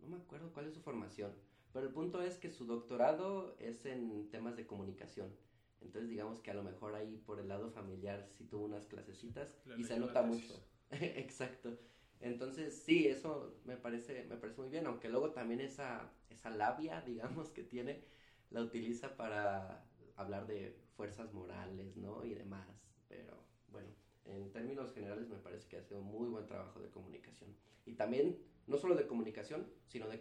no 0.00 0.08
me 0.08 0.16
acuerdo 0.22 0.52
cuál 0.52 0.66
es 0.66 0.74
su 0.74 0.80
formación, 0.80 1.32
pero 1.72 1.86
el 1.86 1.92
punto 1.94 2.20
es 2.20 2.36
que 2.36 2.50
su 2.50 2.66
doctorado 2.66 3.56
es 3.58 3.86
en 3.86 4.28
temas 4.28 4.54
de 4.56 4.66
comunicación. 4.66 5.32
Entonces 5.80 6.10
digamos 6.10 6.40
que 6.40 6.50
a 6.50 6.54
lo 6.54 6.62
mejor 6.62 6.94
ahí 6.94 7.16
por 7.24 7.40
el 7.40 7.48
lado 7.48 7.70
familiar 7.70 8.28
sí 8.36 8.44
tuvo 8.44 8.66
unas 8.66 8.86
clasecitas 8.86 9.56
y 9.78 9.84
se 9.84 9.98
nota 9.98 10.22
mucho. 10.22 10.62
Exacto. 10.90 11.78
Entonces 12.20 12.82
sí, 12.84 13.06
eso 13.06 13.60
me 13.64 13.76
parece, 13.76 14.24
me 14.24 14.36
parece 14.36 14.60
muy 14.60 14.70
bien, 14.70 14.86
aunque 14.86 15.08
luego 15.08 15.30
también 15.30 15.60
esa, 15.60 16.12
esa 16.28 16.50
labia, 16.50 17.00
digamos, 17.06 17.50
que 17.50 17.62
tiene, 17.62 18.02
la 18.50 18.62
utiliza 18.62 19.16
para 19.16 19.84
hablar 20.16 20.46
de 20.46 20.76
fuerzas 20.96 21.32
morales, 21.32 21.96
¿no? 21.96 22.24
Y 22.24 22.34
demás. 22.34 22.68
Pero 23.08 23.42
bueno, 23.68 23.88
en 24.26 24.52
términos 24.52 24.92
generales 24.92 25.28
me 25.28 25.38
parece 25.38 25.66
que 25.68 25.78
ha 25.78 25.82
sido 25.82 26.02
muy 26.02 26.28
buen 26.28 26.46
trabajo 26.46 26.80
de 26.80 26.90
comunicación. 26.90 27.54
Y 27.86 27.94
también, 27.94 28.38
no 28.66 28.76
solo 28.76 28.94
de 28.94 29.06
comunicación, 29.06 29.66
sino 29.86 30.08
de, 30.08 30.20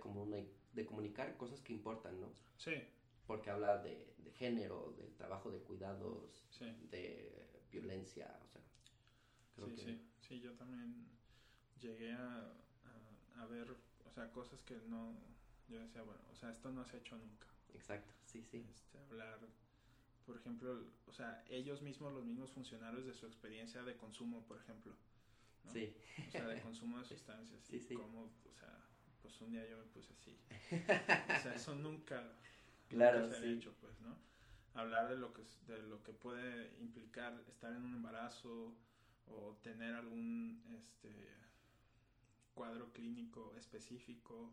de 0.74 0.86
comunicar 0.86 1.36
cosas 1.36 1.62
que 1.62 1.74
importan, 1.74 2.20
¿no? 2.22 2.34
Sí. 2.56 2.76
Porque 3.28 3.50
habla 3.50 3.78
de, 3.80 4.16
género, 4.36 4.96
del 4.98 5.14
trabajo 5.16 5.52
de 5.52 5.60
cuidados, 5.60 6.48
de 6.90 7.66
violencia, 7.70 8.40
o 8.42 8.48
sea. 8.48 8.62
sí, 9.68 9.76
sí, 9.76 10.02
sí, 10.22 10.40
yo 10.40 10.54
también 10.54 11.19
llegué 11.80 12.14
a, 12.14 12.54
a, 13.38 13.46
ver, 13.46 13.76
o 14.06 14.12
sea, 14.12 14.32
cosas 14.32 14.62
que 14.64 14.76
no, 14.88 15.14
yo 15.68 15.80
decía, 15.80 16.02
bueno, 16.02 16.22
o 16.32 16.36
sea, 16.36 16.52
esto 16.52 16.72
no 16.72 16.86
se 16.86 16.98
ha 16.98 17.00
hecho 17.00 17.18
nunca. 17.18 17.48
Exacto, 17.74 18.14
sí, 18.26 18.44
sí. 18.44 18.66
Este, 18.70 19.00
hablar, 19.00 19.40
por 20.26 20.38
ejemplo, 20.38 20.86
o 21.08 21.14
sea, 21.14 21.44
ellos 21.50 21.82
mismos, 21.82 22.14
los 22.14 22.26
mismos 22.26 22.52
funcionarios 22.52 23.06
de 23.06 23.14
su 23.14 23.26
experiencia 23.26 23.84
de 23.84 23.96
consumo, 23.96 24.44
por 24.46 24.58
ejemplo. 24.58 24.94
Sí. 25.72 25.94
O 26.28 26.32
sea, 26.32 26.48
de 26.48 26.62
consumo 26.62 26.98
de 27.00 27.06
sustancias. 27.06 27.62
Sí, 27.64 27.80
sí. 27.80 27.96
Como, 27.96 28.24
o 28.24 28.54
sea, 28.60 28.76
pues 29.22 29.40
un 29.42 29.52
día 29.52 29.68
yo 29.68 29.78
me 29.78 29.84
puse 29.86 30.14
así. 30.14 30.38
o 31.40 31.42
sea, 31.42 31.54
eso 31.56 31.76
nunca, 31.76 32.24
claro, 32.88 33.30
se 33.30 33.38
ha 33.38 33.52
hecho, 33.52 33.74
pues, 33.80 34.00
¿no? 34.02 34.18
Hablar 34.74 35.10
de 35.10 35.18
lo 35.18 35.34
que 35.34 35.44
de 35.68 35.82
lo 35.84 36.02
que 36.04 36.14
puede 36.14 36.74
implicar 36.80 37.34
estar 37.48 37.74
en 37.74 37.84
un 37.84 37.96
embarazo 37.96 38.76
o 39.28 39.58
tener 39.62 39.94
algún 39.96 40.64
este 40.78 41.10
cuadro 42.60 42.92
clínico 42.92 43.54
específico, 43.56 44.52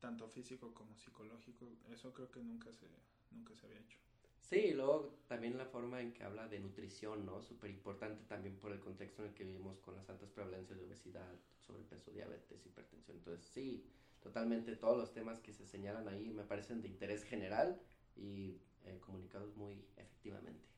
tanto 0.00 0.28
físico 0.28 0.74
como 0.74 0.94
psicológico, 0.98 1.78
eso 1.88 2.12
creo 2.12 2.30
que 2.30 2.42
nunca 2.42 2.70
se, 2.74 2.86
nunca 3.30 3.54
se 3.54 3.64
había 3.64 3.80
hecho. 3.80 3.96
Sí, 4.42 4.56
y 4.56 4.74
luego 4.74 5.16
también 5.26 5.56
la 5.56 5.64
forma 5.64 6.02
en 6.02 6.12
que 6.12 6.24
habla 6.24 6.46
de 6.46 6.60
nutrición, 6.60 7.24
¿no? 7.24 7.40
Súper 7.40 7.70
importante 7.70 8.22
también 8.24 8.58
por 8.58 8.70
el 8.72 8.80
contexto 8.80 9.22
en 9.22 9.28
el 9.28 9.34
que 9.34 9.44
vivimos 9.44 9.78
con 9.80 9.96
las 9.96 10.10
altas 10.10 10.28
prevalencias 10.28 10.78
de 10.78 10.84
obesidad, 10.84 11.34
sobrepeso, 11.66 12.10
diabetes, 12.10 12.66
hipertensión. 12.66 13.16
Entonces, 13.16 13.46
sí, 13.46 13.82
totalmente 14.20 14.76
todos 14.76 14.98
los 14.98 15.14
temas 15.14 15.40
que 15.40 15.54
se 15.54 15.64
señalan 15.64 16.06
ahí 16.06 16.28
me 16.30 16.44
parecen 16.44 16.82
de 16.82 16.88
interés 16.88 17.24
general 17.24 17.80
y 18.14 18.60
eh, 18.84 18.98
comunicados 19.00 19.56
muy 19.56 19.86
efectivamente. 19.96 20.68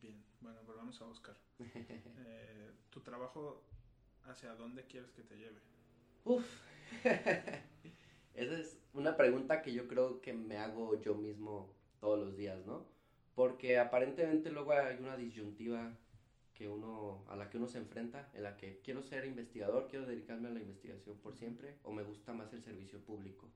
Bien, 0.00 0.24
bueno, 0.40 0.62
volvamos 0.64 0.98
a 1.02 1.04
buscar. 1.04 1.36
Eh, 2.22 2.72
¿Tu 2.90 3.00
trabajo 3.00 3.62
hacia 4.24 4.54
dónde 4.54 4.86
quieres 4.86 5.12
que 5.12 5.22
te 5.22 5.36
lleve? 5.36 5.69
Uf. 6.24 6.46
Esa 8.34 8.58
es 8.58 8.78
una 8.94 9.16
pregunta 9.16 9.62
que 9.62 9.72
yo 9.72 9.86
creo 9.88 10.20
que 10.20 10.32
me 10.32 10.56
hago 10.56 11.00
yo 11.00 11.14
mismo 11.14 11.74
todos 12.00 12.18
los 12.18 12.36
días, 12.36 12.64
¿no? 12.66 12.86
Porque 13.34 13.78
aparentemente 13.78 14.50
luego 14.50 14.72
hay 14.72 14.96
una 14.98 15.16
disyuntiva 15.16 15.96
que 16.54 16.68
uno, 16.68 17.24
a 17.28 17.36
la 17.36 17.48
que 17.50 17.56
uno 17.58 17.66
se 17.68 17.78
enfrenta, 17.78 18.28
en 18.34 18.42
la 18.42 18.56
que 18.56 18.80
quiero 18.82 19.02
ser 19.02 19.24
investigador, 19.24 19.88
quiero 19.88 20.06
dedicarme 20.06 20.48
a 20.48 20.52
la 20.52 20.60
investigación 20.60 21.18
por 21.18 21.34
siempre, 21.34 21.78
o 21.82 21.92
me 21.92 22.02
gusta 22.02 22.32
más 22.32 22.52
el 22.52 22.62
servicio 22.62 23.00
público. 23.00 23.50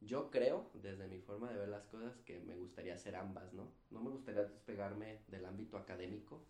Yo 0.00 0.30
creo, 0.30 0.70
desde 0.74 1.06
mi 1.08 1.20
forma 1.20 1.50
de 1.52 1.58
ver 1.58 1.68
las 1.68 1.86
cosas, 1.86 2.16
que 2.24 2.40
me 2.40 2.56
gustaría 2.56 2.94
hacer 2.94 3.16
ambas, 3.16 3.52
¿no? 3.52 3.72
No 3.90 4.00
me 4.00 4.10
gustaría 4.10 4.42
despegarme 4.44 5.20
del 5.28 5.44
ámbito 5.44 5.76
académico 5.76 6.44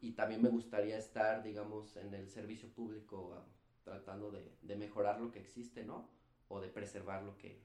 y 0.00 0.12
también 0.12 0.42
me 0.42 0.48
gustaría 0.48 0.98
estar, 0.98 1.42
digamos, 1.42 1.96
en 1.96 2.14
el 2.14 2.28
servicio 2.30 2.68
público 2.68 3.44
tratando 3.86 4.32
de, 4.32 4.52
de, 4.62 4.76
mejorar 4.76 5.20
lo 5.20 5.30
que 5.30 5.38
existe, 5.38 5.84
¿no? 5.84 6.08
O 6.48 6.60
de 6.60 6.68
preservar 6.68 7.22
lo 7.22 7.38
que, 7.38 7.62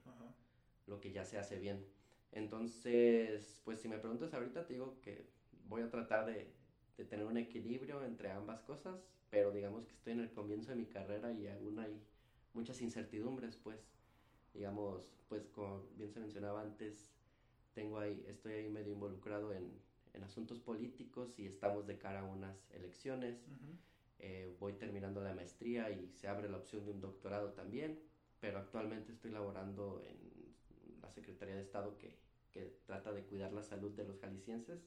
lo 0.86 1.00
que 1.00 1.12
ya 1.12 1.24
se 1.24 1.36
hace 1.36 1.58
bien. 1.58 1.84
Entonces, 2.30 3.60
pues 3.64 3.80
si 3.80 3.88
me 3.88 3.98
preguntas 3.98 4.32
ahorita, 4.32 4.64
te 4.64 4.74
digo 4.74 5.00
que 5.02 5.26
voy 5.68 5.82
a 5.82 5.90
tratar 5.90 6.24
de, 6.26 6.54
de 6.96 7.04
tener 7.04 7.26
un 7.26 7.36
equilibrio 7.36 8.04
entre 8.04 8.30
ambas 8.30 8.62
cosas, 8.62 9.04
pero 9.30 9.50
digamos 9.50 9.84
que 9.84 9.94
estoy 9.94 10.12
en 10.12 10.20
el 10.20 10.30
comienzo 10.30 10.70
de 10.70 10.76
mi 10.76 10.86
carrera 10.86 11.32
y 11.32 11.48
aún 11.48 11.78
hay 11.80 12.00
muchas 12.54 12.80
incertidumbres, 12.80 13.56
pues, 13.56 13.80
digamos, 14.54 15.02
pues 15.28 15.48
como 15.48 15.88
bien 15.96 16.12
se 16.12 16.20
mencionaba 16.20 16.62
antes, 16.62 17.10
tengo 17.74 17.98
ahí, 17.98 18.24
estoy 18.28 18.52
ahí 18.52 18.68
medio 18.68 18.92
involucrado 18.92 19.52
en, 19.52 19.72
en 20.14 20.22
asuntos 20.22 20.60
políticos 20.60 21.36
y 21.38 21.46
estamos 21.46 21.86
de 21.86 21.98
cara 21.98 22.20
a 22.20 22.24
unas 22.24 22.70
elecciones. 22.70 23.44
Eh, 24.24 24.54
voy 24.60 24.74
terminando 24.74 25.20
la 25.20 25.34
maestría 25.34 25.90
y 25.90 26.08
se 26.12 26.28
abre 26.28 26.48
la 26.48 26.58
opción 26.58 26.84
de 26.84 26.92
un 26.92 27.00
doctorado 27.00 27.54
también, 27.54 27.98
pero 28.40 28.58
actualmente 28.58 29.10
estoy 29.10 29.32
laborando 29.32 30.00
en 30.04 31.00
la 31.00 31.10
Secretaría 31.10 31.56
de 31.56 31.62
Estado 31.62 31.98
que, 31.98 32.16
que 32.52 32.78
trata 32.86 33.12
de 33.12 33.24
cuidar 33.24 33.52
la 33.52 33.64
salud 33.64 33.90
de 33.96 34.04
los 34.04 34.20
jaliscienses, 34.20 34.86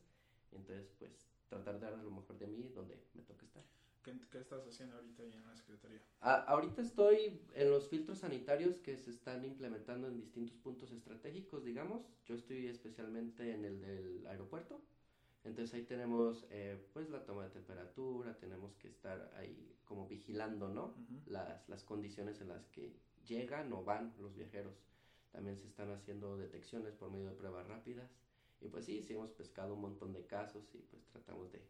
entonces 0.53 0.89
pues 0.97 1.11
tratar 1.49 1.81
de 1.81 1.85
dar 1.85 1.97
lo 1.97 2.11
mejor 2.11 2.37
de 2.39 2.47
mí 2.47 2.69
donde 2.73 2.97
me 3.13 3.23
toca 3.23 3.45
estar. 3.45 3.61
¿Qué, 4.03 4.17
¿Qué, 4.31 4.37
estás 4.37 4.65
haciendo 4.65 4.95
ahorita 4.95 5.23
ahí 5.23 5.33
en 5.33 5.45
la 5.45 5.55
Secretaría? 5.57 5.99
ahorita 6.21 6.81
estoy 6.81 7.41
en 7.55 7.69
los 7.69 7.89
filtros 7.89 8.19
sanitarios 8.19 8.79
que 8.79 8.95
se 8.95 9.09
están 9.09 9.43
implementando 9.43 10.07
en 10.07 10.15
distintos 10.15 10.55
puntos 10.59 10.91
estratégicos, 10.93 11.65
digamos. 11.65 12.05
Yo 12.25 12.35
estoy 12.35 12.67
especialmente 12.67 13.51
en 13.51 13.65
el 13.65 13.81
del 13.81 14.27
aeropuerto. 14.27 14.81
Entonces 15.45 15.73
ahí 15.75 15.83
tenemos 15.83 16.45
eh, 16.49 16.83
pues 16.91 17.09
la 17.09 17.23
toma 17.23 17.43
de 17.43 17.51
temperatura, 17.51 18.35
tenemos 18.37 18.75
que 18.75 18.87
estar 18.87 19.31
ahí 19.37 19.75
como 19.85 20.07
vigilando, 20.07 20.69
¿no? 20.69 20.95
las, 21.27 21.69
las 21.69 21.83
condiciones 21.83 22.41
en 22.41 22.49
las 22.49 22.65
que 22.67 22.95
llegan 23.27 23.71
o 23.71 23.83
van 23.83 24.13
los 24.19 24.35
viajeros. 24.35 24.73
También 25.31 25.57
se 25.57 25.67
están 25.67 25.91
haciendo 25.91 26.37
detecciones 26.37 26.95
por 26.95 27.11
medio 27.11 27.27
de 27.27 27.35
pruebas 27.35 27.67
rápidas. 27.67 28.09
Y 28.61 28.69
pues 28.69 28.85
sí, 28.85 29.03
sí 29.03 29.13
hemos 29.13 29.31
pescado 29.31 29.75
un 29.75 29.81
montón 29.81 30.13
de 30.13 30.25
casos 30.25 30.73
y 30.73 30.79
pues 30.79 31.05
tratamos 31.07 31.51
de, 31.51 31.61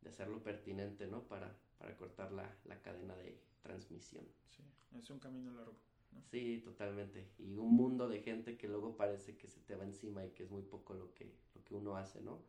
de 0.00 0.08
hacerlo 0.08 0.42
pertinente, 0.42 1.06
¿no? 1.06 1.22
Para, 1.28 1.54
para 1.78 1.96
cortar 1.96 2.32
la, 2.32 2.56
la, 2.64 2.80
cadena 2.80 3.14
de 3.16 3.38
transmisión. 3.62 4.24
Sí, 4.48 4.64
es 4.98 5.10
un 5.10 5.18
camino 5.18 5.52
largo. 5.52 5.76
¿no? 6.12 6.22
Sí, 6.30 6.60
totalmente. 6.64 7.28
Y 7.38 7.56
un 7.56 7.74
mundo 7.74 8.08
de 8.08 8.20
gente 8.20 8.56
que 8.56 8.66
luego 8.66 8.96
parece 8.96 9.36
que 9.36 9.46
se 9.46 9.60
te 9.60 9.76
va 9.76 9.84
encima 9.84 10.24
y 10.24 10.30
que 10.30 10.44
es 10.44 10.50
muy 10.50 10.62
poco 10.62 10.94
lo 10.94 11.12
que, 11.14 11.32
lo 11.54 11.62
que 11.64 11.74
uno 11.74 11.96
hace, 11.96 12.20
¿no? 12.20 12.40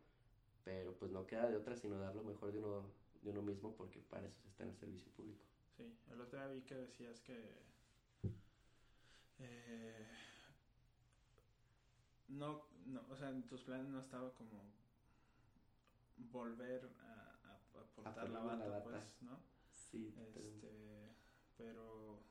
Pero 0.64 0.94
pues 0.94 1.10
no 1.12 1.26
queda 1.26 1.48
de 1.48 1.56
otra 1.56 1.76
sino 1.76 1.98
dar 1.98 2.14
lo 2.14 2.22
mejor 2.24 2.52
de 2.52 2.58
uno, 2.58 2.90
de 3.22 3.30
uno 3.30 3.42
mismo 3.42 3.74
porque 3.76 4.00
para 4.00 4.26
eso 4.26 4.40
se 4.42 4.48
está 4.48 4.64
en 4.64 4.70
el 4.70 4.76
servicio 4.76 5.10
público. 5.12 5.44
Sí, 5.76 5.92
el 6.12 6.20
otro 6.20 6.38
día 6.38 6.48
vi 6.48 6.62
que 6.62 6.74
decías 6.76 7.20
que 7.20 7.60
eh, 9.38 10.06
no, 12.28 12.60
no, 12.86 13.02
o 13.10 13.16
sea, 13.16 13.30
en 13.30 13.46
tus 13.46 13.62
planes 13.62 13.86
no 13.88 14.00
estaba 14.00 14.30
como 14.34 14.62
volver 16.30 16.88
a, 17.00 17.34
a, 17.42 17.80
a 17.80 17.84
portar 17.94 18.28
la 18.30 18.40
bata, 18.40 18.82
pues, 18.82 19.02
¿no? 19.20 19.38
Sí. 19.90 20.12
Este, 20.16 21.12
pero 21.56 22.22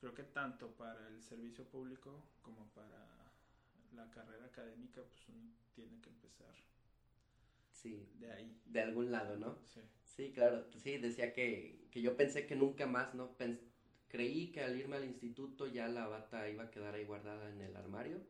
creo 0.00 0.14
que 0.14 0.24
tanto 0.24 0.70
para 0.76 1.06
el 1.08 1.22
servicio 1.22 1.64
público 1.64 2.22
como 2.42 2.66
para 2.68 3.32
la 3.92 4.10
carrera 4.10 4.46
académica, 4.46 5.02
pues 5.02 5.28
uno 5.28 5.50
tiene 5.74 6.00
que 6.00 6.10
empezar. 6.10 6.54
Sí. 7.84 8.08
De 8.18 8.32
ahí. 8.32 8.50
De 8.64 8.80
algún 8.80 9.10
lado, 9.12 9.36
¿no? 9.36 9.58
Sí. 9.66 9.80
Sí, 10.16 10.32
claro. 10.32 10.64
Sí, 10.82 10.96
decía 10.96 11.32
que, 11.34 11.86
que 11.90 12.00
yo 12.00 12.16
pensé 12.16 12.46
que 12.46 12.56
nunca 12.56 12.86
más, 12.86 13.14
¿no? 13.14 13.36
creí 14.08 14.52
que 14.52 14.62
al 14.62 14.76
irme 14.78 14.96
al 14.96 15.04
instituto 15.04 15.66
ya 15.66 15.88
la 15.88 16.06
bata 16.06 16.48
iba 16.48 16.64
a 16.64 16.70
quedar 16.70 16.94
ahí 16.94 17.04
guardada 17.04 17.50
en 17.50 17.60
el 17.60 17.76
armario, 17.76 18.22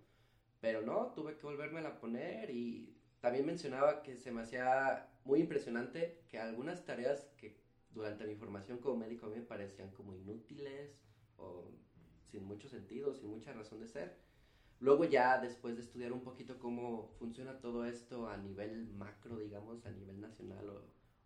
pero 0.60 0.82
no, 0.82 1.12
tuve 1.14 1.36
que 1.36 1.46
volverme 1.46 1.80
a 1.80 1.98
poner 1.98 2.50
y 2.50 2.96
también 3.20 3.46
mencionaba 3.46 4.02
que 4.02 4.16
se 4.16 4.32
me 4.32 4.40
hacía 4.42 5.06
muy 5.24 5.40
impresionante 5.40 6.16
que 6.28 6.38
algunas 6.38 6.84
tareas 6.84 7.28
que 7.36 7.54
durante 7.90 8.26
mi 8.26 8.34
formación 8.34 8.78
como 8.78 8.96
médico 8.96 9.26
a 9.26 9.28
mí 9.28 9.36
me 9.36 9.42
parecían 9.42 9.90
como 9.90 10.14
inútiles 10.14 10.90
o 11.36 11.70
sin 12.30 12.44
mucho 12.44 12.68
sentido, 12.68 13.14
sin 13.14 13.28
mucha 13.28 13.52
razón 13.52 13.80
de 13.80 13.88
ser. 13.88 14.16
Luego 14.80 15.04
ya 15.04 15.38
después 15.38 15.76
de 15.76 15.82
estudiar 15.82 16.12
un 16.12 16.22
poquito 16.22 16.58
cómo 16.58 17.08
funciona 17.18 17.58
todo 17.60 17.86
esto 17.86 18.28
a 18.28 18.36
nivel 18.36 18.88
macro, 18.94 19.38
digamos, 19.38 19.86
a 19.86 19.90
nivel 19.90 20.20
nacional 20.20 20.68
o 20.68 20.82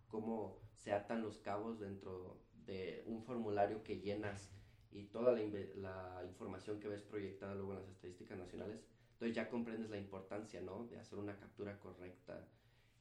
cómo 0.07 0.61
se 0.75 0.93
atan 0.93 1.23
los 1.23 1.39
cabos 1.39 1.81
dentro 1.81 2.41
de 2.67 3.03
un 3.07 3.23
formulario 3.23 3.83
que 3.83 4.01
llenas 4.01 4.51
y 4.91 5.05
toda 5.07 5.33
la, 5.33 6.23
información 6.27 6.81
que 6.81 6.89
ves 6.89 7.03
proyectada 7.03 7.55
luego 7.55 7.73
en 7.73 7.81
las 7.81 7.89
estadísticas 7.89 8.39
nacionales, 8.39 8.81
entonces 9.13 9.35
ya 9.35 9.49
comprendes 9.49 9.91
la 9.91 9.99
importancia, 9.99 10.61
¿no? 10.61 10.87
De 10.87 10.99
hacer 10.99 11.19
una 11.19 11.37
captura 11.37 11.79
correcta 11.79 12.47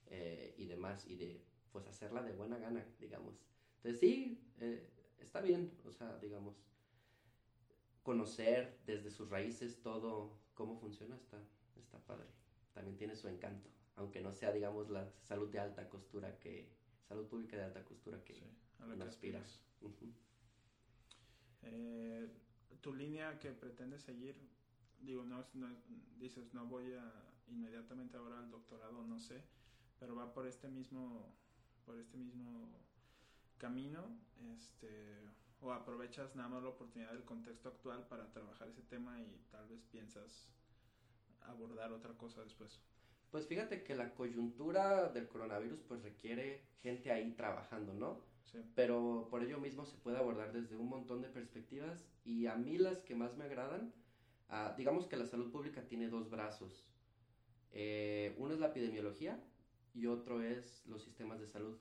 eh, 0.07 0.55
y 0.57 0.65
demás, 0.65 1.05
y 1.05 1.15
de, 1.15 1.41
pues, 1.71 1.87
hacerla 1.87 2.23
de 2.23 2.33
buena 2.33 2.57
gana, 2.57 2.85
digamos. 2.99 3.35
Entonces 3.77 3.99
sí, 3.99 4.41
eh, 4.59 4.89
está 5.19 5.41
bien, 5.41 5.71
o 5.85 5.91
sea, 5.91 6.17
digamos, 6.17 6.55
conocer 8.07 8.79
desde 8.85 9.11
sus 9.11 9.29
raíces 9.29 9.81
todo 9.81 10.39
cómo 10.53 10.79
funciona 10.79 11.17
está, 11.17 11.43
está 11.75 11.99
padre. 12.05 12.29
También 12.73 12.95
tiene 12.95 13.17
su 13.17 13.27
encanto, 13.27 13.69
aunque 13.97 14.21
no 14.21 14.31
sea, 14.31 14.53
digamos, 14.53 14.89
la 14.89 15.11
salud 15.23 15.49
de 15.49 15.59
alta 15.59 15.89
costura 15.89 16.39
que, 16.39 16.71
salud 17.05 17.27
pública 17.27 17.57
de 17.57 17.65
alta 17.65 17.83
costura 17.83 18.23
que 18.23 18.41
a 18.79 18.87
la 18.87 18.95
que 18.95 19.03
aspiras. 19.03 19.61
eh, 21.63 22.29
tu 22.79 22.93
línea 22.93 23.37
que 23.39 23.51
pretendes 23.51 24.03
seguir, 24.03 24.37
digo, 25.01 25.25
no, 25.25 25.45
no, 25.53 25.67
dices, 26.17 26.53
no 26.53 26.65
voy 26.65 26.93
a 26.93 27.11
inmediatamente 27.49 28.15
ahora 28.15 28.39
al 28.39 28.49
doctorado, 28.49 29.03
no 29.03 29.19
sé, 29.19 29.43
pero 29.99 30.15
va 30.15 30.33
por 30.33 30.47
este 30.47 30.69
mismo, 30.69 31.35
por 31.85 31.99
este 31.99 32.15
mismo 32.15 32.71
camino, 33.57 34.17
este, 34.53 35.19
o 35.61 35.71
aprovechas 35.71 36.35
nada 36.35 36.49
más 36.49 36.63
la 36.63 36.69
oportunidad 36.69 37.11
del 37.11 37.23
contexto 37.23 37.69
actual 37.69 38.07
para 38.07 38.29
trabajar 38.31 38.67
ese 38.67 38.83
tema 38.83 39.19
y 39.21 39.41
tal 39.51 39.67
vez 39.67 39.81
piensas 39.91 40.49
abordar 41.41 41.91
otra 41.91 42.13
cosa 42.13 42.43
después. 42.43 42.79
Pues 43.31 43.47
fíjate 43.47 43.83
que 43.83 43.95
la 43.95 44.13
coyuntura 44.13 45.09
del 45.09 45.27
coronavirus 45.27 45.81
pues 45.81 46.01
requiere 46.03 46.61
gente 46.81 47.11
ahí 47.11 47.31
trabajando, 47.31 47.93
¿no? 47.93 48.21
Sí. 48.45 48.59
Pero 48.75 49.27
por 49.29 49.43
ello 49.43 49.59
mismo 49.59 49.85
se 49.85 49.97
puede 49.97 50.17
abordar 50.17 50.53
desde 50.53 50.77
un 50.77 50.87
montón 50.87 51.21
de 51.21 51.27
perspectivas 51.27 52.05
y 52.23 52.47
a 52.47 52.55
mí 52.55 52.77
las 52.77 53.01
que 53.01 53.15
más 53.15 53.35
me 53.35 53.43
agradan, 53.43 53.93
uh, 54.49 54.75
digamos 54.77 55.07
que 55.07 55.17
la 55.17 55.25
salud 55.25 55.51
pública 55.51 55.81
tiene 55.87 56.07
dos 56.07 56.29
brazos. 56.29 56.87
Eh, 57.71 58.33
uno 58.37 58.53
es 58.53 58.59
la 58.59 58.67
epidemiología 58.67 59.39
y 59.93 60.07
otro 60.07 60.41
es 60.41 60.85
los 60.87 61.03
sistemas 61.03 61.39
de 61.39 61.47
salud. 61.47 61.77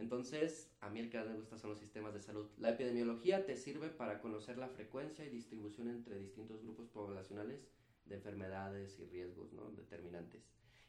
Entonces, 0.00 0.70
a 0.80 0.88
mí 0.88 0.98
el 0.98 1.10
que 1.10 1.18
más 1.18 1.28
me 1.28 1.36
gusta 1.36 1.58
son 1.58 1.70
los 1.70 1.78
sistemas 1.78 2.14
de 2.14 2.20
salud. 2.20 2.46
La 2.58 2.70
epidemiología 2.70 3.44
te 3.44 3.56
sirve 3.56 3.90
para 3.90 4.20
conocer 4.20 4.56
la 4.56 4.68
frecuencia 4.68 5.24
y 5.26 5.28
distribución 5.28 5.88
entre 5.88 6.18
distintos 6.18 6.62
grupos 6.62 6.88
poblacionales 6.88 7.68
de 8.06 8.14
enfermedades 8.14 8.98
y 8.98 9.04
riesgos 9.04 9.52
¿no? 9.52 9.70
determinantes. 9.72 10.42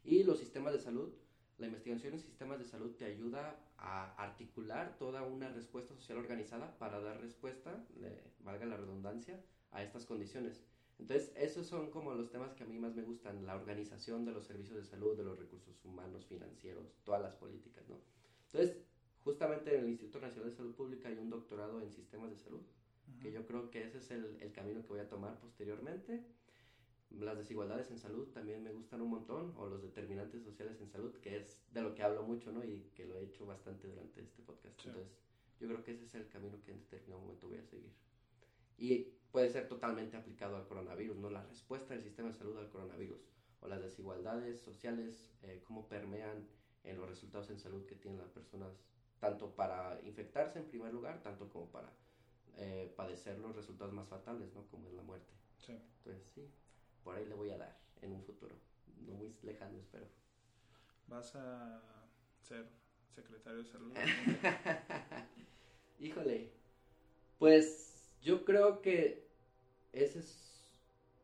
Y 0.05 0.23
los 0.23 0.39
sistemas 0.39 0.73
de 0.73 0.79
salud, 0.79 1.13
la 1.57 1.67
investigación 1.67 2.13
en 2.13 2.19
sistemas 2.19 2.57
de 2.59 2.65
salud 2.65 2.95
te 2.95 3.05
ayuda 3.05 3.59
a 3.77 4.15
articular 4.15 4.97
toda 4.97 5.23
una 5.23 5.49
respuesta 5.49 5.93
social 5.93 6.17
organizada 6.17 6.77
para 6.79 7.01
dar 7.01 7.19
respuesta, 7.19 7.85
valga 8.39 8.65
la 8.65 8.77
redundancia, 8.77 9.43
a 9.71 9.83
estas 9.83 10.05
condiciones. 10.05 10.63
Entonces, 10.99 11.31
esos 11.35 11.67
son 11.67 11.89
como 11.91 12.13
los 12.13 12.29
temas 12.29 12.53
que 12.53 12.63
a 12.63 12.67
mí 12.67 12.77
más 12.77 12.95
me 12.95 13.01
gustan, 13.03 13.45
la 13.45 13.55
organización 13.55 14.23
de 14.23 14.31
los 14.31 14.45
servicios 14.45 14.77
de 14.77 14.85
salud, 14.85 15.17
de 15.17 15.23
los 15.23 15.37
recursos 15.37 15.83
humanos, 15.83 16.25
financieros, 16.25 16.95
todas 17.03 17.21
las 17.21 17.35
políticas, 17.35 17.87
¿no? 17.89 17.97
Entonces, 18.45 18.77
justamente 19.23 19.75
en 19.75 19.83
el 19.83 19.89
Instituto 19.89 20.19
Nacional 20.19 20.49
de 20.49 20.55
Salud 20.55 20.75
Pública 20.75 21.09
hay 21.09 21.17
un 21.17 21.29
doctorado 21.29 21.81
en 21.81 21.91
sistemas 21.91 22.31
de 22.31 22.37
salud, 22.37 22.61
que 23.21 23.31
yo 23.31 23.45
creo 23.45 23.69
que 23.69 23.83
ese 23.83 23.99
es 23.99 24.11
el, 24.11 24.37
el 24.41 24.51
camino 24.51 24.81
que 24.81 24.87
voy 24.87 24.99
a 24.99 25.09
tomar 25.09 25.39
posteriormente 25.39 26.23
las 27.19 27.37
desigualdades 27.37 27.91
en 27.91 27.99
salud 27.99 28.27
también 28.29 28.63
me 28.63 28.71
gustan 28.71 29.01
un 29.01 29.09
montón, 29.09 29.53
o 29.57 29.67
los 29.67 29.81
determinantes 29.81 30.43
sociales 30.43 30.79
en 30.79 30.89
salud, 30.89 31.13
que 31.17 31.37
es 31.37 31.61
de 31.71 31.81
lo 31.81 31.93
que 31.93 32.03
hablo 32.03 32.23
mucho, 32.23 32.51
¿no? 32.51 32.63
Y 32.63 32.89
que 32.95 33.05
lo 33.05 33.17
he 33.17 33.23
hecho 33.23 33.45
bastante 33.45 33.87
durante 33.87 34.21
este 34.21 34.41
podcast. 34.41 34.79
Sí. 34.81 34.89
Entonces, 34.89 35.11
yo 35.59 35.67
creo 35.67 35.83
que 35.83 35.91
ese 35.91 36.05
es 36.05 36.15
el 36.15 36.27
camino 36.29 36.61
que 36.63 36.71
en 36.71 36.79
determinado 36.79 37.21
momento 37.21 37.47
voy 37.47 37.57
a 37.57 37.63
seguir. 37.63 37.91
Y 38.77 39.13
puede 39.31 39.49
ser 39.49 39.67
totalmente 39.67 40.17
aplicado 40.17 40.55
al 40.55 40.67
coronavirus, 40.67 41.17
¿no? 41.17 41.29
La 41.29 41.43
respuesta 41.43 41.93
del 41.93 42.03
sistema 42.03 42.29
de 42.29 42.35
salud 42.35 42.57
al 42.57 42.69
coronavirus, 42.69 43.21
o 43.59 43.67
las 43.67 43.81
desigualdades 43.81 44.59
sociales, 44.61 45.31
eh, 45.43 45.61
cómo 45.65 45.87
permean 45.87 46.47
en 46.83 46.97
los 46.97 47.09
resultados 47.09 47.49
en 47.51 47.59
salud 47.59 47.85
que 47.85 47.95
tienen 47.95 48.19
las 48.19 48.29
personas, 48.29 48.73
tanto 49.21 49.55
para 49.55 49.99
infectarse 50.03 50.59
en 50.59 50.65
primer 50.65 50.91
lugar, 50.91 51.21
tanto 51.21 51.47
como 51.47 51.67
para 51.67 51.89
eh, 52.57 52.91
padecer 52.97 53.37
los 53.37 53.55
resultados 53.55 53.93
más 53.93 54.09
fatales, 54.09 54.51
¿no? 54.53 54.63
Como 54.69 54.87
es 54.87 54.93
la 54.93 55.03
muerte. 55.03 55.31
Sí. 55.59 55.73
Entonces, 55.73 56.23
sí, 56.33 56.49
por 57.03 57.15
ahí 57.15 57.25
le 57.25 57.35
voy 57.35 57.51
a 57.51 57.57
dar 57.57 57.77
en 58.01 58.13
un 58.13 58.23
futuro, 58.23 58.55
no 59.05 59.13
muy 59.13 59.31
lejano 59.43 59.77
espero. 59.77 60.07
¿Vas 61.07 61.35
a 61.35 61.81
ser 62.41 62.65
secretario 63.13 63.59
de 63.59 63.65
salud? 63.65 63.93
Híjole, 65.99 66.49
pues 67.37 68.17
yo 68.23 68.43
creo 68.43 68.81
que 68.81 69.27
ese 69.93 70.19
es... 70.19 70.65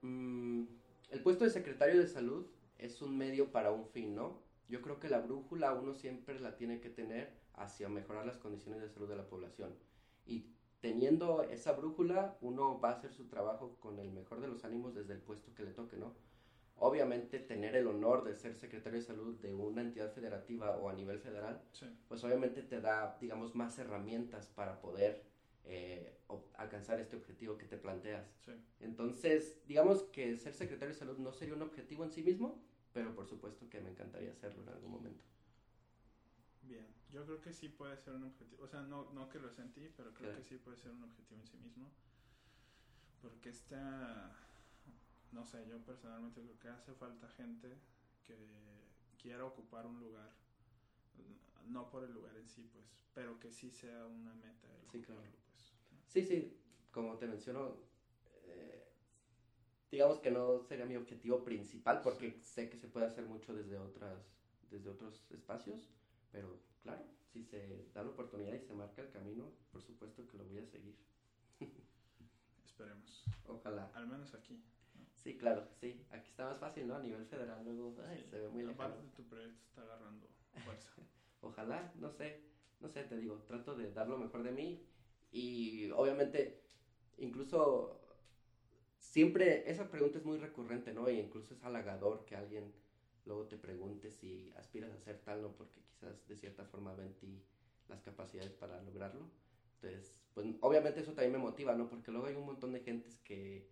Mmm, 0.04 0.66
el 1.10 1.24
puesto 1.24 1.46
de 1.46 1.50
secretario 1.50 2.00
de 2.00 2.08
salud 2.08 2.46
es 2.78 3.02
un 3.02 3.18
medio 3.18 3.52
para 3.52 3.72
un 3.72 3.88
fin, 3.88 4.14
¿no? 4.14 4.40
Yo 4.70 4.84
creo 4.84 5.00
que 5.00 5.10
la 5.10 5.20
brújula 5.20 5.74
uno 5.74 5.96
siempre 5.96 6.40
la 6.40 6.58
tiene 6.58 6.80
que 6.80 6.90
tener 6.90 7.32
hacia 7.58 7.90
mejorar 7.90 8.26
las 8.26 8.38
condiciones 8.38 8.82
de 8.82 8.90
salud 8.90 9.10
de 9.10 9.16
la 9.16 9.28
población. 9.28 9.76
Y 10.26 10.46
teniendo 10.80 11.44
esa 11.44 11.74
brújula, 11.74 12.38
uno 12.42 12.80
va 12.80 12.90
a 12.90 12.94
hacer 12.94 13.12
su 13.12 13.28
trabajo 13.28 13.78
con 13.80 14.00
el 14.00 14.12
mejor 14.12 14.42
de 14.42 14.48
los 14.48 14.64
ánimos 14.64 14.96
desde 14.96 15.14
el 15.14 15.20
puesto 15.20 15.54
que 15.54 15.64
le 15.64 15.72
toque, 15.72 15.98
¿no? 15.98 16.16
Obviamente 16.80 17.40
tener 17.40 17.76
el 17.76 17.88
honor 17.88 18.24
de 18.24 18.36
ser 18.36 18.56
secretario 18.56 19.00
de 19.00 19.06
salud 19.06 19.40
de 19.40 19.54
una 19.54 19.82
entidad 19.82 20.14
federativa 20.14 20.78
o 20.78 20.90
a 20.90 20.94
nivel 20.94 21.20
federal, 21.20 21.60
sí. 21.72 21.88
pues 22.08 22.24
obviamente 22.24 22.62
te 22.62 22.80
da, 22.80 23.18
digamos, 23.20 23.56
más 23.56 23.80
herramientas 23.80 24.46
para 24.48 24.80
poder 24.80 25.24
eh, 25.64 26.20
alcanzar 26.56 27.00
este 27.00 27.16
objetivo 27.16 27.58
que 27.58 27.66
te 27.66 27.78
planteas. 27.78 28.32
Sí. 28.46 28.52
Entonces, 28.80 29.60
digamos 29.66 30.04
que 30.04 30.38
ser 30.38 30.54
secretario 30.54 30.94
de 30.94 31.00
salud 31.00 31.18
no 31.18 31.34
sería 31.34 31.56
un 31.56 31.64
objetivo 31.64 32.04
en 32.04 32.12
sí 32.12 32.22
mismo, 32.22 32.62
pero 32.94 33.16
por 33.16 33.28
supuesto 33.28 33.68
que 33.70 33.82
me 33.82 33.90
encantaría 33.90 34.32
hacerlo 34.32 34.62
en 34.62 34.70
algún 34.70 34.92
momento. 34.92 35.24
Bien, 36.62 36.86
yo 37.12 37.26
creo 37.26 37.42
que 37.42 37.54
sí 37.54 37.70
puede 37.70 37.98
ser 37.98 38.14
un 38.14 38.24
objetivo, 38.26 38.64
o 38.64 38.68
sea, 38.68 38.82
no, 38.82 39.12
no 39.14 39.30
que 39.30 39.40
lo 39.40 39.50
sentí, 39.52 39.90
pero 39.96 40.14
creo 40.14 40.36
que 40.36 40.44
sí 40.44 40.58
puede 40.58 40.78
ser 40.78 40.92
un 40.92 41.04
objetivo 41.04 41.42
en 41.42 41.48
sí 41.48 41.58
mismo. 41.58 41.92
Porque 43.22 43.50
esta, 43.50 44.32
no 45.32 45.46
sé, 45.46 45.68
yo 45.68 45.80
personalmente 45.80 46.42
creo 46.42 46.60
que 46.60 46.70
hace 46.70 46.94
falta 46.94 47.28
gente 47.30 47.78
que 48.26 48.36
quiera 49.22 49.46
ocupar 49.46 49.86
un 49.86 50.00
lugar, 50.00 50.32
no 51.66 51.90
por 51.90 52.04
el 52.04 52.14
lugar 52.14 52.36
en 52.38 52.48
sí, 52.48 52.70
pues, 52.72 52.86
pero 53.14 53.40
que 53.40 53.52
sí 53.52 53.72
sea 53.72 54.06
una 54.06 54.34
meta 54.36 54.68
el 54.68 54.92
Sí, 54.92 55.02
claro. 55.02 55.22
pues. 55.22 55.32
¿no? 55.92 55.98
Sí, 56.08 56.24
sí, 56.24 56.58
como 56.92 57.18
te 57.18 57.28
menciono, 57.28 57.78
eh, 58.46 58.88
digamos 59.92 60.20
que 60.20 60.32
no 60.32 60.62
sería 60.64 60.86
mi 60.86 60.96
objetivo 60.96 61.44
principal 61.44 62.02
porque 62.02 62.40
sé 62.42 62.70
que 62.70 62.78
se 62.78 62.88
puede 62.88 63.08
hacer 63.08 63.26
mucho 63.26 63.54
desde 63.54 63.78
otras, 63.78 64.38
desde 64.70 64.90
otros 64.90 65.26
espacios, 65.32 65.90
pero 66.32 66.60
claro, 66.88 67.06
si 67.32 67.44
se 67.44 67.86
da 67.94 68.04
la 68.04 68.10
oportunidad 68.10 68.54
y 68.54 68.62
se 68.62 68.74
marca 68.74 69.02
el 69.02 69.10
camino, 69.10 69.52
por 69.72 69.82
supuesto 69.84 70.26
que 70.28 70.38
lo 70.38 70.46
voy 70.46 70.60
a 70.60 70.66
seguir. 70.66 70.96
Esperemos, 72.66 73.26
Ojalá. 73.48 73.92
al 73.94 74.08
menos 74.08 74.34
aquí. 74.34 74.62
Sí, 75.16 75.38
claro, 75.38 75.68
sí. 75.80 76.06
Aquí 76.12 76.30
está 76.30 76.46
más 76.46 76.60
fácil, 76.60 76.88
¿no? 76.88 76.96
A 76.96 77.00
nivel 77.00 77.26
federal 77.26 77.64
luego 77.64 77.96
ay, 78.08 78.20
Sí. 78.24 78.30
se 78.30 78.40
ve 78.40 78.48
muy 78.50 78.64
lejano. 78.64 78.94
Aparte, 78.94 79.08
tu 79.16 79.24
proyecto 79.26 79.64
está 79.66 79.82
agarrando 79.82 80.28
fuerza. 80.64 80.90
Ojalá, 81.42 81.92
no 81.96 82.10
sé, 82.10 82.42
no 82.80 82.88
sé, 82.88 83.04
te 83.04 83.18
digo, 83.18 83.44
trato 83.48 83.76
de 83.76 83.92
dar 83.92 84.08
lo 84.08 84.18
mejor 84.18 84.44
de 84.44 84.52
mí 84.52 84.84
y 85.32 85.90
obviamente 85.92 86.62
incluso 87.18 88.00
siempre 89.00 89.70
esa 89.70 89.90
pregunta 89.90 90.18
es 90.20 90.26
muy 90.26 90.38
recurrente, 90.38 90.94
¿no? 90.94 91.10
Y 91.10 91.18
incluso 91.20 91.54
es 91.54 91.64
halagador 91.64 92.26
que 92.26 92.36
alguien 92.36 92.72
luego 93.28 93.48
te 93.48 93.58
pregunte 93.58 94.12
si 94.12 94.52
aspiras 94.58 94.92
a 94.94 95.00
ser 95.00 95.20
tal, 95.24 95.42
¿no? 95.44 95.54
Porque 95.56 95.82
quizás 95.84 96.28
de 96.28 96.38
cierta 96.38 96.66
forma 96.66 96.96
ven 96.96 97.08
en 97.08 97.16
ti 97.16 97.44
las 97.90 98.02
capacidades 98.02 98.54
para 98.54 98.82
lograrlo. 98.84 99.32
Entonces, 99.76 100.16
pues 100.34 100.48
obviamente 100.62 101.02
eso 101.02 101.14
también 101.14 101.34
me 101.34 101.38
motiva, 101.40 101.76
¿no? 101.76 101.90
Porque 101.90 102.12
luego 102.12 102.28
hay 102.28 102.36
un 102.36 102.46
montón 102.46 102.74
de 102.74 102.82
gentes 102.82 103.20
que 103.20 103.68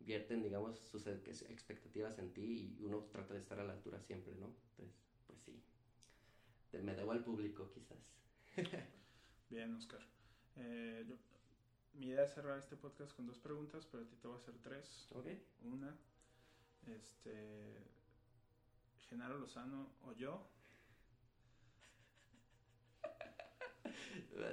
vierten, 0.00 0.42
digamos, 0.42 0.78
sus 0.78 1.06
ex- 1.06 1.42
expectativas 1.42 2.18
en 2.18 2.32
ti 2.32 2.76
y 2.78 2.84
uno 2.84 3.04
trata 3.12 3.34
de 3.34 3.40
estar 3.40 3.60
a 3.60 3.64
la 3.64 3.72
altura 3.74 4.00
siempre, 4.00 4.34
¿no? 4.36 4.46
Entonces, 4.70 4.96
pues 5.26 5.40
sí. 5.40 5.62
Me 6.82 6.94
debo 6.94 7.12
al 7.12 7.24
público, 7.24 7.70
quizás. 7.72 7.98
Bien, 9.50 9.74
Oscar. 9.74 10.00
Eh, 10.56 11.04
yo- 11.08 11.16
mi 11.94 12.08
idea 12.08 12.24
es 12.24 12.34
cerrar 12.34 12.58
este 12.58 12.76
podcast 12.76 13.14
con 13.14 13.26
dos 13.26 13.38
preguntas, 13.38 13.86
pero 13.86 14.02
a 14.04 14.06
ti 14.06 14.16
te 14.16 14.28
voy 14.28 14.36
a 14.36 14.40
hacer 14.40 14.54
tres. 14.62 15.06
¿Ok? 15.12 15.26
Una, 15.64 15.96
este, 16.86 17.82
Genaro 19.08 19.38
Lozano 19.38 19.88
o 20.02 20.12
yo. 20.12 20.48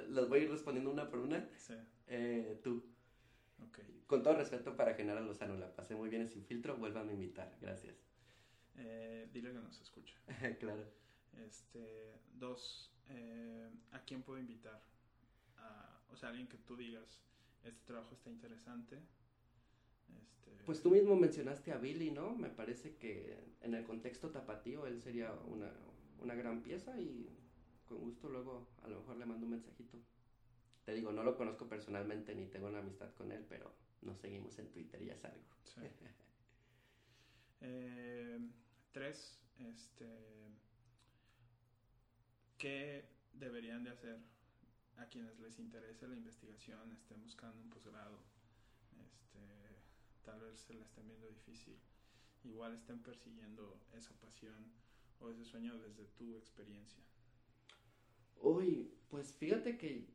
Las 0.08 0.28
voy 0.28 0.40
a 0.40 0.42
ir 0.44 0.50
respondiendo 0.50 0.90
una 0.90 1.08
por 1.08 1.18
una. 1.20 1.46
Sí, 1.58 1.74
Eh, 2.06 2.60
tú, 2.62 2.84
ok. 3.62 3.78
con 4.06 4.22
todo 4.22 4.34
respeto 4.36 4.76
para 4.76 4.94
Genaro 4.94 5.20
Lozano, 5.20 5.56
la 5.56 5.74
pasé 5.74 5.94
muy 5.94 6.08
bien 6.08 6.22
en 6.22 6.28
Sin 6.28 6.44
Filtro, 6.44 6.76
vuélvame 6.76 7.10
a 7.12 7.14
invitar, 7.14 7.56
gracias. 7.60 7.96
Eh, 8.76 9.28
dile 9.32 9.52
que 9.52 9.58
nos 9.58 9.80
escucha. 9.80 10.16
claro. 10.60 10.84
Este, 11.46 12.20
dos, 12.34 12.92
eh, 13.08 13.68
¿a 13.92 14.00
quién 14.04 14.22
puedo 14.22 14.38
invitar? 14.38 14.80
A, 15.58 16.00
o 16.10 16.16
sea, 16.16 16.28
alguien 16.30 16.48
que 16.48 16.58
tú 16.58 16.76
digas, 16.76 17.20
este 17.64 17.84
trabajo 17.86 18.14
está 18.14 18.30
interesante. 18.30 19.00
Este, 20.08 20.64
Pues 20.64 20.82
tú 20.82 20.90
mismo 20.90 21.16
mencionaste 21.16 21.72
a 21.72 21.78
Billy, 21.78 22.10
¿no? 22.10 22.34
Me 22.36 22.50
parece 22.50 22.96
que 22.96 23.38
en 23.62 23.74
el 23.74 23.84
contexto 23.84 24.30
tapatío 24.30 24.86
él 24.86 25.00
sería 25.02 25.32
una, 25.46 25.72
una 26.20 26.34
gran 26.34 26.62
pieza 26.62 26.98
y 27.00 27.28
con 27.86 27.98
gusto 27.98 28.28
luego 28.28 28.66
a 28.82 28.88
lo 28.88 29.00
mejor 29.00 29.16
le 29.16 29.26
mando 29.26 29.46
un 29.46 29.52
mensajito. 29.52 29.98
Te 30.84 30.94
digo, 30.94 31.12
no 31.12 31.22
lo 31.22 31.36
conozco 31.36 31.66
personalmente 31.68 32.34
ni 32.34 32.46
tengo 32.46 32.68
una 32.68 32.80
amistad 32.80 33.12
con 33.14 33.32
él, 33.32 33.44
pero 33.48 33.72
nos 34.02 34.18
seguimos 34.18 34.58
en 34.58 34.70
Twitter 34.70 35.00
y 35.02 35.06
ya 35.06 35.14
es 35.14 35.24
algo. 35.24 35.44
Sí. 35.64 35.80
Eh, 37.66 38.38
tres, 38.92 39.40
este, 39.58 40.06
¿qué 42.58 43.08
deberían 43.32 43.84
de 43.84 43.90
hacer 43.90 44.18
a 44.98 45.06
quienes 45.06 45.38
les 45.40 45.58
interese 45.58 46.06
la 46.06 46.14
investigación, 46.14 46.92
estén 46.92 47.22
buscando 47.22 47.62
un 47.62 47.70
posgrado, 47.70 48.18
este, 49.02 49.63
tal 50.24 50.40
vez 50.40 50.58
se 50.58 50.74
la 50.74 50.84
estén 50.84 51.06
viendo 51.06 51.26
difícil, 51.28 51.78
igual 52.44 52.74
estén 52.74 53.02
persiguiendo 53.02 53.80
esa 53.92 54.14
pasión 54.20 54.72
o 55.20 55.30
ese 55.30 55.44
sueño 55.44 55.78
desde 55.78 56.04
tu 56.16 56.36
experiencia? 56.36 57.02
Uy, 58.40 58.92
pues 59.08 59.32
fíjate 59.32 59.78
que 59.78 60.06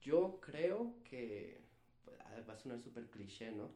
yo 0.00 0.40
creo 0.40 0.94
que 1.04 1.60
pues, 2.04 2.18
ah, 2.20 2.40
va 2.48 2.54
a 2.54 2.56
sonar 2.56 2.80
súper 2.80 3.08
cliché, 3.10 3.52
¿no? 3.52 3.70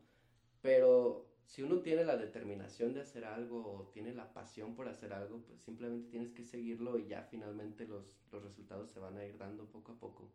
Pero 0.62 1.30
si 1.44 1.62
uno 1.62 1.80
tiene 1.80 2.04
la 2.04 2.16
determinación 2.16 2.94
de 2.94 3.00
hacer 3.00 3.24
algo 3.24 3.66
o 3.66 3.88
tiene 3.88 4.14
la 4.14 4.32
pasión 4.32 4.74
por 4.74 4.88
hacer 4.88 5.12
algo, 5.12 5.42
pues 5.42 5.60
simplemente 5.60 6.10
tienes 6.10 6.32
que 6.32 6.44
seguirlo 6.44 6.98
y 6.98 7.08
ya 7.08 7.22
finalmente 7.22 7.86
los, 7.86 8.20
los 8.30 8.42
resultados 8.42 8.90
se 8.90 9.00
van 9.00 9.16
a 9.16 9.24
ir 9.24 9.36
dando 9.36 9.66
poco 9.66 9.92
a 9.92 9.98
poco. 9.98 10.30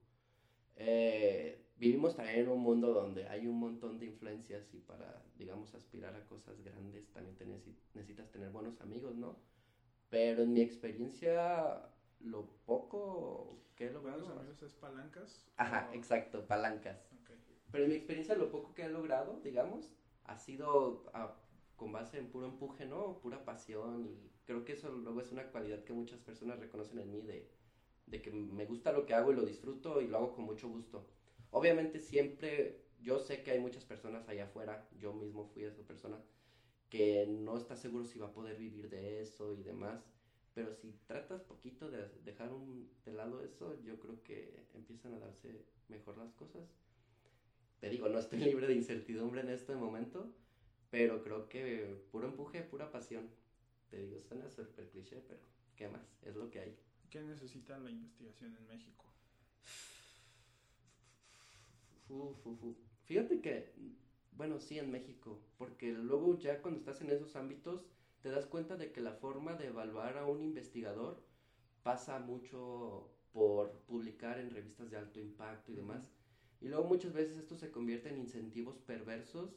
Eh, 0.76 1.65
vivimos 1.78 2.15
también 2.15 2.39
en 2.39 2.49
un 2.49 2.59
mundo 2.61 2.91
donde 2.93 3.28
hay 3.28 3.47
un 3.47 3.59
montón 3.59 3.97
de 3.99 4.05
influencias 4.07 4.73
y 4.73 4.80
para, 4.80 5.21
digamos, 5.38 5.73
aspirar 5.73 6.15
a 6.15 6.26
cosas 6.26 6.61
grandes 6.63 7.09
también 7.11 7.36
te 7.36 7.45
necesi- 7.45 7.76
necesitas 7.93 8.30
tener 8.32 8.49
buenos 8.49 8.80
amigos, 8.82 9.15
¿no? 9.15 9.38
Pero 10.09 10.43
en 10.43 10.53
mi 10.53 10.61
experiencia, 10.61 11.82
lo 12.19 12.49
poco 12.65 13.59
que 13.76 13.88
he 13.88 13.91
logrado... 13.91 14.19
¿Buenos 14.26 14.39
amigos 14.41 14.61
es 14.63 14.73
palancas? 14.73 15.45
Ajá, 15.57 15.89
O- 15.91 15.93
exacto, 15.93 16.45
palancas. 16.47 17.09
ok. 17.21 17.32
Pero 17.71 17.84
en 17.84 17.89
mi 17.89 17.95
experiencia, 17.95 18.36
lo 18.36 18.49
poco 18.51 18.73
que 18.73 18.84
he 18.84 18.89
logrado, 18.89 19.39
digamos, 19.43 19.91
ha 20.23 20.38
sido 20.38 21.03
ah, 21.13 21.36
con 21.76 21.91
base 21.91 22.17
en 22.17 22.28
puro 22.28 22.45
empuje, 22.47 22.86
¿no? 22.86 23.19
Pura 23.21 23.43
pasión. 23.43 24.05
Y 24.05 24.32
creo 24.45 24.63
que 24.63 24.73
eso 24.73 24.89
luego 24.89 25.21
es 25.21 25.32
una 25.32 25.47
cualidad 25.51 25.84
que 25.84 25.93
muchas 25.93 26.19
personas 26.21 26.59
reconocen 26.59 26.99
en 26.99 27.11
mí 27.11 27.21
de, 27.21 27.49
de 28.07 28.21
que 28.21 28.31
me 28.31 28.65
gusta 28.65 28.91
lo 28.91 29.05
que 29.05 29.13
hago 29.13 29.31
y 29.31 29.35
lo 29.35 29.45
disfruto 29.45 30.01
y 30.01 30.07
lo 30.07 30.17
hago 30.17 30.35
con 30.35 30.45
mucho 30.45 30.69
gusto. 30.69 31.07
Obviamente 31.51 31.99
siempre, 31.99 32.85
yo 33.01 33.19
sé 33.19 33.43
que 33.43 33.51
hay 33.51 33.59
muchas 33.59 33.85
personas 33.85 34.27
allá 34.27 34.45
afuera, 34.45 34.87
yo 34.99 35.13
mismo 35.13 35.45
fui 35.45 35.63
esa 35.63 35.83
persona, 35.83 36.17
que 36.89 37.25
no 37.27 37.57
está 37.57 37.75
seguro 37.75 38.05
si 38.05 38.19
va 38.19 38.27
a 38.27 38.33
poder 38.33 38.57
vivir 38.57 38.89
de 38.89 39.21
eso 39.21 39.53
y 39.53 39.63
demás. 39.63 40.01
Pero 40.53 40.73
si 40.73 40.93
tratas 41.05 41.41
poquito 41.41 41.89
de 41.89 42.07
dejar 42.23 42.53
un, 42.53 42.89
de 43.03 43.11
lado 43.11 43.43
eso, 43.43 43.77
yo 43.83 43.99
creo 43.99 44.23
que 44.23 44.65
empiezan 44.73 45.13
a 45.13 45.19
darse 45.19 45.65
mejor 45.89 46.17
las 46.17 46.31
cosas. 46.33 46.63
Te 47.79 47.89
digo, 47.89 48.07
no 48.07 48.19
estoy 48.19 48.39
libre 48.39 48.67
de 48.67 48.75
incertidumbre 48.75 49.41
en 49.41 49.49
este 49.49 49.75
momento, 49.75 50.33
pero 50.89 51.23
creo 51.23 51.49
que 51.49 52.01
puro 52.11 52.27
empuje, 52.27 52.61
pura 52.61 52.91
pasión. 52.91 53.29
Te 53.89 53.97
digo, 53.97 54.21
suena 54.21 54.49
súper 54.49 54.89
cliché, 54.89 55.21
pero 55.27 55.41
¿qué 55.75 55.89
más? 55.89 56.01
Es 56.23 56.35
lo 56.35 56.49
que 56.49 56.59
hay. 56.59 56.77
¿Qué 57.16 57.24
necesita 57.24 57.78
la 57.78 57.89
investigación 57.89 58.57
en 58.57 58.68
México? 58.68 59.05
Fíjate 63.05 63.39
que, 63.39 63.72
bueno, 64.34 64.59
sí 64.59 64.80
en 64.80 64.91
México, 64.91 65.39
porque 65.57 65.93
luego 65.93 66.38
ya 66.38 66.61
cuando 66.61 66.82
estás 66.82 66.99
en 66.99 67.11
esos 67.11 67.38
ámbitos 67.38 67.86
te 68.22 68.32
das 68.32 68.45
cuenta 68.45 68.76
de 68.76 68.91
que 68.91 68.99
la 68.99 69.13
forma 69.13 69.53
de 69.53 69.68
evaluar 69.68 70.18
a 70.18 70.26
un 70.26 70.41
investigador 70.41 71.24
pasa 71.84 72.20
mucho 72.20 73.09
por 73.32 73.72
publicar 73.88 74.38
en 74.38 74.51
revistas 74.51 74.91
de 74.91 74.97
alto 74.97 75.22
impacto 75.22 75.72
y 75.72 75.76
demás. 75.76 76.11
Y 76.59 76.68
luego 76.68 76.84
muchas 76.84 77.13
veces 77.13 77.38
esto 77.38 77.55
se 77.55 77.72
convierte 77.72 78.09
en 78.09 78.18
incentivos 78.18 78.78
perversos 78.80 79.55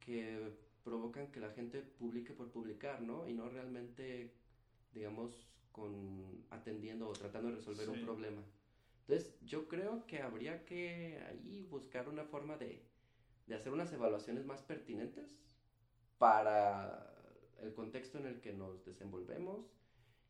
que 0.00 0.52
provocan 0.82 1.30
que 1.30 1.38
la 1.38 1.52
gente 1.52 1.80
publique 1.80 2.32
por 2.32 2.50
publicar, 2.50 3.02
¿no? 3.02 3.28
Y 3.28 3.34
no 3.34 3.48
realmente, 3.48 4.32
digamos, 4.92 5.46
con 5.78 6.44
atendiendo 6.50 7.08
o 7.08 7.12
tratando 7.12 7.48
de 7.50 7.56
resolver 7.56 7.86
Sí. 7.86 7.92
un 7.92 8.04
problema. 8.04 8.42
Entonces, 9.06 9.34
yo 9.42 9.68
creo 9.68 10.04
que 10.06 10.20
habría 10.20 10.64
que 10.64 11.22
ahí 11.28 11.62
buscar 11.70 12.08
una 12.08 12.24
forma 12.24 12.56
de, 12.56 12.82
de 13.46 13.54
hacer 13.54 13.72
unas 13.72 13.92
evaluaciones 13.92 14.44
más 14.44 14.60
pertinentes 14.62 15.40
para 16.18 17.14
el 17.62 17.72
contexto 17.74 18.18
en 18.18 18.26
el 18.26 18.40
que 18.40 18.52
nos 18.52 18.84
desenvolvemos 18.84 19.66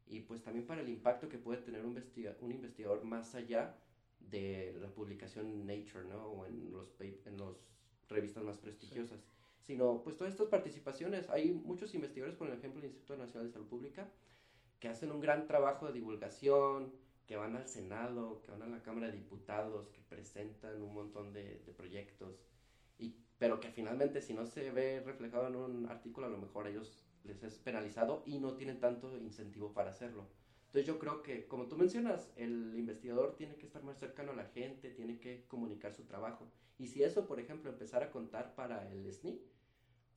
y 0.06 0.20
pues 0.20 0.42
también 0.42 0.66
para 0.66 0.80
el 0.82 0.88
impacto 0.88 1.28
que 1.28 1.38
puede 1.38 1.60
tener 1.62 1.84
un, 1.84 1.94
investiga- 1.96 2.36
un 2.40 2.52
investigador 2.52 3.02
más 3.04 3.34
allá 3.34 3.76
de 4.20 4.76
la 4.80 4.88
publicación 4.88 5.66
Nature, 5.66 6.04
¿no? 6.08 6.26
O 6.26 6.46
en 6.46 6.70
los, 6.72 6.88
en 7.00 7.36
los 7.36 7.56
revistas 8.08 8.42
más 8.44 8.58
prestigiosas. 8.58 9.20
Sino, 9.60 10.02
pues 10.02 10.16
todas 10.16 10.32
estas 10.32 10.48
participaciones, 10.48 11.28
hay 11.28 11.52
muchos 11.52 11.94
investigadores, 11.94 12.36
por 12.38 12.48
ejemplo, 12.50 12.80
el 12.80 12.86
Instituto 12.86 13.16
Nacional 13.18 13.48
de 13.48 13.52
Salud 13.52 13.66
Pública, 13.68 14.08
que 14.80 14.88
hacen 14.88 15.10
un 15.10 15.20
gran 15.20 15.46
trabajo 15.46 15.86
de 15.86 15.92
divulgación, 15.92 16.92
que 17.26 17.36
van 17.36 17.56
al 17.56 17.68
Senado, 17.68 18.40
que 18.42 18.50
van 18.50 18.62
a 18.62 18.66
la 18.66 18.82
Cámara 18.82 19.08
de 19.08 19.12
Diputados, 19.12 19.88
que 19.90 20.00
presentan 20.08 20.80
un 20.80 20.94
montón 20.94 21.32
de, 21.32 21.60
proyectos, 21.76 22.42
y, 22.98 23.14
pero 23.38 23.60
que 23.60 23.70
finalmente 23.70 24.22
si 24.22 24.32
no 24.32 24.46
se 24.46 24.70
ve 24.70 25.00
reflejado 25.04 25.48
en 25.48 25.56
un 25.56 25.86
artículo, 25.86 26.26
a 26.26 26.30
lo 26.30 26.38
mejor 26.38 26.66
a 26.66 26.70
ellos 26.70 27.04
les 27.24 27.42
es 27.42 27.58
penalizado 27.58 28.22
y 28.24 28.38
no 28.38 28.54
tienen 28.54 28.80
tanto 28.80 29.14
incentivo 29.18 29.72
para 29.74 29.90
hacerlo. 29.90 30.26
Entonces 30.66 30.86
yo 30.86 30.98
creo 30.98 31.22
que, 31.22 31.46
como 31.46 31.66
tú 31.66 31.76
mencionas, 31.76 32.30
el 32.36 32.74
investigador 32.76 33.36
tiene 33.36 33.56
que 33.56 33.66
estar 33.66 33.82
más 33.82 33.98
cercano 33.98 34.32
a 34.32 34.36
la 34.36 34.44
gente, 34.46 34.90
tiene 34.90 35.18
que 35.18 35.44
comunicar 35.48 35.94
su 35.94 36.04
trabajo. 36.04 36.46
Y 36.78 36.88
si 36.88 37.02
eso, 37.02 37.26
por 37.26 37.40
ejemplo, 37.40 37.70
empezara 37.70 38.06
a 38.06 38.10
contar 38.10 38.54
para 38.54 38.90
el 38.90 39.10
SNI, 39.12 39.40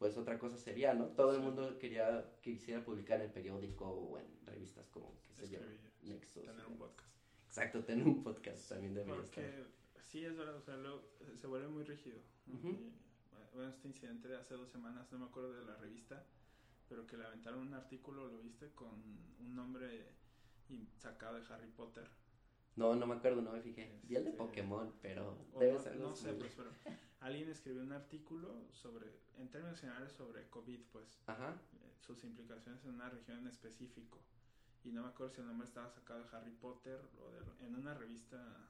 pues 0.02 0.18
otra 0.18 0.40
cosa 0.40 0.58
sería, 0.58 0.96
¿no? 0.96 1.10
Todo 1.10 1.36
el 1.36 1.42
mundo 1.42 1.78
quería 1.78 2.26
quisiera 2.42 2.84
publicar 2.84 3.20
en 3.20 3.28
el 3.28 3.32
periódico 3.32 3.86
o 3.88 4.18
en 4.18 4.26
revistas 4.48 4.90
como, 4.90 5.16
qué 5.22 5.46
sé 5.46 5.48
yo, 5.48 5.60
Nexus. 6.02 6.44
Tener 6.44 6.66
un 6.66 6.80
podcast. 6.80 7.16
Exacto, 7.46 7.84
tener 7.84 8.08
un 8.08 8.24
podcast 8.24 8.68
también 8.68 8.96
debería 8.96 9.22
Porque, 9.22 9.64
Sí, 10.02 10.26
es 10.26 10.36
verdad, 10.36 10.56
o 10.56 10.62
sea, 10.62 10.76
se 11.36 11.46
vuelve 11.46 11.68
muy 11.68 11.84
rígido. 11.84 12.18
bueno, 13.54 13.70
este 13.70 13.90
incidente 13.90 14.28
de 14.28 14.38
hace 14.38 14.56
dos 14.56 14.72
semanas, 14.72 15.12
no 15.12 15.20
me 15.20 15.26
acuerdo 15.26 15.54
de 15.54 15.66
la 15.66 15.76
revista, 15.76 16.26
pero 16.90 17.06
que 17.06 17.18
le 17.18 17.28
aventaron 17.28 17.60
un 17.60 17.76
artículo, 17.76 18.28
¿lo 18.28 18.40
viste? 18.40 18.72
Con 18.74 18.90
un 19.40 19.54
nombre 19.54 20.16
sacado 20.98 21.36
de 21.40 21.46
Harry 21.54 21.70
Potter. 21.78 22.10
No, 22.76 22.96
no 22.96 23.06
me 23.06 23.18
acuerdo, 23.18 23.44
no 23.44 23.52
me 23.52 23.62
fijé. 23.62 24.00
Vi 24.02 24.16
el 24.16 24.24
de 24.24 24.32
este, 24.32 24.44
Pokémon, 24.44 24.96
pero 25.00 25.38
debe 25.60 25.78
ser 25.78 25.96
No 25.98 26.16
sé, 26.16 26.34
pues, 26.34 26.54
pero 26.56 26.72
alguien 27.22 27.50
escribió 27.50 27.82
un 27.82 27.94
artículo 27.94 28.68
sobre, 28.72 29.08
en 29.38 29.50
términos 29.50 29.80
generales, 29.80 30.12
sobre 30.12 30.50
COVID, 30.50 30.80
pues. 30.92 31.24
Ajá. 31.28 31.56
Eh, 31.74 31.94
sus 32.00 32.24
implicaciones 32.24 32.84
en 32.84 32.96
una 32.96 33.10
región 33.10 33.40
en 33.40 33.48
específico. 33.48 34.20
Y 34.84 34.92
no 34.92 35.04
me 35.04 35.10
acuerdo 35.10 35.34
si 35.34 35.42
el 35.42 35.48
nombre 35.48 35.68
estaba 35.68 35.90
sacado 35.90 36.24
de 36.24 36.36
Harry 36.36 36.52
Potter 36.52 37.00
o 37.20 37.30
de, 37.32 37.66
en 37.68 37.76
una 37.76 37.94
revista 37.94 38.70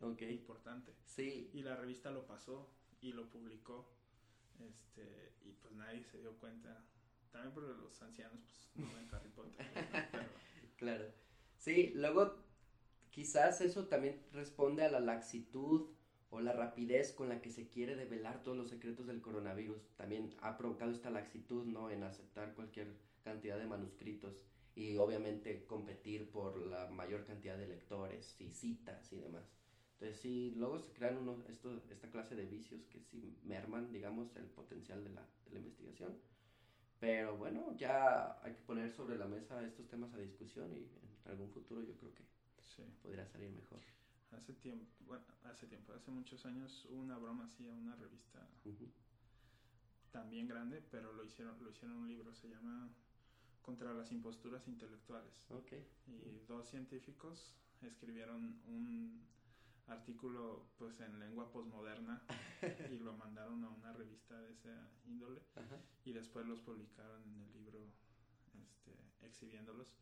este, 0.00 0.32
importante. 0.32 0.94
Sí. 1.04 1.50
Y 1.52 1.62
la 1.62 1.76
revista 1.76 2.10
lo 2.10 2.26
pasó 2.26 2.70
y 3.02 3.12
lo 3.12 3.28
publicó. 3.28 3.92
Este, 4.60 5.34
y 5.44 5.52
pues 5.52 5.74
nadie 5.74 6.02
se 6.04 6.18
dio 6.18 6.36
cuenta. 6.38 6.82
También 7.30 7.52
porque 7.52 7.74
los 7.74 8.00
ancianos 8.00 8.70
pues 8.74 8.88
no 8.88 8.94
ven 8.94 9.08
Harry 9.12 9.28
Potter. 9.28 9.66
claro. 10.78 11.04
Sí, 11.58 11.92
luego 11.94 12.42
quizás 13.10 13.60
eso 13.60 13.88
también 13.88 14.24
responde 14.32 14.84
a 14.84 14.90
la 14.90 15.00
laxitud 15.00 15.97
o 16.30 16.40
la 16.40 16.52
rapidez 16.52 17.12
con 17.12 17.28
la 17.28 17.40
que 17.40 17.50
se 17.50 17.68
quiere 17.68 17.96
develar 17.96 18.42
todos 18.42 18.56
los 18.56 18.68
secretos 18.68 19.06
del 19.06 19.20
coronavirus. 19.20 19.88
También 19.96 20.34
ha 20.40 20.56
provocado 20.56 20.90
esta 20.90 21.10
laxitud, 21.10 21.64
¿no? 21.64 21.90
En 21.90 22.02
aceptar 22.02 22.54
cualquier 22.54 22.88
cantidad 23.22 23.58
de 23.58 23.66
manuscritos 23.66 24.36
y 24.74 24.96
obviamente 24.96 25.64
competir 25.66 26.30
por 26.30 26.58
la 26.66 26.88
mayor 26.88 27.24
cantidad 27.24 27.56
de 27.58 27.66
lectores 27.66 28.36
y 28.38 28.50
citas 28.52 29.12
y 29.12 29.16
demás. 29.16 29.44
Entonces 29.94 30.20
sí, 30.20 30.54
luego 30.56 30.78
se 30.78 30.92
crean 30.92 31.16
uno, 31.16 31.42
esto, 31.48 31.82
esta 31.90 32.08
clase 32.08 32.36
de 32.36 32.46
vicios 32.46 32.86
que 32.86 33.00
sí 33.00 33.36
merman, 33.42 33.92
digamos, 33.92 34.36
el 34.36 34.44
potencial 34.44 35.02
de 35.02 35.10
la, 35.10 35.26
de 35.46 35.52
la 35.52 35.58
investigación. 35.58 36.16
Pero 37.00 37.36
bueno, 37.36 37.76
ya 37.76 38.40
hay 38.42 38.52
que 38.52 38.62
poner 38.62 38.90
sobre 38.90 39.18
la 39.18 39.26
mesa 39.26 39.64
estos 39.64 39.88
temas 39.88 40.14
a 40.14 40.18
discusión 40.18 40.72
y 40.72 40.78
en 40.78 41.30
algún 41.30 41.50
futuro 41.50 41.82
yo 41.82 41.96
creo 41.96 42.14
que 42.14 42.22
sí. 42.62 42.84
podría 43.02 43.26
salir 43.26 43.50
mejor. 43.50 43.80
Hace 44.30 44.52
tiempo, 44.54 44.86
bueno, 45.06 45.24
hace 45.44 45.66
tiempo, 45.66 45.92
hace 45.94 46.10
muchos 46.10 46.44
años 46.44 46.86
hubo 46.90 47.00
una 47.00 47.16
broma 47.16 47.44
así 47.44 47.68
a 47.68 47.74
una 47.74 47.96
revista 47.96 48.46
también 50.10 50.48
grande, 50.48 50.82
pero 50.90 51.12
lo 51.12 51.24
hicieron, 51.24 51.62
lo 51.62 51.70
hicieron 51.70 51.96
un 51.96 52.08
libro, 52.08 52.34
se 52.34 52.48
llama 52.48 52.90
Contra 53.62 53.92
las 53.92 54.10
imposturas 54.12 54.66
intelectuales. 54.68 55.50
Okay. 55.50 55.86
Y 56.06 56.40
dos 56.46 56.68
científicos 56.68 57.54
escribieron 57.82 58.60
un 58.66 59.26
artículo 59.86 60.66
pues 60.76 61.00
en 61.00 61.18
lengua 61.18 61.50
posmoderna 61.50 62.22
y 62.90 62.98
lo 62.98 63.14
mandaron 63.14 63.64
a 63.64 63.70
una 63.70 63.92
revista 63.92 64.38
de 64.40 64.52
esa 64.52 64.90
índole 65.06 65.40
y 66.04 66.12
después 66.12 66.46
los 66.46 66.60
publicaron 66.60 67.22
en 67.22 67.40
el 67.40 67.52
libro 67.52 67.90
este, 68.60 68.92
exhibiéndolos 69.22 69.96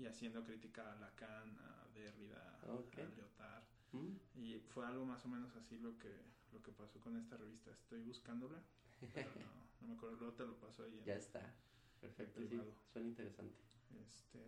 y 0.00 0.06
haciendo 0.06 0.42
crítica 0.42 0.92
a 0.92 0.96
Lacan, 0.96 1.58
a 1.58 1.86
Derrida, 1.92 2.58
a 2.62 2.66
Lyotard. 2.66 3.64
Mm. 3.92 4.16
Y 4.36 4.58
fue 4.60 4.86
algo 4.86 5.04
más 5.04 5.24
o 5.26 5.28
menos 5.28 5.54
así 5.56 5.78
lo 5.78 5.98
que, 5.98 6.10
lo 6.52 6.62
que 6.62 6.72
pasó 6.72 7.00
con 7.00 7.16
esta 7.16 7.36
revista. 7.36 7.70
Estoy 7.70 8.00
buscándola, 8.02 8.62
pero 9.12 9.30
no, 9.34 9.66
no 9.80 9.88
me 9.88 9.94
acuerdo, 9.94 10.16
luego 10.16 10.34
te 10.34 10.46
lo 10.46 10.58
paso 10.58 10.84
ahí. 10.84 11.02
ya 11.04 11.16
está, 11.16 11.54
perfecto, 12.00 12.40
sí, 12.40 12.60
suena 12.92 13.08
interesante. 13.08 13.58
Este, 14.00 14.40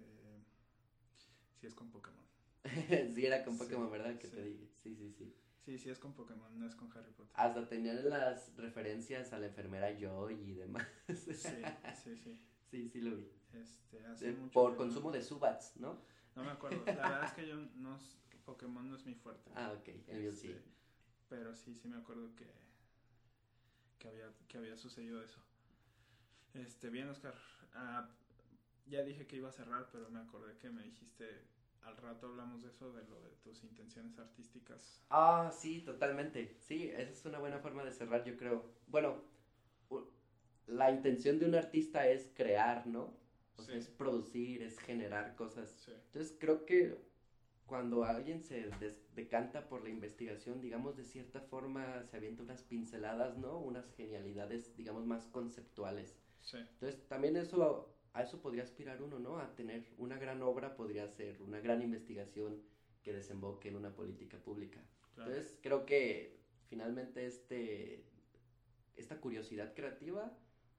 sí 1.61 1.66
es 1.66 1.74
con 1.74 1.90
Pokémon. 1.90 2.24
sí, 3.14 3.26
era 3.26 3.44
con 3.44 3.59
Pokémon, 3.59 3.90
¿verdad? 3.90 4.18
Que 4.18 4.28
te 4.28 4.42
dije, 4.42 4.68
sí, 4.82 4.96
sí, 4.96 5.12
sí. 5.12 5.36
Sí, 5.64 5.78
sí 5.78 5.90
es 5.90 5.98
con 5.98 6.14
Pokémon, 6.14 6.59
no 6.59 6.66
es 6.66 6.74
con 6.74 6.90
Harry 6.96 7.12
Potter. 7.12 7.34
Hasta 7.34 7.68
tenían 7.68 8.09
las 8.09 8.57
referencias 8.57 9.32
a 9.32 9.38
la 9.38 9.46
enfermera 9.46 9.96
Joy 9.98 10.34
y 10.34 10.55
demás. 10.55 10.86
sí, 11.09 11.34
sí, 11.34 12.16
sí. 12.16 12.38
Sí, 12.72 12.88
sí 12.88 13.03
lo 13.03 13.14
vi. 13.14 13.28
Este, 13.55 14.05
hace 14.07 14.32
mucho 14.32 14.53
por 14.53 14.76
consumo 14.76 15.11
de 15.11 15.22
Subats, 15.22 15.76
¿no? 15.76 15.98
No 16.34 16.44
me 16.44 16.50
acuerdo. 16.50 16.82
La 16.86 16.92
verdad 16.94 17.24
es 17.24 17.32
que 17.32 17.46
yo 17.46 17.57
no. 17.76 17.98
Pokémon 18.44 18.88
no 18.88 18.96
es 18.96 19.07
mi 19.07 19.14
fuerte. 19.14 19.50
Ah, 19.55 19.72
ok. 19.72 19.88
Mío 20.14 20.32
sí. 20.32 20.50
Este, 20.50 20.62
pero 21.28 21.55
sí, 21.55 21.74
sí 21.74 21.88
me 21.88 21.96
acuerdo 21.96 22.34
que. 22.34 22.50
Que 23.98 24.09
había, 24.09 24.32
que 24.48 24.59
había 24.59 24.76
sucedido 24.76 25.22
eso. 25.22 25.40
Este, 26.55 26.90
bien, 26.90 27.09
Oscar. 27.09 27.34
Ah, 27.74 28.09
ya 28.86 29.03
dije 29.03 29.26
que 29.26 29.36
iba 29.36 29.48
a 29.48 29.53
cerrar, 29.53 29.88
pero 29.92 30.11
me 30.11 30.20
acordé 30.20 30.57
que 30.59 30.70
me 30.70 30.82
dijiste. 30.82 31.50
Al 31.82 31.96
rato 31.96 32.28
hablamos 32.28 32.62
de 32.62 32.68
eso, 32.68 32.92
de 32.92 33.03
lo 33.09 33.20
de 33.22 33.30
tus 33.42 33.64
intenciones 33.64 34.16
artísticas. 34.16 35.03
Ah, 35.11 35.50
sí, 35.53 35.80
totalmente. 35.80 36.57
Sí, 36.61 36.88
esa 36.90 37.11
es 37.11 37.24
una 37.24 37.40
buena 37.40 37.59
forma 37.59 37.82
de 37.82 37.90
cerrar, 37.90 38.24
yo 38.24 38.36
creo. 38.36 38.72
Bueno, 38.86 39.20
la 40.66 40.90
intención 40.90 41.38
de 41.38 41.46
un 41.46 41.57
artista 41.57 42.07
es 42.07 42.30
crear, 42.34 42.86
¿no? 42.86 43.16
O 43.57 43.62
sea, 43.62 43.76
es 43.76 43.88
producir, 43.88 44.62
es 44.62 44.78
generar 44.78 45.36
cosas. 45.36 45.88
Entonces 45.88 46.36
creo 46.38 46.64
que 46.64 46.96
cuando 47.66 48.05
alguien 48.05 48.42
se 48.42 48.70
decanta 49.14 49.68
por 49.68 49.82
la 49.82 49.90
investigación, 49.90 50.61
digamos, 50.61 50.96
de 50.96 51.05
cierta 51.05 51.40
forma 51.40 52.05
se 52.05 52.16
avienta 52.16 52.42
unas 52.42 52.62
pinceladas, 52.62 53.38
¿no? 53.38 53.59
Unas 53.59 53.90
genialidades, 53.92 54.76
digamos, 54.76 55.07
más 55.07 55.26
conceptuales. 55.26 56.16
Sí. 56.40 56.59
Entonces 56.59 57.07
también 57.09 57.36
eso, 57.36 57.94
a 58.12 58.22
eso 58.22 58.40
podría 58.40 58.64
aspirar 58.64 59.03
uno, 59.03 59.18
¿no? 59.18 59.38
A 59.38 59.55
tener 59.55 59.84
una 59.96 60.18
gran 60.18 60.42
obra, 60.42 60.74
podría 60.74 61.09
ser 61.09 61.40
una 61.42 61.61
gran 61.61 61.82
investigación 61.82 62.62
que 63.03 63.12
desemboque 63.12 63.68
en 63.68 63.76
una 63.76 63.94
política 63.94 64.38
pública. 64.38 64.80
Entonces 65.16 65.59
creo 65.62 65.84
que 65.86 66.38
finalmente 66.68 67.26
este, 67.26 68.05
esta 68.96 69.20
curiosidad 69.20 69.74
creativa 69.74 70.36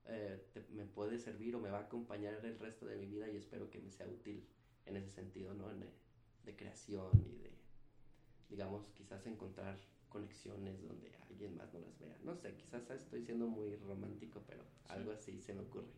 eh, 0.07 0.43
me 0.71 0.85
puede 0.85 1.19
servir 1.19 1.55
o 1.55 1.59
me 1.59 1.69
va 1.69 1.79
a 1.79 1.83
acompañar 1.83 2.33
el 2.45 2.59
resto 2.59 2.85
de 2.85 2.97
mi 2.97 3.05
vida 3.05 3.29
y 3.29 3.37
espero 3.37 3.69
que 3.69 3.79
me 3.79 3.91
sea 3.91 4.07
útil 4.07 4.45
en 4.85 4.97
ese 4.97 5.09
sentido, 5.11 5.53
¿no? 5.53 5.69
de, 5.73 6.55
creación 6.55 7.09
y 7.25 7.37
de, 7.37 7.51
digamos, 8.49 8.85
quizás 8.93 9.25
encontrar 9.25 9.79
conexiones 10.09 10.81
donde 10.83 11.15
alguien 11.29 11.55
más 11.55 11.73
no 11.73 11.79
las 11.79 11.97
vea. 11.99 12.17
No 12.23 12.35
sé, 12.35 12.55
quizás 12.55 12.89
estoy 12.91 13.23
siendo 13.23 13.47
muy 13.47 13.75
romántico, 13.77 14.43
pero 14.45 14.63
algo 14.89 15.11
así 15.11 15.41
se 15.41 15.53
me 15.53 15.61
ocurre. 15.61 15.93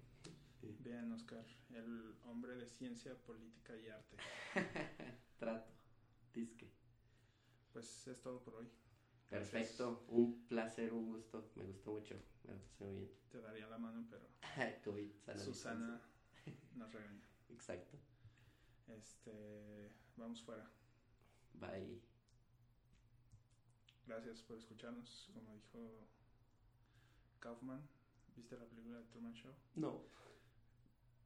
Bien, 0.80 1.12
Oscar, 1.12 1.46
el 1.70 2.16
hombre 2.24 2.56
de 2.56 2.68
ciencia, 2.68 3.16
política 3.24 3.76
y 3.78 3.88
arte. 3.88 4.18
Trato, 5.40 5.72
disque. 6.34 6.72
Pues 7.74 8.08
es 8.08 8.22
todo 8.22 8.42
por 8.44 8.56
hoy. 8.56 8.70
Perfecto, 9.30 10.06
un 10.10 10.46
placer, 10.48 10.94
un 10.94 11.08
gusto, 11.08 11.52
me 11.56 11.64
gustó 11.64 11.92
mucho, 11.92 12.16
me 12.44 12.54
gustó 12.54 12.86
muy 12.86 12.96
bien. 12.96 13.12
Te 13.32 13.42
daría 13.42 13.68
la 13.68 13.78
mano, 13.78 14.06
pero 14.10 14.28
Susana 15.44 16.02
nos 16.76 16.94
regaña. 16.94 17.28
Exacto. 17.50 17.98
Este, 18.88 19.92
vamos 20.16 20.42
fuera. 20.44 20.70
Bye. 21.54 22.02
Gracias 24.08 24.42
por 24.44 24.58
escucharnos, 24.58 25.32
como 25.34 25.54
dijo 25.56 26.08
Kaufman. 27.40 27.82
¿Viste 28.36 28.58
la 28.58 28.66
película 28.66 29.00
de 29.00 29.06
Truman 29.06 29.34
Show? 29.34 29.54
No. 29.76 30.04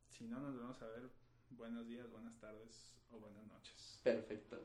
Si 0.08 0.28
no, 0.28 0.40
nos 0.40 0.58
vamos 0.58 0.82
a 0.82 0.88
ver. 0.88 1.10
Buenos 1.50 1.88
días, 1.88 2.10
buenas 2.10 2.38
tardes 2.40 2.94
o 3.12 3.20
buenas 3.20 3.46
noches. 3.48 4.00
Perfecto. 4.04 4.60